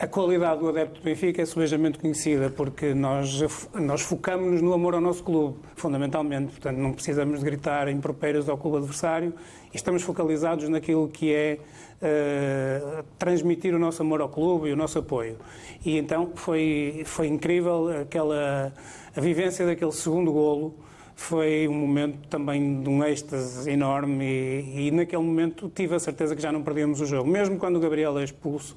a 0.00 0.06
qualidade 0.06 0.60
do 0.60 0.68
adepto 0.70 0.98
do 0.98 1.04
Benfica 1.04 1.42
é 1.42 1.44
subejamente 1.44 1.98
conhecida, 1.98 2.48
porque 2.48 2.94
nós, 2.94 3.38
nós 3.74 4.00
focamos-nos 4.00 4.62
no 4.62 4.72
amor 4.72 4.94
ao 4.94 5.00
nosso 5.00 5.22
clube, 5.22 5.58
fundamentalmente. 5.76 6.52
Portanto, 6.52 6.78
não 6.78 6.94
precisamos 6.94 7.40
de 7.40 7.44
gritar 7.44 7.86
impropérios 7.86 8.48
ao 8.48 8.56
clube 8.56 8.78
adversário 8.78 9.34
e 9.70 9.76
estamos 9.76 10.02
focalizados 10.02 10.70
naquilo 10.70 11.06
que 11.06 11.34
é 11.34 11.58
uh, 12.00 13.04
transmitir 13.18 13.74
o 13.74 13.78
nosso 13.78 14.00
amor 14.00 14.22
ao 14.22 14.30
clube 14.30 14.70
e 14.70 14.72
o 14.72 14.76
nosso 14.76 14.98
apoio. 14.98 15.36
E 15.84 15.98
então 15.98 16.32
foi, 16.34 17.02
foi 17.04 17.26
incrível 17.26 17.90
aquela, 18.00 18.72
a 19.14 19.20
vivência 19.20 19.66
daquele 19.66 19.92
segundo 19.92 20.32
golo. 20.32 20.74
Foi 21.14 21.68
um 21.68 21.74
momento 21.74 22.26
também 22.30 22.82
de 22.82 22.88
um 22.88 23.04
êxtase 23.04 23.70
enorme 23.70 24.24
e, 24.24 24.86
e 24.86 24.90
naquele 24.90 25.22
momento 25.22 25.70
tive 25.74 25.94
a 25.94 25.98
certeza 25.98 26.34
que 26.34 26.40
já 26.40 26.50
não 26.50 26.62
perdíamos 26.62 27.02
o 27.02 27.04
jogo. 27.04 27.28
Mesmo 27.28 27.58
quando 27.58 27.76
o 27.76 27.80
Gabriel 27.80 28.18
é 28.18 28.24
expulso, 28.24 28.74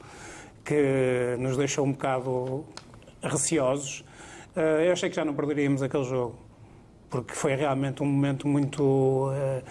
que 0.64 1.36
nos 1.40 1.58
deixou 1.58 1.86
um 1.86 1.92
bocado 1.92 2.66
receosos. 3.22 4.04
Eh, 4.56 4.88
eu 4.88 4.94
achei 4.94 5.10
que 5.10 5.16
já 5.16 5.26
não 5.26 5.34
perderíamos 5.34 5.82
aquele 5.82 6.04
jogo, 6.04 6.36
porque 7.10 7.34
foi 7.34 7.56
realmente 7.56 8.04
um 8.04 8.06
momento 8.06 8.48
muito. 8.48 9.32
Eh, 9.34 9.64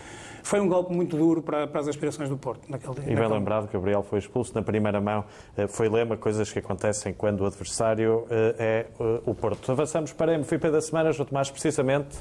foi 0.42 0.61
um 0.61 0.68
golpe 0.68 0.92
muito 0.92 1.16
duro 1.16 1.40
para, 1.40 1.68
para 1.68 1.81
as 1.81 1.88
aspirações 1.88 2.28
do 2.28 2.37
Porto. 2.37 2.68
Naquele, 2.68 3.12
e 3.12 3.14
bem 3.14 3.28
lembrado, 3.28 3.70
Gabriel 3.72 4.02
foi 4.02 4.18
expulso 4.18 4.52
na 4.55 4.62
primeira 4.62 5.00
mão. 5.00 5.24
Eh, 5.57 5.68
foi 5.68 5.88
lema, 5.88 6.16
coisas 6.16 6.52
que 6.52 6.59
acontecem 6.59 7.14
quando 7.14 7.42
o 7.42 7.46
adversário 7.46 8.26
é 8.31 8.87
o 9.24 9.35
Porto. 9.35 9.70
Avançamos 9.70 10.12
para 10.12 10.33
a 10.33 10.35
MVP 10.35 10.70
da 10.70 10.81
semana, 10.81 11.12
junto 11.12 11.33
mais 11.33 11.50
precisamente 11.50 12.18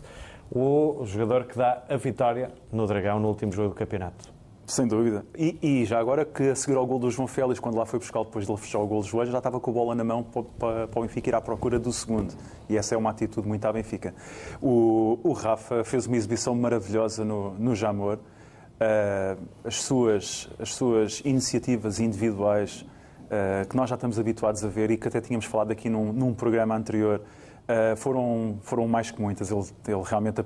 o 0.51 1.03
jogador 1.05 1.45
que 1.45 1.57
dá 1.57 1.84
a 1.89 1.95
vitória 1.95 2.51
no 2.71 2.86
Dragão 2.86 3.19
no 3.19 3.29
último 3.29 3.51
jogo 3.51 3.69
do 3.69 3.75
campeonato. 3.75 4.40
Sem 4.71 4.88
dúvida. 4.88 5.25
E, 5.38 5.57
e, 5.62 5.86
já 5.86 5.99
agora 5.99 6.23
que 6.23 6.43
a 6.43 6.55
seguir 6.55 6.77
ao 6.77 6.88
gol 6.88 6.97
do 6.97 7.12
João 7.12 7.27
Félix, 7.27 7.60
quando 7.60 7.75
lá 7.75 7.86
foi 7.86 7.99
buscar 7.99 8.23
depois 8.23 8.45
de 8.45 8.51
ele 8.53 8.57
fechar 8.57 8.79
o 8.79 8.88
gol 8.88 9.01
do 9.01 9.05
joelho, 9.05 9.29
já 9.29 9.39
estava 9.39 9.60
com 9.60 9.69
a 9.69 9.73
bola 9.73 9.93
na 9.93 10.01
mão 10.01 10.23
para, 10.23 10.43
para, 10.43 10.88
para, 10.88 10.99
o 10.99 11.01
Benfica 11.01 11.29
ir 11.29 11.36
à 11.36 11.41
procura 11.41 11.77
do 11.77 11.91
segundo. 11.91 12.34
E 12.69 12.77
essa 12.77 12.95
é 12.95 12.97
uma 12.97 13.10
atitude 13.10 13.45
muito 13.45 13.65
à 13.65 13.73
Benfica. 13.73 14.15
O, 14.62 15.19
o 15.23 15.34
Rafa 15.34 15.84
fez 15.84 16.07
uma 16.07 16.15
exibição 16.15 16.55
maravilhosa 16.55 17.25
no, 17.25 17.51
no 17.55 17.75
Jamor. 17.75 18.15
Uh, 18.15 19.45
as, 19.65 19.75
suas, 19.75 20.49
as 20.57 20.73
suas 20.73 21.21
iniciativas 21.25 21.99
individuais 21.99 22.86
uh, 23.25 23.67
que 23.67 23.75
nós 23.75 23.89
já 23.89 23.95
estamos 23.95 24.17
habituados 24.17 24.63
a 24.63 24.69
ver 24.69 24.89
e 24.89 24.95
que 24.95 25.05
até 25.05 25.19
tínhamos 25.19 25.47
falado 25.47 25.71
aqui 25.71 25.89
num, 25.89 26.13
num 26.13 26.34
programa 26.34 26.77
anterior, 26.77 27.21
uh, 27.67 27.95
foram, 27.95 28.58
foram 28.62 28.88
mais 28.88 29.12
que 29.12 29.21
muitas. 29.21 29.52
Ele, 29.52 29.62
ele 29.88 30.02
realmente 30.04 30.43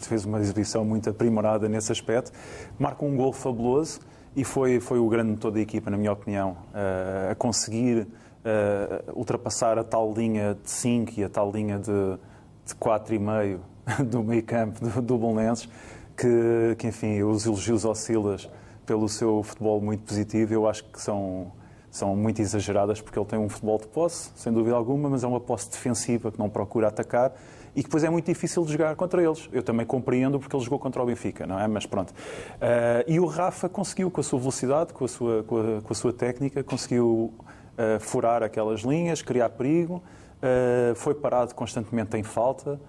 fez 0.00 0.24
uma 0.24 0.40
exibição 0.40 0.84
muito 0.84 1.10
aprimorada 1.10 1.68
nesse 1.68 1.92
aspecto. 1.92 2.32
Marca 2.78 3.04
um 3.04 3.16
gol 3.16 3.32
fabuloso 3.32 4.00
e 4.34 4.44
foi, 4.44 4.80
foi 4.80 4.98
o 4.98 5.08
grande 5.08 5.32
motor 5.32 5.50
da 5.50 5.60
equipa, 5.60 5.90
na 5.90 5.96
minha 5.96 6.12
opinião, 6.12 6.56
uh, 6.72 7.30
a 7.30 7.34
conseguir 7.34 8.06
ultrapassar 9.14 9.78
a 9.78 9.84
tal 9.84 10.12
linha 10.12 10.58
de 10.60 10.68
5 10.68 11.12
e 11.16 11.22
a 11.22 11.28
tal 11.28 11.52
linha 11.52 11.78
de, 11.78 12.18
de 12.66 12.74
4,5 12.74 13.60
do 14.04 14.20
meio 14.22 14.42
campo 14.42 14.84
do, 14.84 15.00
do 15.00 15.16
Bolonenses, 15.16 15.68
que, 16.16 16.74
que, 16.76 16.88
enfim, 16.88 17.22
os 17.22 17.46
elogios 17.46 17.84
ao 17.84 17.94
Silas 17.94 18.48
pelo 18.86 19.08
seu 19.08 19.42
futebol 19.42 19.80
muito 19.80 20.02
positivo, 20.04 20.52
eu 20.52 20.68
acho 20.68 20.84
que 20.84 21.00
são, 21.00 21.52
são 21.92 22.16
muito 22.16 22.40
exageradas, 22.40 23.02
porque 23.02 23.18
ele 23.18 23.26
tem 23.26 23.38
um 23.38 23.50
futebol 23.50 23.78
de 23.78 23.86
posse, 23.86 24.30
sem 24.34 24.50
dúvida 24.50 24.74
alguma, 24.74 25.10
mas 25.10 25.22
é 25.22 25.26
uma 25.26 25.38
posse 25.38 25.70
defensiva 25.70 26.32
que 26.32 26.38
não 26.38 26.48
procura 26.48 26.88
atacar 26.88 27.34
e 27.76 27.82
que 27.82 27.84
depois 27.84 28.02
é 28.02 28.08
muito 28.08 28.24
difícil 28.24 28.64
de 28.64 28.72
jogar 28.72 28.96
contra 28.96 29.22
eles. 29.22 29.46
Eu 29.52 29.62
também 29.62 29.84
compreendo 29.84 30.40
porque 30.40 30.56
ele 30.56 30.64
jogou 30.64 30.78
contra 30.78 31.02
o 31.02 31.06
Benfica, 31.06 31.46
não 31.46 31.60
é? 31.60 31.68
Mas 31.68 31.84
pronto. 31.84 32.10
Uh, 32.10 33.04
e 33.06 33.20
o 33.20 33.26
Rafa 33.26 33.68
conseguiu, 33.68 34.10
com 34.10 34.22
a 34.22 34.24
sua 34.24 34.38
velocidade, 34.38 34.94
com 34.94 35.04
a 35.04 35.08
sua, 35.08 35.42
com 35.42 35.58
a, 35.58 35.82
com 35.82 35.92
a 35.92 35.94
sua 35.94 36.14
técnica, 36.14 36.64
conseguiu 36.64 37.34
uh, 37.34 38.00
furar 38.00 38.42
aquelas 38.42 38.80
linhas, 38.80 39.20
criar 39.20 39.50
perigo, 39.50 40.02
uh, 40.42 40.94
foi 40.94 41.14
parado 41.14 41.54
constantemente 41.54 42.16
em 42.16 42.22
falta. 42.22 42.80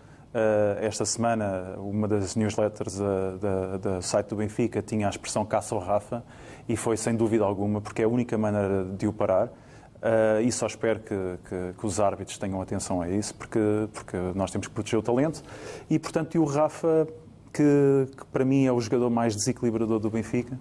Esta 0.81 1.05
semana, 1.05 1.75
uma 1.77 2.07
das 2.07 2.35
newsletters 2.35 2.97
do 2.97 4.01
site 4.01 4.29
do 4.29 4.37
Benfica 4.37 4.81
tinha 4.81 5.05
a 5.05 5.09
expressão 5.11 5.45
caça 5.45 5.75
ao 5.75 5.81
Rafa 5.81 6.23
e 6.67 6.75
foi 6.75 6.97
sem 6.97 7.15
dúvida 7.15 7.43
alguma, 7.43 7.81
porque 7.81 8.01
é 8.01 8.05
a 8.05 8.07
única 8.07 8.37
maneira 8.37 8.85
de 8.85 9.07
o 9.07 9.13
parar. 9.13 9.47
Uh, 9.47 10.41
e 10.43 10.51
só 10.51 10.67
espero 10.67 10.99
que, 10.99 11.15
que, 11.47 11.73
que, 11.79 11.85
os 11.85 11.99
árbitros 11.99 12.37
tenham 12.37 12.61
atenção 12.61 13.01
a 13.01 13.07
isso, 13.07 13.33
porque, 13.35 13.59
porque 13.93 14.17
nós 14.35 14.51
temos 14.51 14.67
que 14.67 14.73
proteger 14.73 14.99
o 14.99 15.01
talento. 15.01 15.41
E, 15.89 15.97
portanto, 15.97 16.35
e 16.35 16.39
o 16.39 16.43
Rafa, 16.43 17.07
que, 17.53 18.07
que 18.17 18.25
para 18.25 18.43
mim 18.43 18.65
é 18.65 18.71
o 18.71 18.81
jogador 18.81 19.09
mais 19.09 19.33
desequilibrador 19.33 19.99
do 19.99 20.09
Benfica, 20.09 20.59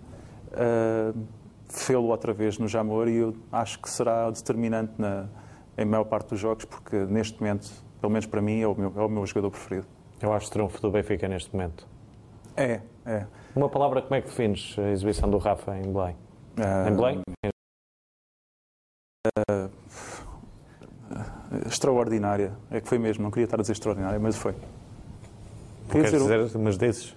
uh, 0.53 1.19
fê-lo 1.69 2.07
outra 2.07 2.33
vez 2.33 2.57
no 2.57 2.69
Jamor 2.69 3.09
e 3.09 3.17
eu 3.17 3.35
acho 3.51 3.81
que 3.81 3.91
será 3.91 4.31
determinante 4.31 4.93
na, 4.97 5.27
em 5.77 5.85
maior 5.85 6.05
parte 6.05 6.29
dos 6.29 6.38
jogos, 6.38 6.65
porque 6.65 6.97
neste 7.07 7.41
momento 7.41 7.69
pelo 8.03 8.12
menos 8.12 8.27
para 8.27 8.43
mim, 8.43 8.61
é 8.61 8.67
o 8.67 8.75
meu, 8.75 8.93
é 8.97 9.01
o 9.01 9.09
meu 9.09 9.25
jogador 9.25 9.53
preferido. 9.53 9.87
Eu 10.21 10.33
acho 10.33 10.51
trunfo 10.51 10.83
do 10.83 10.91
Benfica 10.91 11.29
neste 11.29 11.55
momento. 11.55 11.87
É, 12.57 12.81
é. 13.07 13.27
Uma 13.55 13.69
palavra, 13.69 14.01
como 14.01 14.15
é 14.15 14.21
que 14.23 14.29
defines 14.29 14.77
a 14.79 14.91
exibição 14.91 15.31
do 15.31 15.37
Rafa 15.37 15.77
em 15.77 15.93
Belém? 15.93 16.17
Uh, 16.57 16.88
em 16.88 16.97
Belém? 16.97 17.23
Uh, 19.27 19.71
extraordinária. 21.67 22.55
É 22.71 22.81
que 22.81 22.88
foi 22.88 22.99
mesmo. 22.99 23.23
Não 23.23 23.31
queria 23.31 23.45
estar 23.45 23.59
a 23.59 23.61
dizer 23.61 23.73
extraordinária, 23.73 24.19
mas 24.19 24.37
foi. 24.37 24.55
Queria 25.91 26.11
dizer, 26.11 26.45
dizer 26.45 26.57
umas 26.57 26.79
desses? 26.79 27.11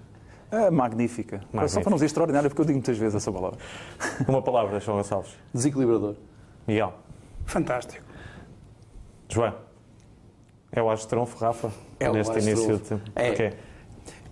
Uh, 0.52 0.70
magnífica. 0.72 1.38
magnífica. 1.54 1.68
Só 1.70 1.80
para 1.80 1.90
não 1.90 1.96
dizer 1.96 2.08
extraordinária, 2.08 2.50
porque 2.50 2.62
eu 2.62 2.66
digo 2.66 2.78
muitas 2.78 2.98
vezes 2.98 3.16
essa 3.16 3.32
palavra. 3.32 3.58
Uma 4.28 4.42
palavra, 4.42 4.80
João 4.82 4.98
Gonçalves. 4.98 5.38
Desequilibrador. 5.54 6.16
Miguel. 6.68 6.94
Fantástico. 7.46 8.04
João. 9.30 9.56
É 10.70 10.82
o 10.82 10.90
Astronfo, 10.90 11.38
Rafa? 11.38 11.72
É 11.98 12.10
neste 12.10 12.38
início 12.40 12.78
de... 12.78 13.02
É. 13.16 13.28
Porquê? 13.28 13.54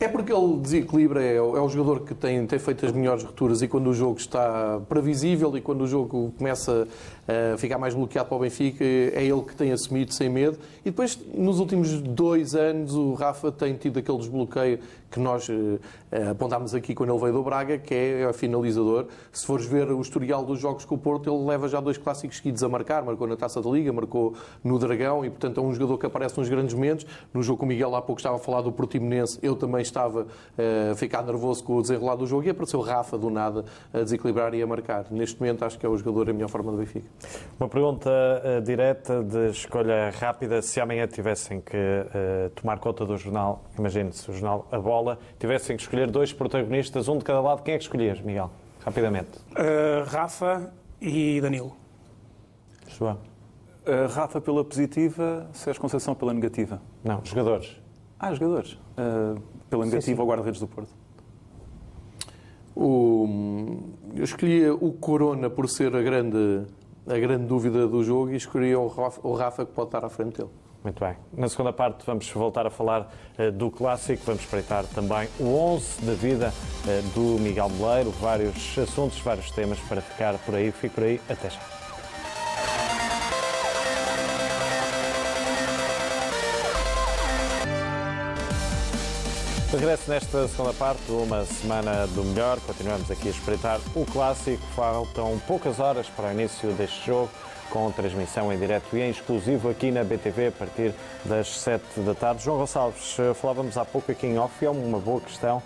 É 0.03 0.07
porque 0.09 0.33
ele 0.33 0.57
desequilibra, 0.57 1.23
é, 1.23 1.37
é 1.37 1.41
o 1.41 1.69
jogador 1.69 2.01
que 2.01 2.13
tem, 2.13 2.45
tem 2.45 2.59
feito 2.59 2.85
as 2.85 2.91
melhores 2.91 3.23
rupturas 3.23 3.61
e 3.61 3.69
quando 3.69 3.87
o 3.87 3.93
jogo 3.93 4.17
está 4.19 4.81
previsível 4.89 5.55
e 5.55 5.61
quando 5.61 5.79
o 5.79 5.87
jogo 5.87 6.33
começa 6.37 6.85
a 7.25 7.57
ficar 7.57 7.77
mais 7.77 7.93
bloqueado 7.93 8.27
para 8.27 8.35
o 8.35 8.39
Benfica, 8.41 8.83
é 8.83 9.23
ele 9.23 9.41
que 9.43 9.55
tem 9.55 9.71
assumido 9.71 10.13
sem 10.13 10.27
medo. 10.27 10.57
E 10.81 10.91
depois, 10.91 11.17
nos 11.33 11.57
últimos 11.57 12.01
dois 12.01 12.53
anos, 12.53 12.93
o 12.93 13.13
Rafa 13.13 13.49
tem 13.49 13.75
tido 13.75 13.97
aquele 13.97 14.17
desbloqueio 14.17 14.79
que 15.13 15.19
nós 15.19 15.47
uh, 15.47 15.79
apontámos 16.31 16.73
aqui 16.73 16.95
quando 16.95 17.11
ele 17.11 17.19
veio 17.19 17.33
do 17.33 17.43
Braga, 17.43 17.77
que 17.77 17.93
é 17.93 18.25
a 18.25 18.33
finalizador. 18.33 19.05
Se 19.31 19.45
fores 19.45 19.65
ver 19.65 19.91
o 19.91 20.01
historial 20.01 20.43
dos 20.43 20.59
jogos 20.59 20.85
com 20.85 20.95
o 20.95 20.97
Porto, 20.97 21.31
ele 21.31 21.45
leva 21.45 21.67
já 21.67 21.79
dois 21.79 21.99
clássicos 21.99 22.37
seguidos 22.37 22.63
a 22.63 22.69
marcar. 22.69 23.03
Marcou 23.03 23.27
na 23.27 23.35
Taça 23.35 23.61
da 23.61 23.69
Liga, 23.69 23.93
marcou 23.93 24.33
no 24.63 24.79
Dragão 24.79 25.23
e, 25.23 25.29
portanto, 25.29 25.59
é 25.59 25.63
um 25.63 25.71
jogador 25.71 25.99
que 25.99 26.07
aparece 26.07 26.39
nos 26.39 26.49
grandes 26.49 26.73
momentos. 26.73 27.05
No 27.31 27.43
jogo 27.43 27.59
com 27.59 27.65
o 27.65 27.69
Miguel, 27.69 27.95
há 27.95 28.01
pouco 28.01 28.19
estava 28.19 28.37
a 28.37 28.39
falar 28.39 28.61
do 28.61 28.71
Portimonense, 28.71 29.37
eu 29.43 29.55
também 29.55 29.81
estava 29.83 30.23
uh, 30.23 30.91
a 30.91 30.95
ficar 30.95 31.21
nervoso 31.23 31.63
com 31.63 31.75
o 31.75 31.81
desenrolar 31.81 32.15
do 32.15 32.25
jogo 32.25 32.47
e 32.47 32.49
apareceu 32.49 32.79
o 32.79 32.83
Rafa 32.83 33.15
do 33.15 33.29
nada 33.29 33.65
a 33.93 33.99
desequilibrar 33.99 34.55
e 34.55 34.63
a 34.63 34.67
marcar. 34.67 35.05
Neste 35.11 35.39
momento, 35.39 35.63
acho 35.63 35.77
que 35.77 35.85
é 35.85 35.89
o 35.89 35.95
jogador 35.95 36.29
em 36.29 36.33
melhor 36.33 36.49
forma 36.49 36.71
do 36.71 36.77
Benfica. 36.77 37.07
Uma 37.59 37.69
pergunta 37.69 38.09
direta 38.65 39.23
de 39.23 39.49
escolha 39.49 40.09
rápida. 40.09 40.61
Se 40.61 40.81
amanhã 40.81 41.05
tivessem 41.05 41.61
que 41.61 41.77
tomar 42.55 42.79
conta 42.79 43.05
do 43.05 43.15
jornal, 43.17 43.63
imagine-se, 43.77 44.29
o 44.31 44.33
jornal 44.33 44.67
A 44.71 44.79
Bola, 44.79 45.02
bola, 45.03 45.19
tivessem 45.37 45.75
que 45.75 45.83
escolher 45.83 46.09
dois 46.09 46.31
protagonistas, 46.31 47.07
um 47.07 47.17
de 47.17 47.23
cada 47.23 47.41
lado, 47.41 47.61
quem 47.61 47.73
é 47.73 47.77
que 47.77 47.83
escolhias, 47.83 48.21
Miguel? 48.21 48.49
Rapidamente. 48.83 49.37
Uh, 49.51 50.03
Rafa 50.05 50.71
e 51.01 51.39
Danilo. 51.41 51.75
João. 52.87 53.17
Uh, 53.85 54.07
Rafa 54.09 54.39
pela 54.39 54.63
positiva, 54.63 55.49
Sérgio 55.53 55.81
Conceição 55.81 56.15
pela 56.15 56.33
negativa. 56.33 56.81
Não, 57.03 57.21
jogadores. 57.23 57.77
Ah, 58.19 58.33
jogadores. 58.33 58.73
Uh, 58.73 59.41
pela 59.69 59.85
negativa, 59.85 60.23
o 60.23 60.25
guarda-redes 60.25 60.59
do 60.59 60.67
Porto. 60.67 60.89
O, 62.75 63.77
eu 64.15 64.23
escolhi 64.23 64.69
o 64.69 64.91
Corona 64.93 65.49
por 65.49 65.69
ser 65.69 65.95
a 65.95 66.01
grande, 66.01 66.63
a 67.05 67.17
grande 67.19 67.45
dúvida 67.45 67.87
do 67.87 68.03
jogo 68.03 68.31
e 68.31 68.35
escolhi 68.35 68.75
o 68.75 68.87
Rafa, 68.87 69.27
o 69.27 69.33
Rafa 69.33 69.65
que 69.65 69.71
pode 69.71 69.89
estar 69.89 70.03
à 70.03 70.09
frente 70.09 70.37
dele. 70.37 70.49
Muito 70.83 70.99
bem. 70.99 71.15
Na 71.31 71.47
segunda 71.47 71.71
parte 71.71 72.03
vamos 72.05 72.29
voltar 72.29 72.67
a 72.67 72.69
falar 72.69 73.09
uh, 73.39 73.51
do 73.53 73.71
clássico, 73.71 74.21
vamos 74.25 74.41
espreitar 74.41 74.83
também 74.87 75.29
o 75.39 75.55
11 75.55 76.01
da 76.01 76.13
vida 76.13 76.53
uh, 76.85 77.01
do 77.13 77.41
Miguel 77.41 77.69
Meleiro, 77.69 78.11
vários 78.11 78.77
assuntos, 78.77 79.17
vários 79.19 79.49
temas 79.51 79.79
para 79.79 80.01
ficar 80.01 80.37
por 80.39 80.55
aí. 80.55 80.71
Fique 80.73 80.93
por 80.93 81.05
aí, 81.05 81.21
até 81.29 81.49
já. 81.49 81.59
Regresso 89.71 90.11
nesta 90.11 90.47
segunda 90.49 90.73
parte, 90.73 91.01
uma 91.09 91.45
semana 91.45 92.05
do 92.07 92.23
melhor. 92.25 92.59
Continuamos 92.59 93.09
aqui 93.09 93.29
a 93.29 93.31
espreitar 93.31 93.79
o 93.95 94.05
clássico. 94.05 94.61
Faltam 94.75 95.39
poucas 95.47 95.79
horas 95.79 96.07
para 96.09 96.27
o 96.27 96.31
início 96.33 96.73
deste 96.73 97.07
jogo 97.07 97.29
com 97.73 97.91
transmissão 97.91 98.53
em 98.53 98.59
direto 98.59 98.95
e 98.95 99.01
em 99.01 99.09
exclusivo 99.09 99.67
aqui 99.67 99.89
na 99.89 100.03
BTV 100.03 100.47
a 100.47 100.51
partir 100.51 100.93
das 101.25 101.59
7 101.59 102.01
da 102.01 102.13
tarde. 102.13 102.43
João 102.43 102.59
Gonçalves, 102.59 103.17
eh, 103.17 103.33
falávamos 103.33 103.75
há 103.79 103.83
pouco 103.83 104.11
aqui 104.11 104.27
em 104.27 104.37
off, 104.37 104.63
é 104.63 104.69
uma 104.69 104.99
boa 104.99 105.19
questão. 105.19 105.59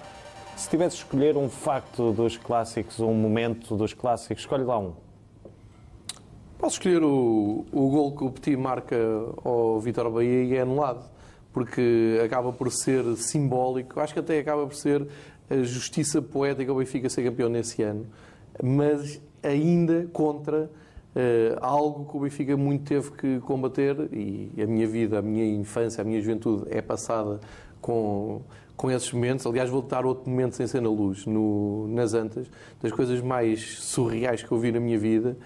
Se 0.55 0.69
tivesse 0.69 0.95
de 0.95 1.03
escolher 1.03 1.35
um 1.35 1.49
facto 1.49 2.13
dos 2.13 2.37
clássicos, 2.37 3.01
um 3.01 3.13
momento 3.13 3.75
dos 3.75 3.93
clássicos, 3.93 4.43
escolhe 4.43 4.63
lá 4.63 4.79
um. 4.79 4.93
Posso 6.57 6.75
escolher 6.75 7.03
o, 7.03 7.65
o 7.73 7.89
gol 7.89 8.15
que 8.15 8.23
o 8.23 8.31
Petit 8.31 8.55
marca 8.55 8.95
ao 9.43 9.77
Vitor 9.81 10.09
Bahia 10.09 10.43
e 10.45 10.55
é 10.55 10.61
anulado, 10.61 11.03
porque 11.51 12.21
acaba 12.23 12.53
por 12.53 12.71
ser 12.71 13.03
simbólico, 13.17 13.99
acho 13.99 14.13
que 14.13 14.21
até 14.21 14.39
acaba 14.39 14.65
por 14.65 14.75
ser 14.75 15.05
a 15.49 15.57
justiça 15.57 16.21
poética 16.21 16.71
ao 16.71 16.77
Benfica 16.77 17.09
ser 17.09 17.25
campeão 17.25 17.49
nesse 17.49 17.83
ano, 17.83 18.07
mas 18.63 19.21
ainda 19.43 20.07
contra 20.13 20.71
algo 21.61 22.05
que 22.09 22.17
o 22.17 22.19
Benfica 22.19 22.55
muito 22.55 22.85
teve 22.85 23.11
que 23.11 23.39
combater 23.39 24.09
e 24.11 24.51
a 24.61 24.67
minha 24.67 24.87
vida, 24.87 25.19
a 25.19 25.21
minha 25.21 25.45
infância, 25.45 26.01
a 26.01 26.05
minha 26.05 26.21
juventude 26.21 26.65
é 26.69 26.81
passada 26.81 27.39
com, 27.81 28.41
com 28.75 28.91
esses 28.91 29.11
momentos. 29.11 29.45
Aliás, 29.45 29.69
vou 29.69 29.81
dar 29.81 30.05
outro 30.05 30.29
momento 30.29 30.55
sem 30.55 30.67
ser 30.67 30.81
na 30.81 30.89
luz, 30.89 31.25
no, 31.25 31.87
nas 31.87 32.13
Antas, 32.13 32.49
das 32.81 32.91
coisas 32.91 33.21
mais 33.21 33.79
surreais 33.79 34.43
que 34.43 34.51
eu 34.51 34.57
vi 34.59 34.71
na 34.71 34.79
minha 34.79 34.97
vida. 34.97 35.37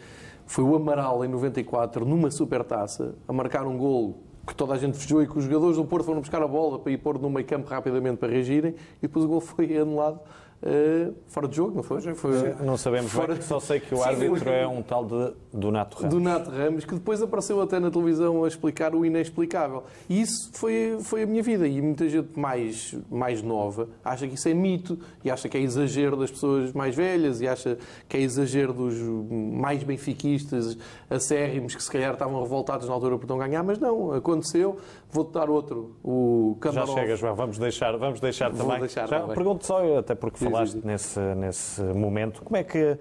Foi 0.45 0.63
o 0.63 0.75
Amaral, 0.75 1.23
em 1.23 1.29
94, 1.29 2.05
numa 2.05 2.29
supertaça, 2.29 3.15
a 3.27 3.31
marcar 3.31 3.65
um 3.65 3.77
gol 3.77 4.23
que 4.45 4.55
toda 4.55 4.73
a 4.73 4.77
gente 4.77 4.97
fechou 4.97 5.21
e 5.21 5.27
que 5.27 5.37
os 5.37 5.45
jogadores 5.45 5.77
do 5.77 5.85
Porto 5.85 6.05
foram 6.05 6.19
buscar 6.19 6.41
a 6.41 6.47
bola 6.47 6.79
para 6.79 6.91
ir 6.91 6.97
pôr 6.97 7.19
no 7.19 7.29
meio 7.29 7.45
campo 7.45 7.69
rapidamente 7.69 8.17
para 8.17 8.29
reagirem 8.29 8.75
e 8.97 9.01
depois 9.03 9.23
o 9.23 9.27
gol 9.27 9.39
foi 9.39 9.77
anulado 9.77 10.19
uh, 10.63 11.13
fora 11.27 11.47
de 11.47 11.55
jogo, 11.55 11.75
não 11.75 11.83
foi? 11.83 12.01
foi 12.13 12.53
não 12.63 12.77
sabemos 12.77 13.11
fora... 13.11 13.33
bem, 13.33 13.41
só 13.41 13.59
sei 13.59 13.79
que 13.79 13.93
o 13.93 13.97
Sim, 13.97 14.03
árbitro 14.03 14.39
foi... 14.39 14.53
é 14.53 14.67
um 14.67 14.81
tal 14.81 15.05
de 15.05 15.33
Donato 15.53 15.97
Ramos. 15.97 16.13
Donato 16.13 16.49
Ramos, 16.49 16.85
que 16.85 16.93
depois 16.93 17.21
apareceu 17.21 17.61
até 17.61 17.79
na 17.79 17.89
televisão 17.89 18.43
a 18.43 18.47
explicar 18.47 18.95
o 18.95 19.05
inexplicável. 19.05 19.83
E 20.09 20.21
isso 20.21 20.49
foi, 20.53 20.97
foi 21.01 21.23
a 21.23 21.25
minha 21.25 21.43
vida. 21.43 21.67
E 21.67 21.81
muita 21.81 22.07
gente 22.07 22.39
mais, 22.39 22.95
mais 23.09 23.41
nova 23.41 23.89
acha 24.03 24.27
que 24.27 24.35
isso 24.35 24.47
é 24.47 24.53
mito 24.53 24.99
e 25.23 25.31
acha 25.31 25.49
que 25.49 25.57
é 25.57 25.61
exagero 25.61 26.15
das 26.15 26.31
pessoas 26.31 26.73
mais 26.73 26.95
velhas 26.95 27.41
e 27.41 27.47
acha 27.47 27.77
que 28.07 28.17
é 28.17 28.21
exagero 28.21 28.73
dos 28.73 28.95
mais 29.31 29.83
benfiquistas 29.83 30.77
acérrimos 31.09 31.75
que 31.75 31.83
se 31.83 31.91
calhar 31.91 32.13
estavam 32.13 32.41
revoltados 32.41 32.87
na 32.87 32.93
altura 32.93 33.17
por 33.17 33.27
não 33.27 33.37
ganhar, 33.37 33.63
mas 33.63 33.79
não, 33.79 34.13
aconteceu. 34.13 34.77
Vou-te 35.09 35.33
dar 35.33 35.49
outro, 35.49 35.97
o 36.03 36.57
Camarov. 36.61 36.89
Já 36.89 37.01
chega, 37.01 37.15
João, 37.17 37.35
vamos 37.35 37.57
deixar, 37.57 37.97
vamos 37.97 38.21
deixar 38.21 38.49
Vou 38.49 38.65
também. 38.65 38.79
Deixar 38.79 39.07
Já 39.07 39.27
pergunto 39.27 39.65
só, 39.65 39.97
até 39.97 40.15
porque 40.15 40.37
falaste 40.51 40.85
nesse, 40.85 41.19
nesse 41.35 41.81
momento, 41.81 42.43
como 42.43 42.57
é 42.57 42.63
que 42.63 42.97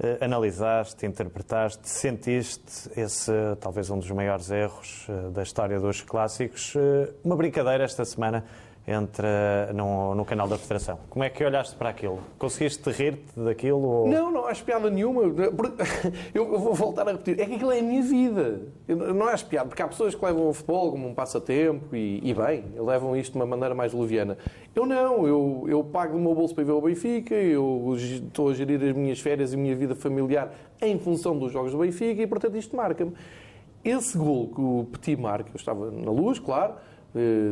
eh, 0.00 0.18
analisaste, 0.20 1.04
interpretaste, 1.06 1.88
sentiste 1.88 2.88
esse 2.96 3.32
talvez 3.60 3.90
um 3.90 3.98
dos 3.98 4.10
maiores 4.12 4.48
erros 4.48 5.06
eh, 5.08 5.30
da 5.30 5.42
história 5.42 5.80
dos 5.80 6.02
clássicos. 6.02 6.74
Eh, 6.76 7.12
uma 7.24 7.36
brincadeira 7.36 7.82
esta 7.82 8.04
semana 8.04 8.44
entre 8.88 9.26
no, 9.74 10.14
no, 10.14 10.24
canal 10.24 10.48
da 10.48 10.56
Federação. 10.56 10.98
Como 11.10 11.22
é 11.22 11.28
que 11.28 11.44
olhaste 11.44 11.76
para 11.76 11.90
aquilo? 11.90 12.20
Conseguiste 12.38 12.88
rir-te 12.90 13.38
daquilo? 13.38 13.82
Ou... 13.82 14.08
Não, 14.08 14.32
não 14.32 14.46
acho 14.46 14.64
piada 14.64 14.88
nenhuma. 14.88 15.24
Eu 16.32 16.58
vou 16.58 16.72
voltar 16.72 17.06
a 17.06 17.12
repetir. 17.12 17.38
É 17.38 17.44
que 17.44 17.56
aquilo 17.56 17.70
é 17.70 17.80
a 17.80 17.82
minha 17.82 18.02
vida. 18.02 18.62
não 18.88 19.28
acho 19.28 19.44
piada, 19.44 19.68
porque 19.68 19.82
há 19.82 19.88
pessoas 19.88 20.14
que 20.14 20.24
levam 20.24 20.48
o 20.48 20.54
futebol 20.54 20.90
como 20.90 21.06
um 21.06 21.14
passatempo 21.14 21.94
e, 21.94 22.20
e 22.24 22.32
bem, 22.32 22.64
levam 22.78 23.14
isto 23.14 23.32
de 23.32 23.38
uma 23.38 23.44
maneira 23.44 23.74
mais 23.74 23.92
leviana. 23.92 24.38
Eu 24.74 24.86
não, 24.86 25.26
eu, 25.26 25.66
eu 25.68 25.84
pago 25.84 26.14
do 26.14 26.18
meu 26.18 26.34
bolso 26.34 26.54
para 26.54 26.64
ver 26.64 26.72
o 26.72 26.80
Benfica, 26.80 27.34
eu 27.34 27.94
estou 27.94 28.48
a 28.48 28.54
gerir 28.54 28.82
as 28.82 28.96
minhas 28.96 29.20
férias 29.20 29.52
e 29.52 29.54
a 29.54 29.58
minha 29.58 29.76
vida 29.76 29.94
familiar 29.94 30.50
em 30.80 30.98
função 30.98 31.38
dos 31.38 31.52
jogos 31.52 31.72
do 31.72 31.78
Benfica 31.78 32.22
e, 32.22 32.26
portanto, 32.26 32.56
isto 32.56 32.74
marca-me. 32.74 33.12
Esse 33.84 34.16
gol 34.16 34.48
que 34.48 34.60
o 34.60 34.86
Petit 34.92 35.20
marca, 35.20 35.50
eu 35.50 35.56
estava 35.56 35.90
na 35.90 36.10
luz, 36.10 36.38
claro, 36.38 36.74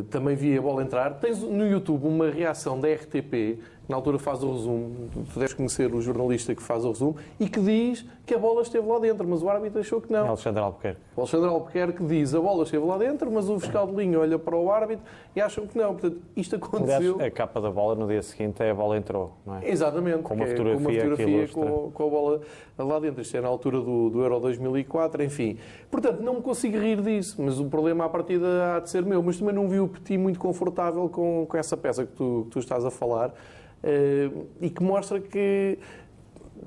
também 0.09 0.35
vi 0.35 0.57
a 0.57 0.61
bola 0.61 0.83
entrar. 0.83 1.11
Tens 1.15 1.41
no 1.41 1.65
YouTube 1.65 2.05
uma 2.05 2.29
reação 2.29 2.79
da 2.79 2.87
RTP 2.87 3.59
na 3.87 3.95
altura 3.95 4.19
faz 4.19 4.43
o 4.43 4.51
resumo, 4.51 5.09
tu 5.33 5.39
deves 5.39 5.53
conhecer 5.53 5.93
o 5.93 6.01
jornalista 6.01 6.53
que 6.53 6.61
faz 6.61 6.83
o 6.83 6.89
resumo, 6.89 7.15
e 7.39 7.47
que 7.47 7.59
diz 7.59 8.05
que 8.25 8.35
a 8.35 8.37
bola 8.37 8.61
esteve 8.61 8.85
lá 8.85 8.99
dentro, 8.99 9.25
mas 9.25 9.41
o 9.41 9.49
árbitro 9.49 9.79
achou 9.79 10.01
que 10.01 10.11
não. 10.11 10.25
É 10.25 10.27
Alexandre 10.27 10.61
Albuquerque. 10.61 10.99
O 11.15 11.21
Alexandre 11.21 11.49
Albuquerque 11.49 12.03
diz 12.03 12.35
a 12.35 12.41
bola 12.41 12.63
esteve 12.63 12.85
lá 12.85 12.97
dentro, 12.97 13.31
mas 13.31 13.49
o 13.49 13.57
fiscal 13.57 13.87
de 13.87 13.95
linha 13.95 14.19
olha 14.19 14.37
para 14.37 14.55
o 14.55 14.69
árbitro 14.69 15.05
e 15.33 15.39
acham 15.39 15.65
que 15.65 15.77
não. 15.77 15.95
Portanto, 15.95 16.21
isto 16.35 16.57
aconteceu. 16.57 17.15
Aliás, 17.15 17.21
a 17.21 17.31
capa 17.31 17.61
da 17.61 17.71
bola 17.71 17.95
no 17.95 18.05
dia 18.05 18.21
seguinte 18.21 18.61
é 18.61 18.71
a 18.71 18.75
bola 18.75 18.97
entrou, 18.97 19.31
não 19.45 19.55
é? 19.55 19.69
Exatamente. 19.69 20.23
Com 20.23 20.33
uma 20.33 20.45
fotografia, 20.45 20.75
com, 20.75 20.89
uma 20.89 20.91
fotografia 20.91 21.47
com, 21.47 21.91
com, 21.91 22.03
a 22.03 22.09
bola 22.09 22.41
lá 22.77 22.99
dentro. 22.99 23.21
Isto 23.21 23.37
é 23.37 23.41
na 23.41 23.47
altura 23.47 23.79
do, 23.79 24.09
do 24.09 24.21
Euro 24.21 24.41
2004, 24.41 25.23
enfim. 25.23 25.57
Portanto, 25.89 26.21
não 26.21 26.35
me 26.35 26.41
consigo 26.41 26.77
rir 26.77 27.01
disso, 27.01 27.41
mas 27.41 27.59
o 27.61 27.65
problema 27.65 28.03
à 28.05 28.09
partida 28.09 28.75
há 28.75 28.79
de 28.81 28.89
ser 28.89 29.05
meu. 29.05 29.23
Mas 29.23 29.39
também 29.39 29.55
não 29.55 29.69
vi 29.69 29.79
o 29.79 29.87
Petit 29.87 30.17
muito 30.17 30.37
confortável 30.37 31.07
com, 31.07 31.45
com 31.47 31.57
essa 31.57 31.77
peça 31.77 32.05
que 32.05 32.11
tu, 32.11 32.43
que 32.45 32.51
tu 32.51 32.59
estás 32.59 32.83
a 32.83 32.91
falar. 32.91 33.33
Eh, 33.83 34.29
e 34.61 34.69
que 34.69 34.83
mostra 34.83 35.19
que 35.19 35.77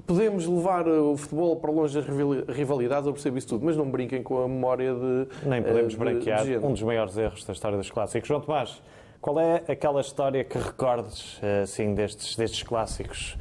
podemos 0.06 0.46
levar 0.46 0.86
o 0.86 1.16
futebol 1.16 1.56
para 1.56 1.70
longe 1.70 2.00
das 2.00 2.06
rivalidades, 2.48 3.06
eu 3.06 3.12
percebo 3.12 3.38
isso 3.38 3.48
tudo, 3.48 3.64
mas 3.64 3.76
não 3.76 3.90
brinquem 3.90 4.22
com 4.22 4.42
a 4.42 4.48
memória 4.48 4.94
de. 4.94 5.48
Nem 5.48 5.62
podemos 5.62 5.94
eh, 5.94 5.96
de, 5.96 5.96
branquear 5.96 6.44
de 6.44 6.58
um 6.58 6.72
dos 6.72 6.82
maiores 6.82 7.16
erros 7.16 7.44
da 7.44 7.52
história 7.52 7.76
dos 7.76 7.90
clássicos. 7.90 8.28
João 8.28 8.40
Tomás, 8.40 8.82
qual 9.20 9.38
é 9.38 9.62
aquela 9.68 10.00
história 10.00 10.42
que 10.44 10.58
recordes 10.58 11.38
eh, 11.42 11.62
assim, 11.62 11.94
destes, 11.94 12.36
destes 12.36 12.62
clássicos 12.62 13.36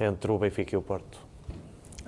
entre 0.00 0.30
o 0.30 0.38
Benfica 0.38 0.74
e 0.74 0.78
o 0.78 0.82
Porto? 0.82 1.26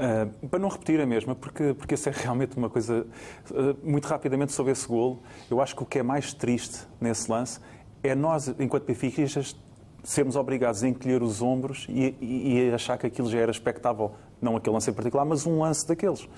Uh, 0.00 0.48
para 0.48 0.58
não 0.58 0.70
repetir 0.70 0.98
a 0.98 1.04
mesma, 1.04 1.34
porque, 1.34 1.74
porque 1.74 1.92
isso 1.92 2.08
é 2.08 2.12
realmente 2.12 2.56
uma 2.56 2.70
coisa. 2.70 3.06
Uh, 3.50 3.76
muito 3.82 4.06
rapidamente 4.06 4.50
sobre 4.52 4.72
esse 4.72 4.88
golo, 4.88 5.20
eu 5.50 5.60
acho 5.60 5.76
que 5.76 5.82
o 5.82 5.86
que 5.86 5.98
é 5.98 6.02
mais 6.02 6.32
triste 6.32 6.86
nesse 6.98 7.30
lance 7.30 7.60
é 8.02 8.14
nós, 8.14 8.48
enquanto 8.58 8.86
benfiquistas, 8.86 9.54
sermos 10.02 10.36
obrigados 10.36 10.82
a 10.82 10.88
encolher 10.88 11.22
os 11.22 11.42
ombros 11.42 11.86
e, 11.88 12.14
e, 12.20 12.68
e, 12.68 12.72
achar 12.72 12.96
que 12.96 13.06
aquilo 13.06 13.28
já 13.28 13.38
era 13.38 13.50
expectável, 13.50 14.12
não 14.40 14.56
aquele 14.56 14.74
lance 14.74 14.90
em 14.90 14.94
particular, 14.94 15.24
mas 15.24 15.46
um 15.46 15.60
lance 15.60 15.86
daqueles. 15.86 16.28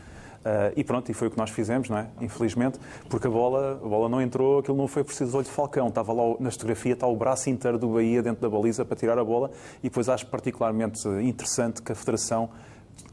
Uh, 0.43 0.75
e 0.75 0.83
pronto, 0.83 1.09
e 1.09 1.15
foi 1.15 1.29
o 1.29 1.31
que 1.31 1.39
nós 1.39 1.51
fizemos, 1.51 1.89
não 1.89 1.99
é? 1.99 2.09
Infelizmente, 2.21 2.77
porque 3.09 3.29
a 3.29 3.31
bola, 3.31 3.81
a 3.83 3.89
bola 3.89 4.09
não 4.09 4.21
entrou, 4.21 4.59
aquilo 4.59 4.77
não 4.77 4.89
foi 4.89 5.05
preciso 5.05 5.37
olho 5.37 5.45
de 5.45 5.53
falcão. 5.53 5.87
Estava 5.87 6.13
lá 6.13 6.35
na 6.41 6.51
fotografia, 6.51 6.95
está 6.95 7.07
o 7.07 7.15
braço 7.15 7.49
inteiro 7.49 7.79
do 7.79 7.89
Bahia 7.89 8.23
dentro 8.23 8.43
da 8.43 8.51
baliza 8.51 8.85
para 8.85 8.97
tirar 8.97 9.17
a 9.19 9.25
bola. 9.25 9.53
E 9.79 9.85
depois 9.85 10.09
acho 10.09 10.27
particularmente 10.27 11.07
interessante 11.23 11.81
que 11.81 11.93
a 11.93 11.95
Federação 11.95 12.51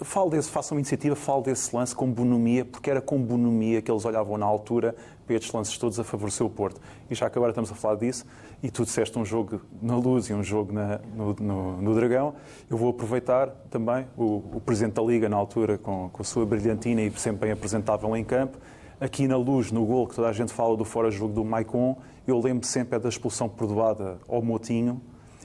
fale 0.01 0.31
desse, 0.31 0.49
faça 0.49 0.73
uma 0.73 0.79
iniciativa, 0.79 1.15
fale 1.15 1.43
desse 1.43 1.75
lance 1.75 1.93
com 1.93 2.11
bonomia, 2.11 2.65
porque 2.65 2.89
era 2.89 3.01
com 3.01 3.21
bonomia 3.21 3.79
que 3.81 3.91
eles 3.91 4.05
olhavam 4.05 4.37
na 4.37 4.45
altura 4.45 4.95
para 5.25 5.35
estes 5.35 5.53
lances 5.53 5.77
todos 5.77 5.99
a 5.99 6.03
favorecer 6.03 6.45
o 6.45 6.49
Porto. 6.49 6.81
E 7.09 7.15
já 7.15 7.29
que 7.29 7.37
agora 7.37 7.51
estamos 7.51 7.71
a 7.71 7.75
falar 7.75 7.95
disso, 7.95 8.25
e 8.61 8.69
tu 8.69 8.83
disseste 8.83 9.17
um 9.17 9.23
jogo 9.23 9.61
na 9.81 9.95
luz 9.95 10.29
e 10.29 10.33
um 10.33 10.43
jogo 10.43 10.73
na, 10.73 10.99
no, 11.15 11.33
no, 11.39 11.81
no, 11.81 11.95
Dragão, 11.95 12.35
eu 12.69 12.77
vou 12.77 12.89
aproveitar 12.89 13.47
também 13.69 14.05
o, 14.17 14.43
o 14.53 14.61
Presidente 14.65 14.93
da 14.93 15.01
Liga, 15.01 15.29
na 15.29 15.37
altura, 15.37 15.77
com, 15.77 16.09
com 16.09 16.21
a 16.21 16.25
sua 16.25 16.45
brilhantina 16.45 17.01
e 17.01 17.11
sempre 17.11 17.41
bem 17.41 17.51
apresentável 17.51 18.15
em 18.15 18.23
campo, 18.23 18.57
aqui 18.99 19.27
na 19.27 19.37
luz, 19.37 19.71
no 19.71 19.85
gol, 19.85 20.07
que 20.07 20.15
toda 20.15 20.27
a 20.27 20.33
gente 20.33 20.51
fala 20.51 20.75
do 20.75 20.83
fora-jogo 20.83 21.33
do 21.33 21.45
Maicon, 21.45 21.97
eu 22.27 22.39
lembro 22.39 22.65
sempre 22.65 22.97
é 22.97 22.99
da 22.99 23.09
expulsão 23.09 23.47
perdoada 23.47 24.19
ao 24.27 24.41
Motinho, 24.41 25.01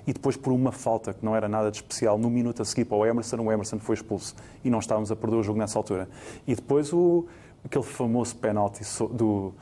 e 0.07 0.13
depois 0.13 0.37
por 0.37 0.53
uma 0.53 0.73
falta 0.73 1.15
que 1.15 1.25
não 1.25 1.35
era 1.35 1.49
nada 1.49 1.71
de 1.71 1.79
especial, 1.79 2.19
no 2.19 2.29
minuto 2.29 2.61
a 2.61 2.65
seguir 2.65 2.85
para 2.85 2.97
o 2.97 3.07
Emerson, 3.07 3.37
o 3.37 3.51
Emerson 3.51 3.79
foi 3.79 3.95
expulso 3.95 4.35
e 4.63 4.69
não 4.69 4.79
estávamos 4.79 5.11
a 5.11 5.17
perder 5.17 5.37
o 5.37 5.43
jogo 5.43 5.59
nessa 5.59 5.79
altura. 5.79 6.09
E 6.47 6.55
depois 6.55 6.93
o, 6.93 7.27
aquele 7.65 7.85
famoso 7.85 8.37
penalti 8.37 8.83
do, 9.13 9.55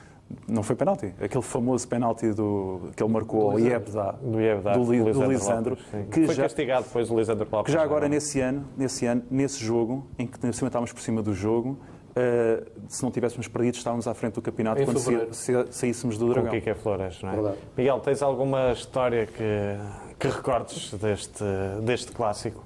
não 0.49 0.63
foi 0.63 0.77
penalti, 0.77 1.15
aquele 1.21 1.43
famoso 1.43 1.87
penalti 1.89 2.31
do, 2.33 2.91
que 2.97 3.03
ele 3.03 3.13
marcou 3.13 3.51
ao 3.51 3.59
Iebda, 3.59 4.15
do, 4.23 4.41
Iebda, 4.41 4.73
do, 4.73 4.85
do, 4.85 5.13
do 5.13 5.25
Lisandro, 5.25 5.77
que 6.11 6.27
foi 6.27 6.35
já, 6.35 6.43
castigado 6.45 6.85
depois 6.85 7.11
o 7.11 7.19
Lisandro 7.19 7.47
Lopes. 7.51 7.73
Que 7.73 7.79
já 7.79 7.83
agora 7.83 8.09
nesse 8.09 8.41
ano, 8.41 8.65
nesse 8.77 9.07
ano, 9.07 9.23
nesse 9.31 9.65
jogo, 9.65 10.07
em 10.19 10.27
que 10.27 10.39
cima 10.53 10.69
estávamos 10.69 10.93
por 10.93 11.01
cima 11.01 11.23
do 11.23 11.35
jogo, 11.35 11.79
Uh, 12.13 12.71
se 12.89 13.03
não 13.03 13.11
tivéssemos 13.11 13.49
perdido, 13.49 13.77
estávamos 13.77 14.07
à 14.07 14.13
frente 14.13 14.35
do 14.35 14.43
campeonato 14.43 14.83
em 14.83 14.85
quando 14.85 14.99
sa 15.33 15.67
saíssemos 15.71 16.19
do 16.19 16.29
Dragão. 16.29 16.51
Com 16.51 16.57
o 16.59 16.61
Kike 16.61 16.75
Flores, 16.75 17.23
não 17.23 17.31
é? 17.31 17.33
Verdade. 17.33 17.57
Miguel, 17.75 18.01
tens 18.01 18.21
alguma 18.21 18.73
história 18.73 19.25
que, 19.25 19.79
que 20.19 20.29
recordes 20.29 20.93
deste, 20.93 21.43
deste 21.83 22.13
clássico? 22.13 22.63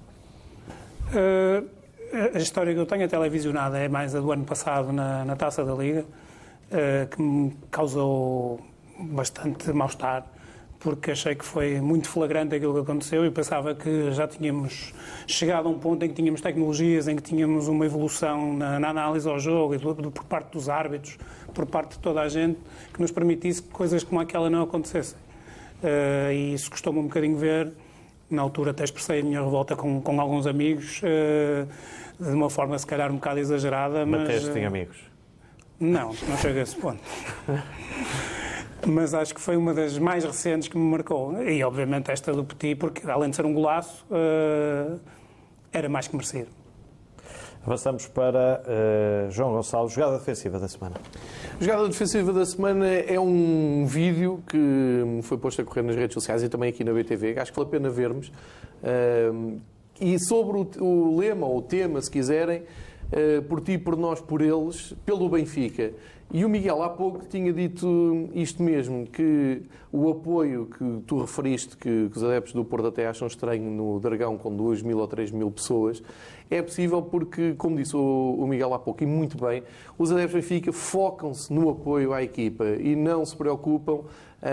Uh, 1.15 1.65
a 2.35 2.39
história 2.39 2.75
que 2.75 2.81
eu 2.81 2.87
tenho, 2.87 3.05
a 3.05 3.09
televisionada, 3.09 3.79
é 3.79 3.89
mais 3.89 4.17
a 4.17 4.21
do 4.21 4.33
ano 4.33 4.45
passado 4.45 4.93
na, 4.93 5.25
na 5.25 5.37
Taça 5.37 5.65
da 5.65 5.75
Liga, 5.75 6.05
que 7.11 7.23
me 7.23 7.57
causou 7.71 8.61
bastante 8.99 9.73
mal-estar 9.73 10.27
porque 10.79 11.11
achei 11.11 11.35
que 11.35 11.45
foi 11.45 11.81
muito 11.81 12.09
flagrante 12.09 12.55
aquilo 12.55 12.75
que 12.75 12.81
aconteceu 12.81 13.25
e 13.25 13.31
pensava 13.31 13.75
que 13.75 14.13
já 14.13 14.29
tínhamos 14.29 14.95
chegado 15.27 15.67
a 15.67 15.71
um 15.71 15.79
ponto 15.79 16.05
em 16.05 16.09
que 16.09 16.15
tínhamos 16.15 16.41
tecnologias, 16.41 17.09
em 17.09 17.17
que 17.17 17.23
tínhamos 17.23 17.67
uma 17.69 17.85
evolução 17.85 18.55
na, 18.55 18.79
na 18.79 18.91
análise 18.91 19.29
ao 19.29 19.39
jogo 19.39 19.75
e 19.75 19.79
por 19.79 20.25
parte 20.25 20.53
dos 20.53 20.69
árbitros, 20.69 21.19
por 21.53 21.67
parte 21.67 21.93
de 21.93 21.99
toda 21.99 22.21
a 22.21 22.29
gente, 22.29 22.59
que 22.93 23.01
nos 23.01 23.11
permitisse 23.11 23.63
que 23.63 23.71
coisas 23.71 24.05
como 24.05 24.21
aquela 24.21 24.49
não 24.51 24.63
acontecessem. 24.63 25.19
Uh, 25.83 26.33
e 26.33 26.55
isso 26.55 26.71
custou-me 26.71 27.01
um 27.01 27.05
bocadinho 27.05 27.37
ver. 27.37 27.73
Na 28.29 28.43
altura 28.43 28.73
até 28.73 28.83
expressei 28.83 29.21
a 29.21 29.23
minha 29.25 29.41
revolta 29.43 29.77
com, 29.77 30.01
com 30.01 30.21
alguns 30.21 30.47
amigos, 30.47 31.01
uh, 31.03 31.67
de 32.23 32.31
uma 32.33 32.51
forma 32.51 32.79
se 32.79 32.87
calhar 32.87 33.11
um 33.11 33.17
bocado 33.17 33.41
exagerada. 33.41 34.05
Bateste 34.05 34.47
mas, 34.49 34.57
uh, 34.57 34.59
em 34.59 34.65
amigos? 34.65 35.06
Não, 35.79 36.15
não 36.29 36.37
chega 36.39 36.61
a 36.61 36.63
esse 36.63 36.77
ponto. 36.77 37.01
mas 38.87 39.15
acho 39.15 39.35
que 39.35 39.41
foi 39.41 39.57
uma 39.57 39.75
das 39.75 39.99
mais 39.99 40.25
recentes 40.25 40.69
que 40.69 40.79
me 40.79 40.91
marcou. 40.91 41.43
E, 41.43 41.63
obviamente, 41.63 42.11
esta 42.11 42.33
do 42.33 42.45
Petit, 42.45 42.77
porque, 42.77 43.09
além 43.11 43.31
de 43.31 43.37
ser 43.37 43.45
um 43.45 43.53
golaço, 43.53 44.05
uh, 44.11 44.99
era 45.73 45.89
mais 45.89 46.09
que 46.09 46.17
merecido. 46.17 46.49
Avançamos 47.67 48.07
para 48.07 48.63
uh, 48.63 49.31
João 49.33 49.53
Gonçalves, 49.53 49.93
jogada 49.93 50.19
defensiva 50.19 50.59
da 50.59 50.69
semana. 50.69 50.95
Jogada 51.61 51.89
defensiva 51.89 52.33
da 52.33 52.47
semana 52.47 52.87
é 52.87 53.19
um 53.19 53.85
vídeo 53.87 54.41
que 54.49 55.21
foi 55.23 55.37
posto 55.37 55.63
a 55.63 55.65
correr 55.65 55.83
nas 55.83 55.97
redes 55.97 56.15
sociais 56.15 56.45
e 56.45 56.49
também 56.49 56.71
aqui 56.71 56.85
na 56.85 56.93
BTV, 56.93 57.35
que 57.35 57.41
acho 57.41 57.51
que 57.51 57.57
vale 57.59 57.69
a 57.69 57.73
pena 57.73 57.91
vermos. 57.91 58.29
Uh, 58.29 59.61
e 60.01 60.17
sobre 60.21 60.59
o, 60.59 60.85
o, 60.85 61.19
lema, 61.19 61.47
ou 61.47 61.59
o 61.59 61.63
tema, 61.63 62.01
se 62.01 62.11
quiserem, 62.11 62.63
por 63.49 63.61
ti, 63.61 63.79
por 63.79 63.97
nós, 63.97 64.21
por 64.21 64.41
eles, 64.41 64.95
pelo 65.05 65.29
Benfica. 65.29 65.93
E 66.33 66.45
o 66.45 66.49
Miguel 66.49 66.83
há 66.83 66.89
pouco 66.89 67.25
tinha 67.27 67.53
dito 67.53 68.29
isto 68.35 68.61
mesmo, 68.61 69.07
que 69.07 69.63
o 69.93 70.11
apoio 70.11 70.67
que 70.67 71.03
tu 71.07 71.21
referiste, 71.21 71.77
que, 71.77 72.11
os 72.13 72.23
adeptos 72.23 72.53
do 72.53 72.65
Porto 72.65 72.89
até 72.89 73.07
acham 73.07 73.29
estranho 73.29 73.71
no 73.71 74.01
Dragão 74.01 74.37
com 74.37 74.55
2 74.55 74.83
mil 74.83 74.99
ou 74.99 75.07
3 75.07 75.31
mil 75.31 75.49
pessoas, 75.53 76.03
é 76.51 76.61
possível 76.61 77.01
porque, 77.01 77.55
como 77.55 77.77
disse 77.77 77.95
o 77.95 78.45
Miguel 78.49 78.75
há 78.75 78.79
pouco, 78.79 79.05
e 79.05 79.07
muito 79.07 79.39
bem, 79.39 79.63
os 79.97 80.11
adeptos 80.11 80.33
do 80.33 80.43
Benfica 80.43 80.73
focam-se 80.73 81.53
no 81.53 81.71
apoio 81.71 82.13
à 82.13 82.25
equipa 82.25 82.65
e 82.65 82.97
não 82.97 83.25
se 83.25 83.37
preocupam 83.37 84.01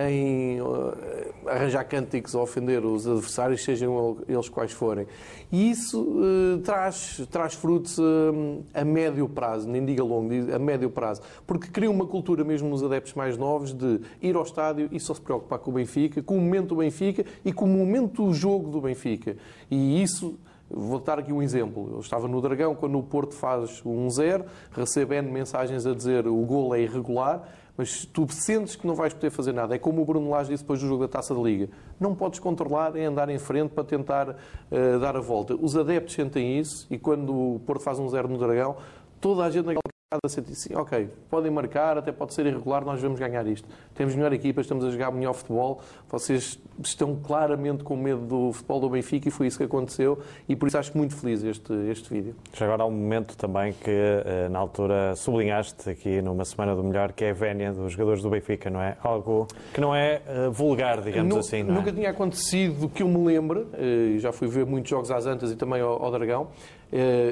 em 0.10 0.60
eh, 0.60 1.32
arranjar 1.48 1.84
cânticos 1.84 2.36
a 2.36 2.42
ofender 2.42 2.86
os 2.86 3.08
adversários, 3.08 3.64
sejam 3.64 4.18
eles 4.28 4.50
quais 4.50 4.72
forem. 4.72 5.06
E 5.52 5.70
isso 5.70 6.02
uh, 6.02 6.60
traz, 6.64 7.22
traz 7.30 7.54
frutos 7.54 7.98
uh, 8.00 8.64
a 8.74 8.84
médio 8.84 9.30
prazo, 9.30 9.70
nem 9.70 9.86
diga 9.86 10.04
longo, 10.04 10.32
a 10.54 10.58
médio 10.58 10.90
prazo, 10.90 11.22
porque 11.46 11.68
cria 11.68 11.92
uma 11.92 12.08
cultura 12.08 12.44
mesmo 12.44 12.70
nos 12.70 12.82
adeptos 12.84 13.14
mais 13.14 13.38
novos 13.38 13.72
de 13.74 14.02
ir 14.22 14.36
ao 14.36 14.44
estádio 14.44 14.90
e 14.92 15.00
só 15.00 15.14
se 15.14 15.22
preocupar 15.22 15.60
com 15.60 15.70
o 15.70 15.74
Benfica, 15.76 16.24
com 16.24 16.38
o 16.38 16.42
momento 16.42 16.70
do 16.70 16.78
Benfica 16.78 17.24
e 17.46 17.54
com 17.54 17.66
o 17.66 17.68
momento 17.68 18.26
do 18.26 18.34
jogo 18.34 18.70
do 18.70 18.82
Benfica. 18.82 19.38
E 19.70 20.02
isso 20.02 20.40
Vou 20.76 21.00
dar 21.00 21.20
aqui 21.20 21.32
um 21.32 21.42
exemplo. 21.42 21.92
Eu 21.94 22.00
estava 22.00 22.28
no 22.28 22.42
Dragão 22.42 22.74
quando 22.74 22.98
o 22.98 23.04
Porto 23.04 23.36
faz 23.36 23.80
um 23.86 24.10
0, 24.10 24.46
recebe 24.72 25.18
N 25.18 25.32
mensagens 25.32 25.86
a 25.86 25.94
dizer 25.94 26.26
o 26.28 26.36
gol 26.38 26.74
é 26.74 26.82
irregular, 26.82 27.48
mas 27.78 28.06
tu 28.06 28.28
sentes 28.30 28.76
que 28.76 28.86
não 28.86 28.96
vais 28.96 29.14
poder 29.14 29.30
fazer 29.30 29.52
nada. 29.52 29.76
É 29.76 29.80
como 29.80 30.02
o 30.02 30.06
Bruno 30.06 30.30
Lage 30.30 30.52
disse 30.52 30.64
depois 30.64 30.80
do 30.80 30.88
jogo 30.88 31.04
da 31.04 31.08
Taça 31.08 31.34
da 31.34 31.42
Liga. 31.42 31.70
Não 32.00 32.14
podes 32.14 32.40
controlar 32.40 32.96
é 32.96 33.06
andar 33.06 33.30
em 33.30 33.40
frente 33.40 33.72
para 33.72 33.84
tentar 33.84 34.30
uh, 34.30 35.00
dar 35.00 35.16
a 35.16 35.22
volta. 35.22 35.56
Os 35.56 35.76
adeptos 35.76 36.14
sentem 36.14 36.60
isso 36.60 36.88
e 36.90 36.98
quando 36.98 37.34
o 37.34 37.62
Porto 37.66 37.82
faz 37.82 38.00
um 38.00 38.08
zero 38.10 38.28
no 38.28 38.38
Dragão, 38.38 38.78
toda 39.20 39.44
a 39.44 39.50
gente 39.50 39.66
naquela 39.66 39.93
a 40.24 40.30
sentir 40.30 40.54
assim, 40.54 40.76
ok, 40.76 41.10
podem 41.30 41.52
marcar, 41.52 41.98
até 41.98 42.12
pode 42.12 42.34
ser 42.34 42.46
irregular, 42.46 42.84
nós 42.84 43.02
vamos 43.02 43.20
ganhar 43.20 43.46
isto. 43.48 43.68
Temos 43.96 44.16
melhor 44.16 44.34
equipa, 44.34 44.62
estamos 44.62 44.86
a 44.86 44.90
jogar 44.90 45.12
melhor 45.12 45.34
futebol, 45.34 45.82
vocês 46.10 46.60
estão 46.84 47.16
claramente 47.16 47.84
com 47.84 47.96
medo 47.96 48.22
do 48.22 48.54
futebol 48.54 48.80
do 48.80 48.90
Benfica 48.90 49.28
e 49.28 49.32
foi 49.32 49.48
isso 49.48 49.58
que 49.58 49.64
aconteceu 49.64 50.20
e 50.48 50.56
por 50.56 50.68
isso 50.68 50.78
acho 50.78 50.98
muito 50.98 51.16
feliz 51.16 51.44
este, 51.44 51.74
este 51.90 52.10
vídeo. 52.10 52.36
Já 52.54 52.66
agora 52.66 52.84
há 52.84 52.86
um 52.86 52.92
momento 52.92 53.38
também 53.38 53.74
que 53.74 53.90
eh, 53.90 54.50
na 54.50 54.60
altura 54.60 55.16
sublinhaste 55.16 55.90
aqui 55.90 56.22
numa 56.22 56.46
Semana 56.46 56.76
do 56.76 56.84
Melhor, 56.84 57.12
que 57.12 57.26
é 57.26 57.32
a 57.32 57.34
vénia 57.34 57.72
dos 57.72 57.94
jogadores 57.94 58.22
do 58.22 58.30
Benfica, 58.30 58.70
não 58.70 58.82
é? 58.82 58.98
Algo 59.04 59.48
que 59.74 59.82
não 59.82 59.96
é 59.96 60.22
uh, 60.28 60.52
vulgar, 60.52 61.02
digamos 61.02 61.36
assim. 61.36 61.60
É? 61.60 61.64
Nunca 61.64 61.92
tinha 61.92 62.10
acontecido 62.10 62.90
que 62.90 63.04
eu 63.04 63.08
me 63.08 63.24
lembre, 63.26 63.60
uh, 63.60 64.20
já 64.20 64.32
fui 64.32 64.48
ver 64.48 64.66
muitos 64.66 64.90
jogos 64.90 65.12
às 65.12 65.26
Antas 65.26 65.52
e 65.52 65.56
também 65.56 65.82
ao, 65.82 66.04
ao 66.04 66.12
Dragão, 66.12 66.50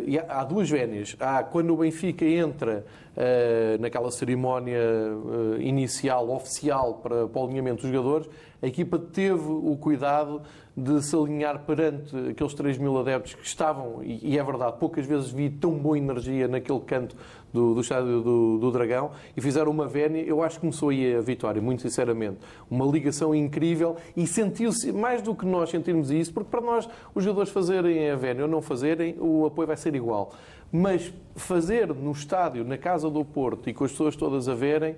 e 0.07 0.17
há, 0.17 0.43
duas 0.43 0.69
vénias. 0.69 1.15
Há 1.19 1.43
quando 1.43 1.71
o 1.73 1.77
Benfica 1.77 2.25
entra 2.25 2.83
uh, 3.15 3.81
naquela 3.81 4.09
cerimónia 4.09 4.79
uh, 4.79 5.61
inicial, 5.61 6.31
oficial, 6.31 6.95
para, 6.95 7.27
para 7.27 7.41
o 7.41 7.45
alinhamento 7.45 7.83
dos 7.83 7.91
jogadores, 7.91 8.29
a 8.61 8.67
equipa 8.67 8.97
teve 8.97 9.47
o 9.47 9.77
cuidado 9.79 10.41
de 10.75 11.03
se 11.03 11.15
alinhar 11.15 11.59
perante 11.65 12.15
aqueles 12.29 12.53
3 12.53 12.77
mil 12.77 12.97
adeptos 12.97 13.33
que 13.33 13.45
estavam, 13.45 14.01
e 14.03 14.37
é 14.37 14.43
verdade, 14.43 14.77
poucas 14.79 15.05
vezes 15.05 15.29
vi 15.29 15.49
tão 15.49 15.71
boa 15.73 15.97
energia 15.97 16.47
naquele 16.47 16.79
canto 16.79 17.15
do, 17.53 17.73
do 17.73 17.81
estádio 17.81 18.21
do, 18.21 18.57
do, 18.57 18.71
Dragão 18.71 19.11
e 19.35 19.41
fizeram 19.41 19.71
uma 19.71 19.87
vénia. 19.87 20.21
Eu 20.21 20.41
acho 20.43 20.55
que 20.55 20.61
começou 20.61 20.89
aí 20.89 21.15
a 21.15 21.21
vitória, 21.21 21.61
muito 21.61 21.81
sinceramente. 21.81 22.37
Uma 22.69 22.85
ligação 22.85 23.33
incrível 23.35 23.97
e 24.15 24.25
sentiu-se, 24.25 24.91
mais 24.91 25.21
do 25.21 25.35
que 25.35 25.45
nós 25.45 25.69
sentirmos 25.69 26.11
isso, 26.11 26.33
porque 26.33 26.49
para 26.49 26.61
nós, 26.61 26.87
os 27.13 27.23
jogadores 27.23 27.51
fazerem 27.51 28.09
a 28.09 28.15
vénia 28.15 28.43
ou 28.43 28.49
não 28.49 28.61
fazerem, 28.61 29.15
o 29.19 29.45
apoio 29.45 29.67
vai 29.67 29.77
ser 29.77 29.95
igual. 29.95 30.33
Mas 30.71 31.13
fazer 31.35 31.87
no 31.87 32.11
estádio, 32.11 32.63
na 32.63 32.77
casa 32.77 33.09
do 33.09 33.25
Porto 33.25 33.69
e 33.69 33.73
com 33.73 33.83
as 33.83 33.91
pessoas 33.91 34.15
todas 34.15 34.47
a 34.47 34.55
verem, 34.55 34.95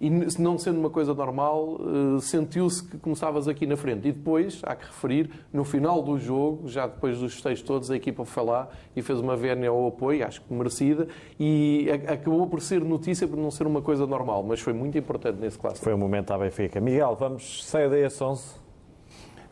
e 0.00 0.08
não 0.40 0.56
sendo 0.56 0.80
uma 0.80 0.88
coisa 0.88 1.12
normal, 1.12 1.78
eh, 1.78 2.20
sentiu-se 2.22 2.82
que 2.82 2.96
começavas 2.96 3.46
aqui 3.46 3.66
na 3.66 3.76
frente. 3.76 4.08
E 4.08 4.12
depois, 4.12 4.62
há 4.64 4.74
que 4.74 4.86
referir, 4.86 5.30
no 5.52 5.62
final 5.62 6.00
do 6.00 6.18
jogo, 6.18 6.66
já 6.68 6.86
depois 6.86 7.18
dos 7.18 7.34
festejos 7.34 7.62
todos, 7.62 7.90
a 7.90 7.96
equipa 7.96 8.24
foi 8.24 8.44
lá 8.44 8.68
e 8.96 9.02
fez 9.02 9.20
uma 9.20 9.36
vénia 9.36 9.68
ao 9.68 9.88
apoio, 9.88 10.26
acho 10.26 10.40
que 10.40 10.54
merecida, 10.54 11.06
e 11.38 11.86
acabou 12.08 12.46
por 12.46 12.62
ser 12.62 12.82
notícia 12.82 13.28
por 13.28 13.36
não 13.36 13.50
ser 13.50 13.66
uma 13.66 13.82
coisa 13.82 14.06
normal, 14.06 14.42
mas 14.42 14.60
foi 14.60 14.72
muito 14.72 14.96
importante 14.96 15.38
nesse 15.38 15.58
clássico. 15.58 15.84
Foi 15.84 15.92
um 15.92 15.98
momento 15.98 16.30
à 16.30 16.38
Benfica. 16.38 16.80
Miguel, 16.80 17.14
vamos 17.20 17.66
sair 17.66 17.90
daí 17.90 18.04
a 18.04 18.08
11. 18.08 18.58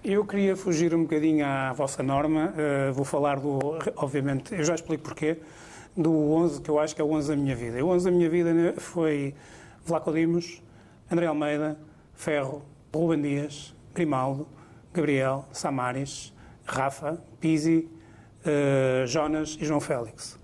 Eu 0.02 0.24
queria 0.24 0.56
fugir 0.56 0.94
um 0.94 1.02
bocadinho 1.02 1.44
à 1.44 1.74
vossa 1.74 2.02
norma. 2.02 2.54
Uh, 2.56 2.92
vou 2.94 3.04
falar 3.04 3.38
do, 3.38 3.58
obviamente, 3.96 4.54
eu 4.54 4.64
já 4.64 4.74
explico 4.74 5.02
porquê, 5.02 5.38
do 5.94 6.10
11 6.10 6.62
que 6.62 6.70
eu 6.70 6.78
acho 6.78 6.94
que 6.94 7.02
é 7.02 7.04
o 7.04 7.10
11 7.10 7.28
da 7.28 7.36
minha 7.36 7.54
vida. 7.54 7.84
O 7.84 7.88
11 7.88 8.04
da 8.06 8.10
minha 8.10 8.30
vida 8.30 8.74
foi 8.78 9.34
Vlaco 9.88 10.12
Dimos, 10.12 10.62
André 11.10 11.26
Almeida, 11.26 11.78
Ferro, 12.14 12.62
Ruben 12.94 13.22
Dias, 13.22 13.74
Grimaldo, 13.94 14.46
Gabriel, 14.92 15.46
Samaris, 15.50 16.32
Rafa, 16.66 17.18
Pizzi, 17.40 17.88
uh, 18.44 19.06
Jonas 19.06 19.56
e 19.60 19.64
João 19.64 19.80
Félix. 19.80 20.38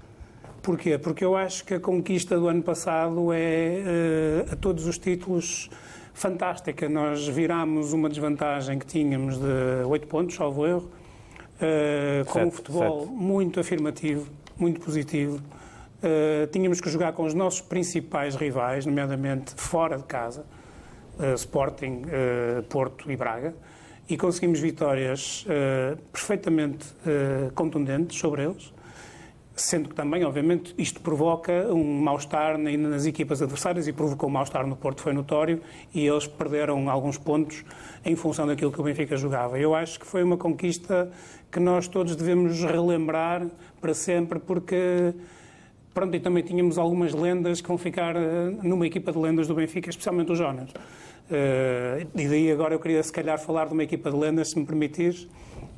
Porquê? 0.62 0.97
Porque 0.97 1.22
eu 1.22 1.36
acho 1.36 1.64
que 1.64 1.74
a 1.74 1.80
conquista 1.80 2.38
do 2.38 2.49
ano 2.49 2.62
passado 2.62 3.32
é, 3.32 4.47
uh, 4.49 4.53
a 4.53 4.57
todos 4.57 4.86
os 4.86 4.97
títulos, 4.97 5.68
fantástica. 6.14 6.88
Nós 6.88 7.28
virámos 7.28 7.92
uma 7.92 8.09
desvantagem 8.09 8.78
que 8.78 8.86
tínhamos 8.86 9.36
de 9.36 9.84
8 9.86 10.07
pontos, 10.07 10.36
salvo 10.36 10.66
erro, 10.66 10.90
uh, 11.61 12.24
com 12.26 12.45
um 12.45 12.51
futebol 12.51 13.03
sete. 13.03 13.12
muito 13.12 13.61
afirmativo, 13.61 14.26
muito 14.57 14.80
positivo. 14.80 15.40
Uh, 16.05 16.46
tínhamos 16.48 16.82
que 16.82 16.90
jogar 16.90 17.14
com 17.14 17.24
os 17.24 17.32
nossos 17.32 17.62
principais 17.62 18.36
rivais, 18.36 18.84
nomeadamente 18.84 19.55
fora 19.57 19.96
de 19.96 20.05
casa, 20.05 20.44
uh, 21.18 21.32
Sporting, 21.32 22.02
uh, 22.02 22.62
Porto 22.64 23.11
e 23.11 23.16
Braga, 23.16 23.55
e 24.07 24.14
conseguimos 24.18 24.61
vitórias 24.61 25.46
perfeitamente 26.12 26.84
contundentes 27.55 28.18
sobre 28.18 28.44
eles, 28.44 28.70
sendo 29.57 29.88
que 29.88 29.94
também, 29.94 30.22
obviamente, 30.24 30.74
isto 30.76 31.00
provoca 31.00 31.72
um 31.72 32.02
mal-estar 32.02 32.59
nas 32.59 33.07
equipas 33.07 33.40
adversárias 33.40 33.88
e 33.88 33.94
provocou 33.94 34.28
um 34.28 34.32
mal-estar 34.32 34.66
no 34.66 34.76
Porto, 34.76 35.00
foi 35.00 35.14
notório, 35.14 35.62
e 35.94 36.07
eles 36.07 36.26
perderam 36.26 36.90
alguns 36.90 37.16
pontos 37.16 37.64
em 38.05 38.14
função 38.14 38.46
daquilo 38.46 38.70
que 38.70 38.78
o 38.78 38.84
Benfica 38.84 39.16
jogava. 39.16 39.59
Eu 39.59 39.74
acho 39.74 39.98
que 39.98 40.05
foi 40.05 40.22
uma 40.22 40.36
conquista 40.36 41.11
que 41.50 41.59
nós 41.59 41.88
todos 41.88 42.14
devemos 42.14 42.62
relembrar 42.62 43.46
para 43.80 43.94
sempre, 43.94 44.38
porque 44.38 45.14
Pronto, 45.95 46.16
e 46.16 46.18
também 46.18 46.42
tínhamos 46.42 46.76
algumas 46.76 47.14
lendas 47.14 47.61
que 47.61 47.68
vão 47.68 47.78
ficar 47.78 48.16
eh, 48.16 48.51
numa 48.64 48.84
equipa 48.84 49.12
de 49.12 49.18
lendas 49.18 49.47
do 49.47 49.55
Benfica, 49.55 49.88
especialmente 49.88 50.32
o 50.32 50.34
Jonas. 50.34 50.68
Uh, 50.70 52.05
e 52.16 52.28
daí 52.28 52.51
agora 52.51 52.74
eu 52.74 52.80
queria 52.80 53.01
se 53.01 53.12
calhar 53.12 53.38
falar 53.38 53.68
de 53.68 53.74
uma 53.74 53.84
equipa 53.84 54.11
de 54.11 54.16
lendas, 54.16 54.51
se 54.51 54.59
me 54.59 54.66
permitires. 54.66 55.28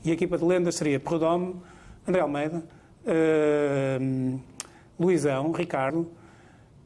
E 0.03 0.11
a 0.11 0.15
equipa 0.15 0.39
de 0.39 0.45
lendas 0.45 0.77
seria 0.77 0.99
Perdomo, 0.99 1.63
André 2.09 2.23
Almeida, 2.23 2.65
uh, 3.05 4.41
Luizão, 4.99 5.53
Ricardo, 5.53 6.11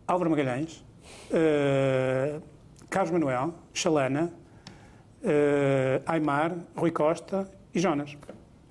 Álvaro 0.09 0.29
Magalhães, 0.31 0.85
uh, 1.31 2.43
Carlos 2.91 3.13
Manuel, 3.13 3.55
Chalana, 3.73 4.33
Aymar, 6.05 6.57
Rui 6.77 6.91
Costa 6.91 7.49
e 7.73 7.79
Jonas. 7.79 8.17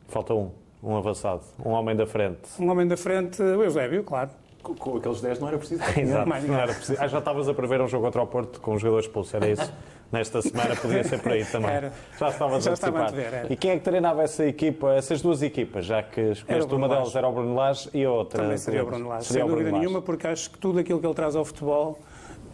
Falta 0.10 0.34
um, 0.34 0.52
um 0.84 0.98
avançado, 0.98 1.44
um 1.66 1.70
homem 1.70 1.96
da 1.96 2.06
frente. 2.06 2.42
Um 2.60 2.70
homem 2.70 2.86
da 2.86 2.98
frente, 2.98 3.42
o 3.42 3.64
Eusébio, 3.64 4.04
claro. 4.04 4.32
Com, 4.62 4.76
com, 4.76 4.98
aqueles 4.98 5.22
10 5.22 5.40
não 5.40 5.48
era 5.48 5.58
preciso. 5.58 5.82
Exato, 5.98 6.30
mais 6.30 6.44
não 6.44 6.60
era 6.60 6.74
preciso. 6.74 7.02
Ah, 7.02 7.08
já 7.08 7.20
estavas 7.20 7.48
a 7.48 7.54
prever 7.54 7.82
um 7.82 7.88
jogo 7.88 8.06
contra 8.06 8.22
o 8.22 8.28
Porto 8.28 8.60
com 8.60 8.74
os 8.74 8.82
jogadores 8.82 9.06
expulsos, 9.06 9.34
era 9.34 9.50
isso? 9.50 9.74
Nesta 10.12 10.42
semana 10.42 10.76
podia 10.76 11.04
ser 11.04 11.20
por 11.22 11.32
aí 11.32 11.46
também. 11.46 11.70
Era. 11.70 11.94
Já 12.20 12.30
estavas 12.30 12.64
já 12.64 12.72
a 12.72 12.74
estava 12.74 13.06
a 13.06 13.12
ver, 13.12 13.52
E 13.52 13.56
quem 13.56 13.72
é 13.72 13.78
que 13.78 13.84
treinava 13.84 14.24
essa 14.24 14.46
equipa, 14.46 14.94
essas 14.94 15.22
duas 15.22 15.44
equipas, 15.44 15.86
já 15.86 16.02
que 16.02 16.20
escolheste 16.20 16.74
uma 16.74 16.90
delas 16.90 17.16
era 17.16 17.28
o 17.28 17.32
Bruno 17.32 17.54
Lage 17.54 17.90
e 17.94 18.04
a 18.04 18.12
outra? 18.12 18.42
Também 18.42 18.58
seria 18.58 18.84
o 18.84 18.88
Bruno 18.88 19.08
Lage, 19.08 19.28
sem 19.28 19.46
dúvida 19.46 19.72
nenhuma, 19.72 20.02
porque 20.02 20.28
acho 20.28 20.50
que 20.50 20.58
tudo 20.58 20.80
aquilo 20.80 21.00
que 21.00 21.06
ele 21.06 21.14
traz 21.14 21.36
ao 21.36 21.46
futebol 21.46 22.00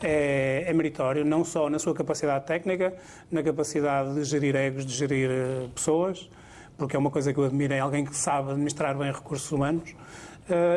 é, 0.03 0.66
é, 0.68 0.74
meritório, 0.74 1.24
não 1.24 1.43
só 1.43 1.70
na 1.70 1.80
sua 1.80 1.93
capacidade 1.93 2.45
técnica, 2.45 2.93
na 3.32 3.41
capacidade 3.41 4.14
de 4.16 4.24
gerir 4.24 4.56
egos, 4.56 4.86
de 4.86 4.93
gerir 4.93 5.30
uh, 5.30 5.70
pessoas, 5.70 6.30
porque 6.78 6.95
é 6.95 6.99
uma 6.99 7.10
coisa 7.10 7.34
que 7.34 7.39
eu 7.39 7.45
admiro, 7.45 7.74
é 7.74 7.80
alguém 7.80 8.03
que 8.03 8.16
sabe 8.16 8.51
administrar 8.51 8.97
bem 8.97 9.12
recursos 9.12 9.49
humanos, 9.51 9.95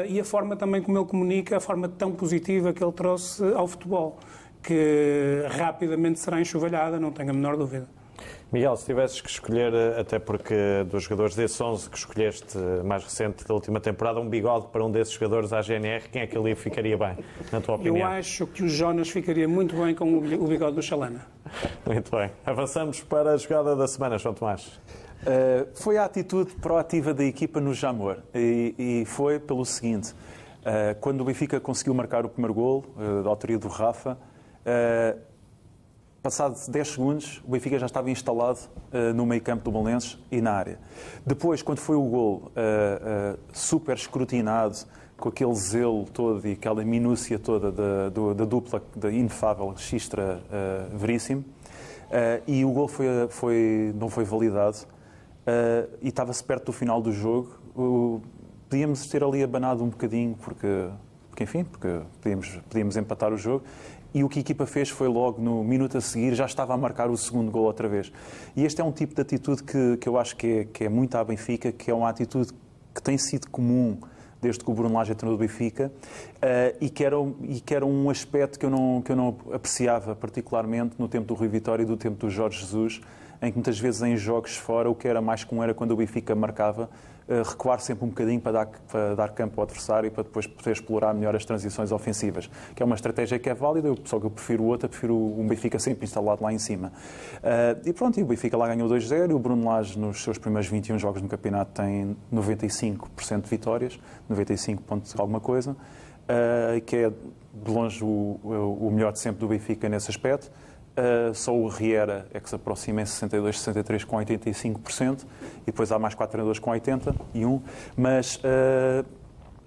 e 0.08 0.18
a 0.18 0.24
forma 0.24 0.56
também 0.56 0.82
como 0.82 0.98
ele 0.98 1.06
comunica, 1.06 1.56
a 1.56 1.60
forma 1.60 1.88
tão 1.88 2.12
positiva 2.12 2.72
que 2.72 2.82
ele 2.82 2.92
trouxe 2.92 3.42
ao 3.54 3.66
futebol, 3.66 4.18
que 4.62 5.44
rapidamente 5.50 6.18
será 6.18 6.40
enxovalhada, 6.40 6.98
não 6.98 7.10
tenho 7.10 7.30
a 7.30 7.32
menor 7.32 7.56
dúvida. 7.56 7.88
Miguel, 8.50 8.76
se 8.76 8.86
tivesses 8.86 9.20
que 9.20 9.28
escolher, 9.28 9.74
eh, 9.74 10.00
até 10.00 10.18
porque 10.18 10.54
dos 10.90 11.02
jogadores 11.02 11.36
desses 11.36 11.60
11 11.60 11.90
que 11.90 11.98
escolheste 11.98 12.56
eh, 12.56 12.82
mais 12.82 13.04
recente 13.04 13.46
da 13.46 13.52
última 13.52 13.78
temporada, 13.78 14.18
um 14.20 14.28
bigode 14.28 14.68
para 14.68 14.82
um 14.82 14.90
desses 14.90 15.12
jogadores 15.12 15.52
à 15.52 15.60
GNR, 15.60 16.08
quem 16.10 16.22
é 16.22 16.26
que 16.26 16.36
ali 16.36 16.54
ficaria 16.54 16.96
bem, 16.96 17.18
na 17.52 17.60
tua 17.60 17.74
opinião? 17.74 17.98
Eu 17.98 18.06
acho 18.06 18.46
que 18.46 18.62
o 18.62 18.68
Jonas 18.68 19.10
ficaria 19.10 19.46
muito 19.46 19.76
bem 19.76 19.94
com 19.94 20.16
o 20.16 20.46
bigode 20.46 20.76
do 20.76 20.82
Chalana. 20.82 21.26
Muito 21.86 22.10
bem. 22.10 22.30
Avançamos 22.44 23.00
para 23.00 23.32
a 23.32 23.36
jogada 23.38 23.74
da 23.74 23.86
semana, 23.86 24.18
João 24.18 24.34
Tomás. 24.34 24.78
Uh, 25.18 25.68
foi 25.74 25.98
a 25.98 26.04
atitude 26.04 26.54
proativa 26.56 27.12
da 27.12 27.24
equipa 27.24 27.60
no 27.60 27.74
Jamor 27.74 28.18
e, 28.32 28.74
e 28.78 29.04
foi 29.04 29.40
pelo 29.40 29.64
seguinte: 29.64 30.12
uh, 30.12 30.98
quando 31.00 31.20
o 31.22 31.24
Benfica 31.24 31.58
conseguiu 31.58 31.92
marcar 31.92 32.24
o 32.24 32.28
primeiro 32.28 32.54
gol, 32.54 32.84
uh, 32.96 33.22
da 33.24 33.28
autoria 33.28 33.58
do 33.58 33.68
Rafa, 33.68 34.16
uh, 34.16 35.18
passados 36.22 36.68
10 36.68 36.88
segundos, 36.88 37.42
o 37.44 37.50
Benfica 37.50 37.78
já 37.78 37.86
estava 37.86 38.10
instalado 38.10 38.58
no 39.14 39.24
meio 39.24 39.40
campo 39.40 39.64
do 39.64 39.70
Belenenses 39.70 40.18
e 40.30 40.40
na 40.40 40.52
área. 40.52 40.78
Depois, 41.24 41.62
quando 41.62 41.78
foi 41.78 41.94
o 41.94 42.02
gol 42.02 42.52
super 43.52 43.96
escrutinado, 43.96 44.76
com 45.16 45.28
aquele 45.28 45.54
zelo 45.54 46.04
todo 46.06 46.46
e 46.46 46.52
aquela 46.52 46.84
minúcia 46.84 47.38
toda 47.38 47.70
da, 47.70 48.08
da 48.34 48.44
dupla, 48.44 48.82
da 48.96 49.10
inefável 49.10 49.72
Xistra 49.76 50.42
Veríssimo, 50.92 51.44
e 52.46 52.64
o 52.64 52.72
gol 52.72 52.88
foi, 52.88 53.06
foi, 53.30 53.94
não 53.94 54.10
foi 54.10 54.24
validado, 54.24 54.78
uh, 55.48 55.98
e 56.02 56.08
estava-se 56.08 56.44
perto 56.44 56.66
do 56.66 56.72
final 56.72 57.00
do 57.00 57.12
jogo. 57.12 57.58
Uh, 57.74 58.20
podíamos 58.68 59.06
ter 59.06 59.24
ali 59.24 59.42
abanado 59.42 59.82
um 59.82 59.88
bocadinho, 59.88 60.34
porque, 60.34 60.88
porque 61.30 61.44
enfim, 61.44 61.64
porque 61.64 62.00
podíamos, 62.20 62.60
podíamos 62.68 62.96
empatar 62.96 63.32
o 63.32 63.36
jogo. 63.36 63.64
E 64.12 64.24
o 64.24 64.28
que 64.28 64.38
a 64.38 64.42
equipa 64.42 64.66
fez 64.66 64.88
foi 64.88 65.06
logo 65.06 65.40
no 65.40 65.62
minuto 65.62 65.98
a 65.98 66.00
seguir, 66.00 66.34
já 66.34 66.46
estava 66.46 66.74
a 66.74 66.76
marcar 66.76 67.10
o 67.10 67.16
segundo 67.16 67.50
gol 67.50 67.64
outra 67.64 67.88
vez. 67.88 68.10
E 68.56 68.64
este 68.64 68.80
é 68.80 68.84
um 68.84 68.92
tipo 68.92 69.14
de 69.14 69.20
atitude 69.20 69.62
que, 69.62 69.98
que 69.98 70.08
eu 70.08 70.18
acho 70.18 70.34
que 70.34 70.46
é, 70.46 70.64
que 70.64 70.84
é 70.84 70.88
muito 70.88 71.14
à 71.16 71.24
Benfica, 71.24 71.70
que 71.70 71.90
é 71.90 71.94
uma 71.94 72.08
atitude 72.08 72.52
que 72.94 73.02
tem 73.02 73.18
sido 73.18 73.48
comum 73.50 73.98
desde 74.40 74.64
que 74.64 74.70
o 74.70 74.74
Bruno 74.74 74.94
Lage 74.94 75.16
no 75.22 75.36
Benfica, 75.36 75.92
uh, 76.36 76.76
e, 76.80 76.88
que 76.88 77.04
era, 77.04 77.16
e 77.42 77.60
que 77.60 77.74
era 77.74 77.84
um 77.84 78.08
aspecto 78.08 78.58
que 78.58 78.64
eu, 78.64 78.70
não, 78.70 79.02
que 79.02 79.12
eu 79.12 79.16
não 79.16 79.36
apreciava 79.52 80.14
particularmente 80.14 80.94
no 80.98 81.08
tempo 81.08 81.26
do 81.26 81.34
Rui 81.34 81.48
Vitória 81.48 81.82
e 81.82 81.86
do 81.86 81.96
tempo 81.96 82.16
do 82.16 82.30
Jorge 82.30 82.60
Jesus, 82.60 83.00
em 83.40 83.50
que 83.50 83.56
muitas 83.56 83.78
vezes 83.78 84.02
em 84.02 84.16
jogos 84.16 84.56
fora 84.56 84.90
o 84.90 84.94
que 84.94 85.06
era 85.06 85.20
mais 85.20 85.44
comum 85.44 85.62
era 85.62 85.74
quando 85.74 85.92
o 85.92 85.96
Benfica 85.96 86.34
marcava 86.34 86.88
recuar 87.46 87.78
sempre 87.80 88.06
um 88.06 88.08
bocadinho 88.08 88.40
para 88.40 88.52
dar, 88.52 88.66
para 88.90 89.14
dar 89.14 89.28
campo 89.30 89.60
ao 89.60 89.64
adversário 89.64 90.06
e 90.06 90.10
para 90.10 90.22
depois 90.22 90.46
poder 90.46 90.72
explorar 90.72 91.12
melhor 91.12 91.36
as 91.36 91.44
transições 91.44 91.92
ofensivas, 91.92 92.48
que 92.74 92.82
é 92.82 92.86
uma 92.86 92.94
estratégia 92.94 93.38
que 93.38 93.50
é 93.50 93.54
válida, 93.54 93.94
só 94.04 94.18
que 94.18 94.26
eu 94.26 94.30
prefiro 94.30 94.64
outra, 94.64 94.88
prefiro 94.88 95.14
o 95.14 95.44
Benfica 95.46 95.78
sempre 95.78 96.06
instalado 96.06 96.42
lá 96.42 96.52
em 96.52 96.58
cima. 96.58 96.90
Uh, 97.36 97.86
e 97.88 97.92
pronto, 97.92 98.18
e 98.18 98.22
o 98.22 98.26
Benfica 98.26 98.56
lá 98.56 98.66
ganhou 98.66 98.88
2-0 98.88 99.30
e 99.30 99.34
o 99.34 99.38
Bruno 99.38 99.68
Lage 99.68 99.98
nos 99.98 100.22
seus 100.22 100.38
primeiros 100.38 100.70
21 100.70 100.98
jogos 100.98 101.20
no 101.20 101.28
campeonato 101.28 101.82
tem 101.82 102.16
95% 102.32 103.42
de 103.42 103.50
vitórias, 103.50 104.00
95 104.28 104.82
pontos 104.82 105.14
alguma 105.18 105.40
coisa, 105.40 105.72
uh, 105.72 106.80
que 106.86 106.96
é 106.96 107.10
de 107.10 107.70
longe 107.70 108.02
o, 108.02 108.40
o 108.42 108.90
melhor 108.90 109.12
de 109.12 109.20
sempre 109.20 109.40
do 109.40 109.48
Benfica 109.48 109.88
nesse 109.88 110.10
aspecto. 110.10 110.50
Uh, 110.98 111.32
só 111.32 111.54
o 111.54 111.68
Riera 111.68 112.26
é 112.34 112.40
que 112.40 112.48
se 112.48 112.56
aproxima 112.56 113.02
em 113.02 113.06
62, 113.06 113.60
63 113.60 114.02
com 114.02 114.16
85%, 114.16 115.24
e 115.62 115.66
depois 115.66 115.92
há 115.92 115.98
mais 115.98 116.12
quatro 116.12 116.32
treinadores 116.32 116.58
com 116.58 116.70
80 116.70 117.14
e 117.32 117.46
um. 117.46 117.62
Mas, 117.96 118.34
uh, 118.36 119.06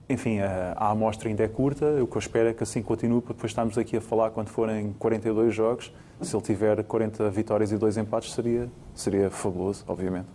enfim, 0.09 0.39
a, 0.39 0.73
a 0.75 0.89
amostra 0.89 1.29
ainda 1.29 1.41
é 1.41 1.47
curta. 1.47 1.85
O 2.03 2.07
que 2.07 2.17
eu 2.17 2.19
espero 2.19 2.49
é 2.49 2.53
que 2.53 2.63
assim 2.63 2.81
continue, 2.81 3.21
para 3.21 3.33
depois 3.33 3.51
estarmos 3.51 3.77
aqui 3.77 3.95
a 3.95 4.01
falar 4.01 4.31
quando 4.31 4.49
forem 4.49 4.91
42 4.99 5.55
jogos. 5.55 5.93
Se 6.19 6.35
ele 6.35 6.43
tiver 6.43 6.83
40 6.83 7.29
vitórias 7.29 7.71
e 7.71 7.77
dois 7.77 7.95
empates, 7.95 8.33
seria, 8.33 8.69
seria 8.93 9.29
fabuloso, 9.29 9.85
obviamente. 9.87 10.27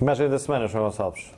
Imagem 0.00 0.30
da 0.30 0.38
semana, 0.38 0.66
João 0.66 0.84
Gonçalves. 0.84 1.30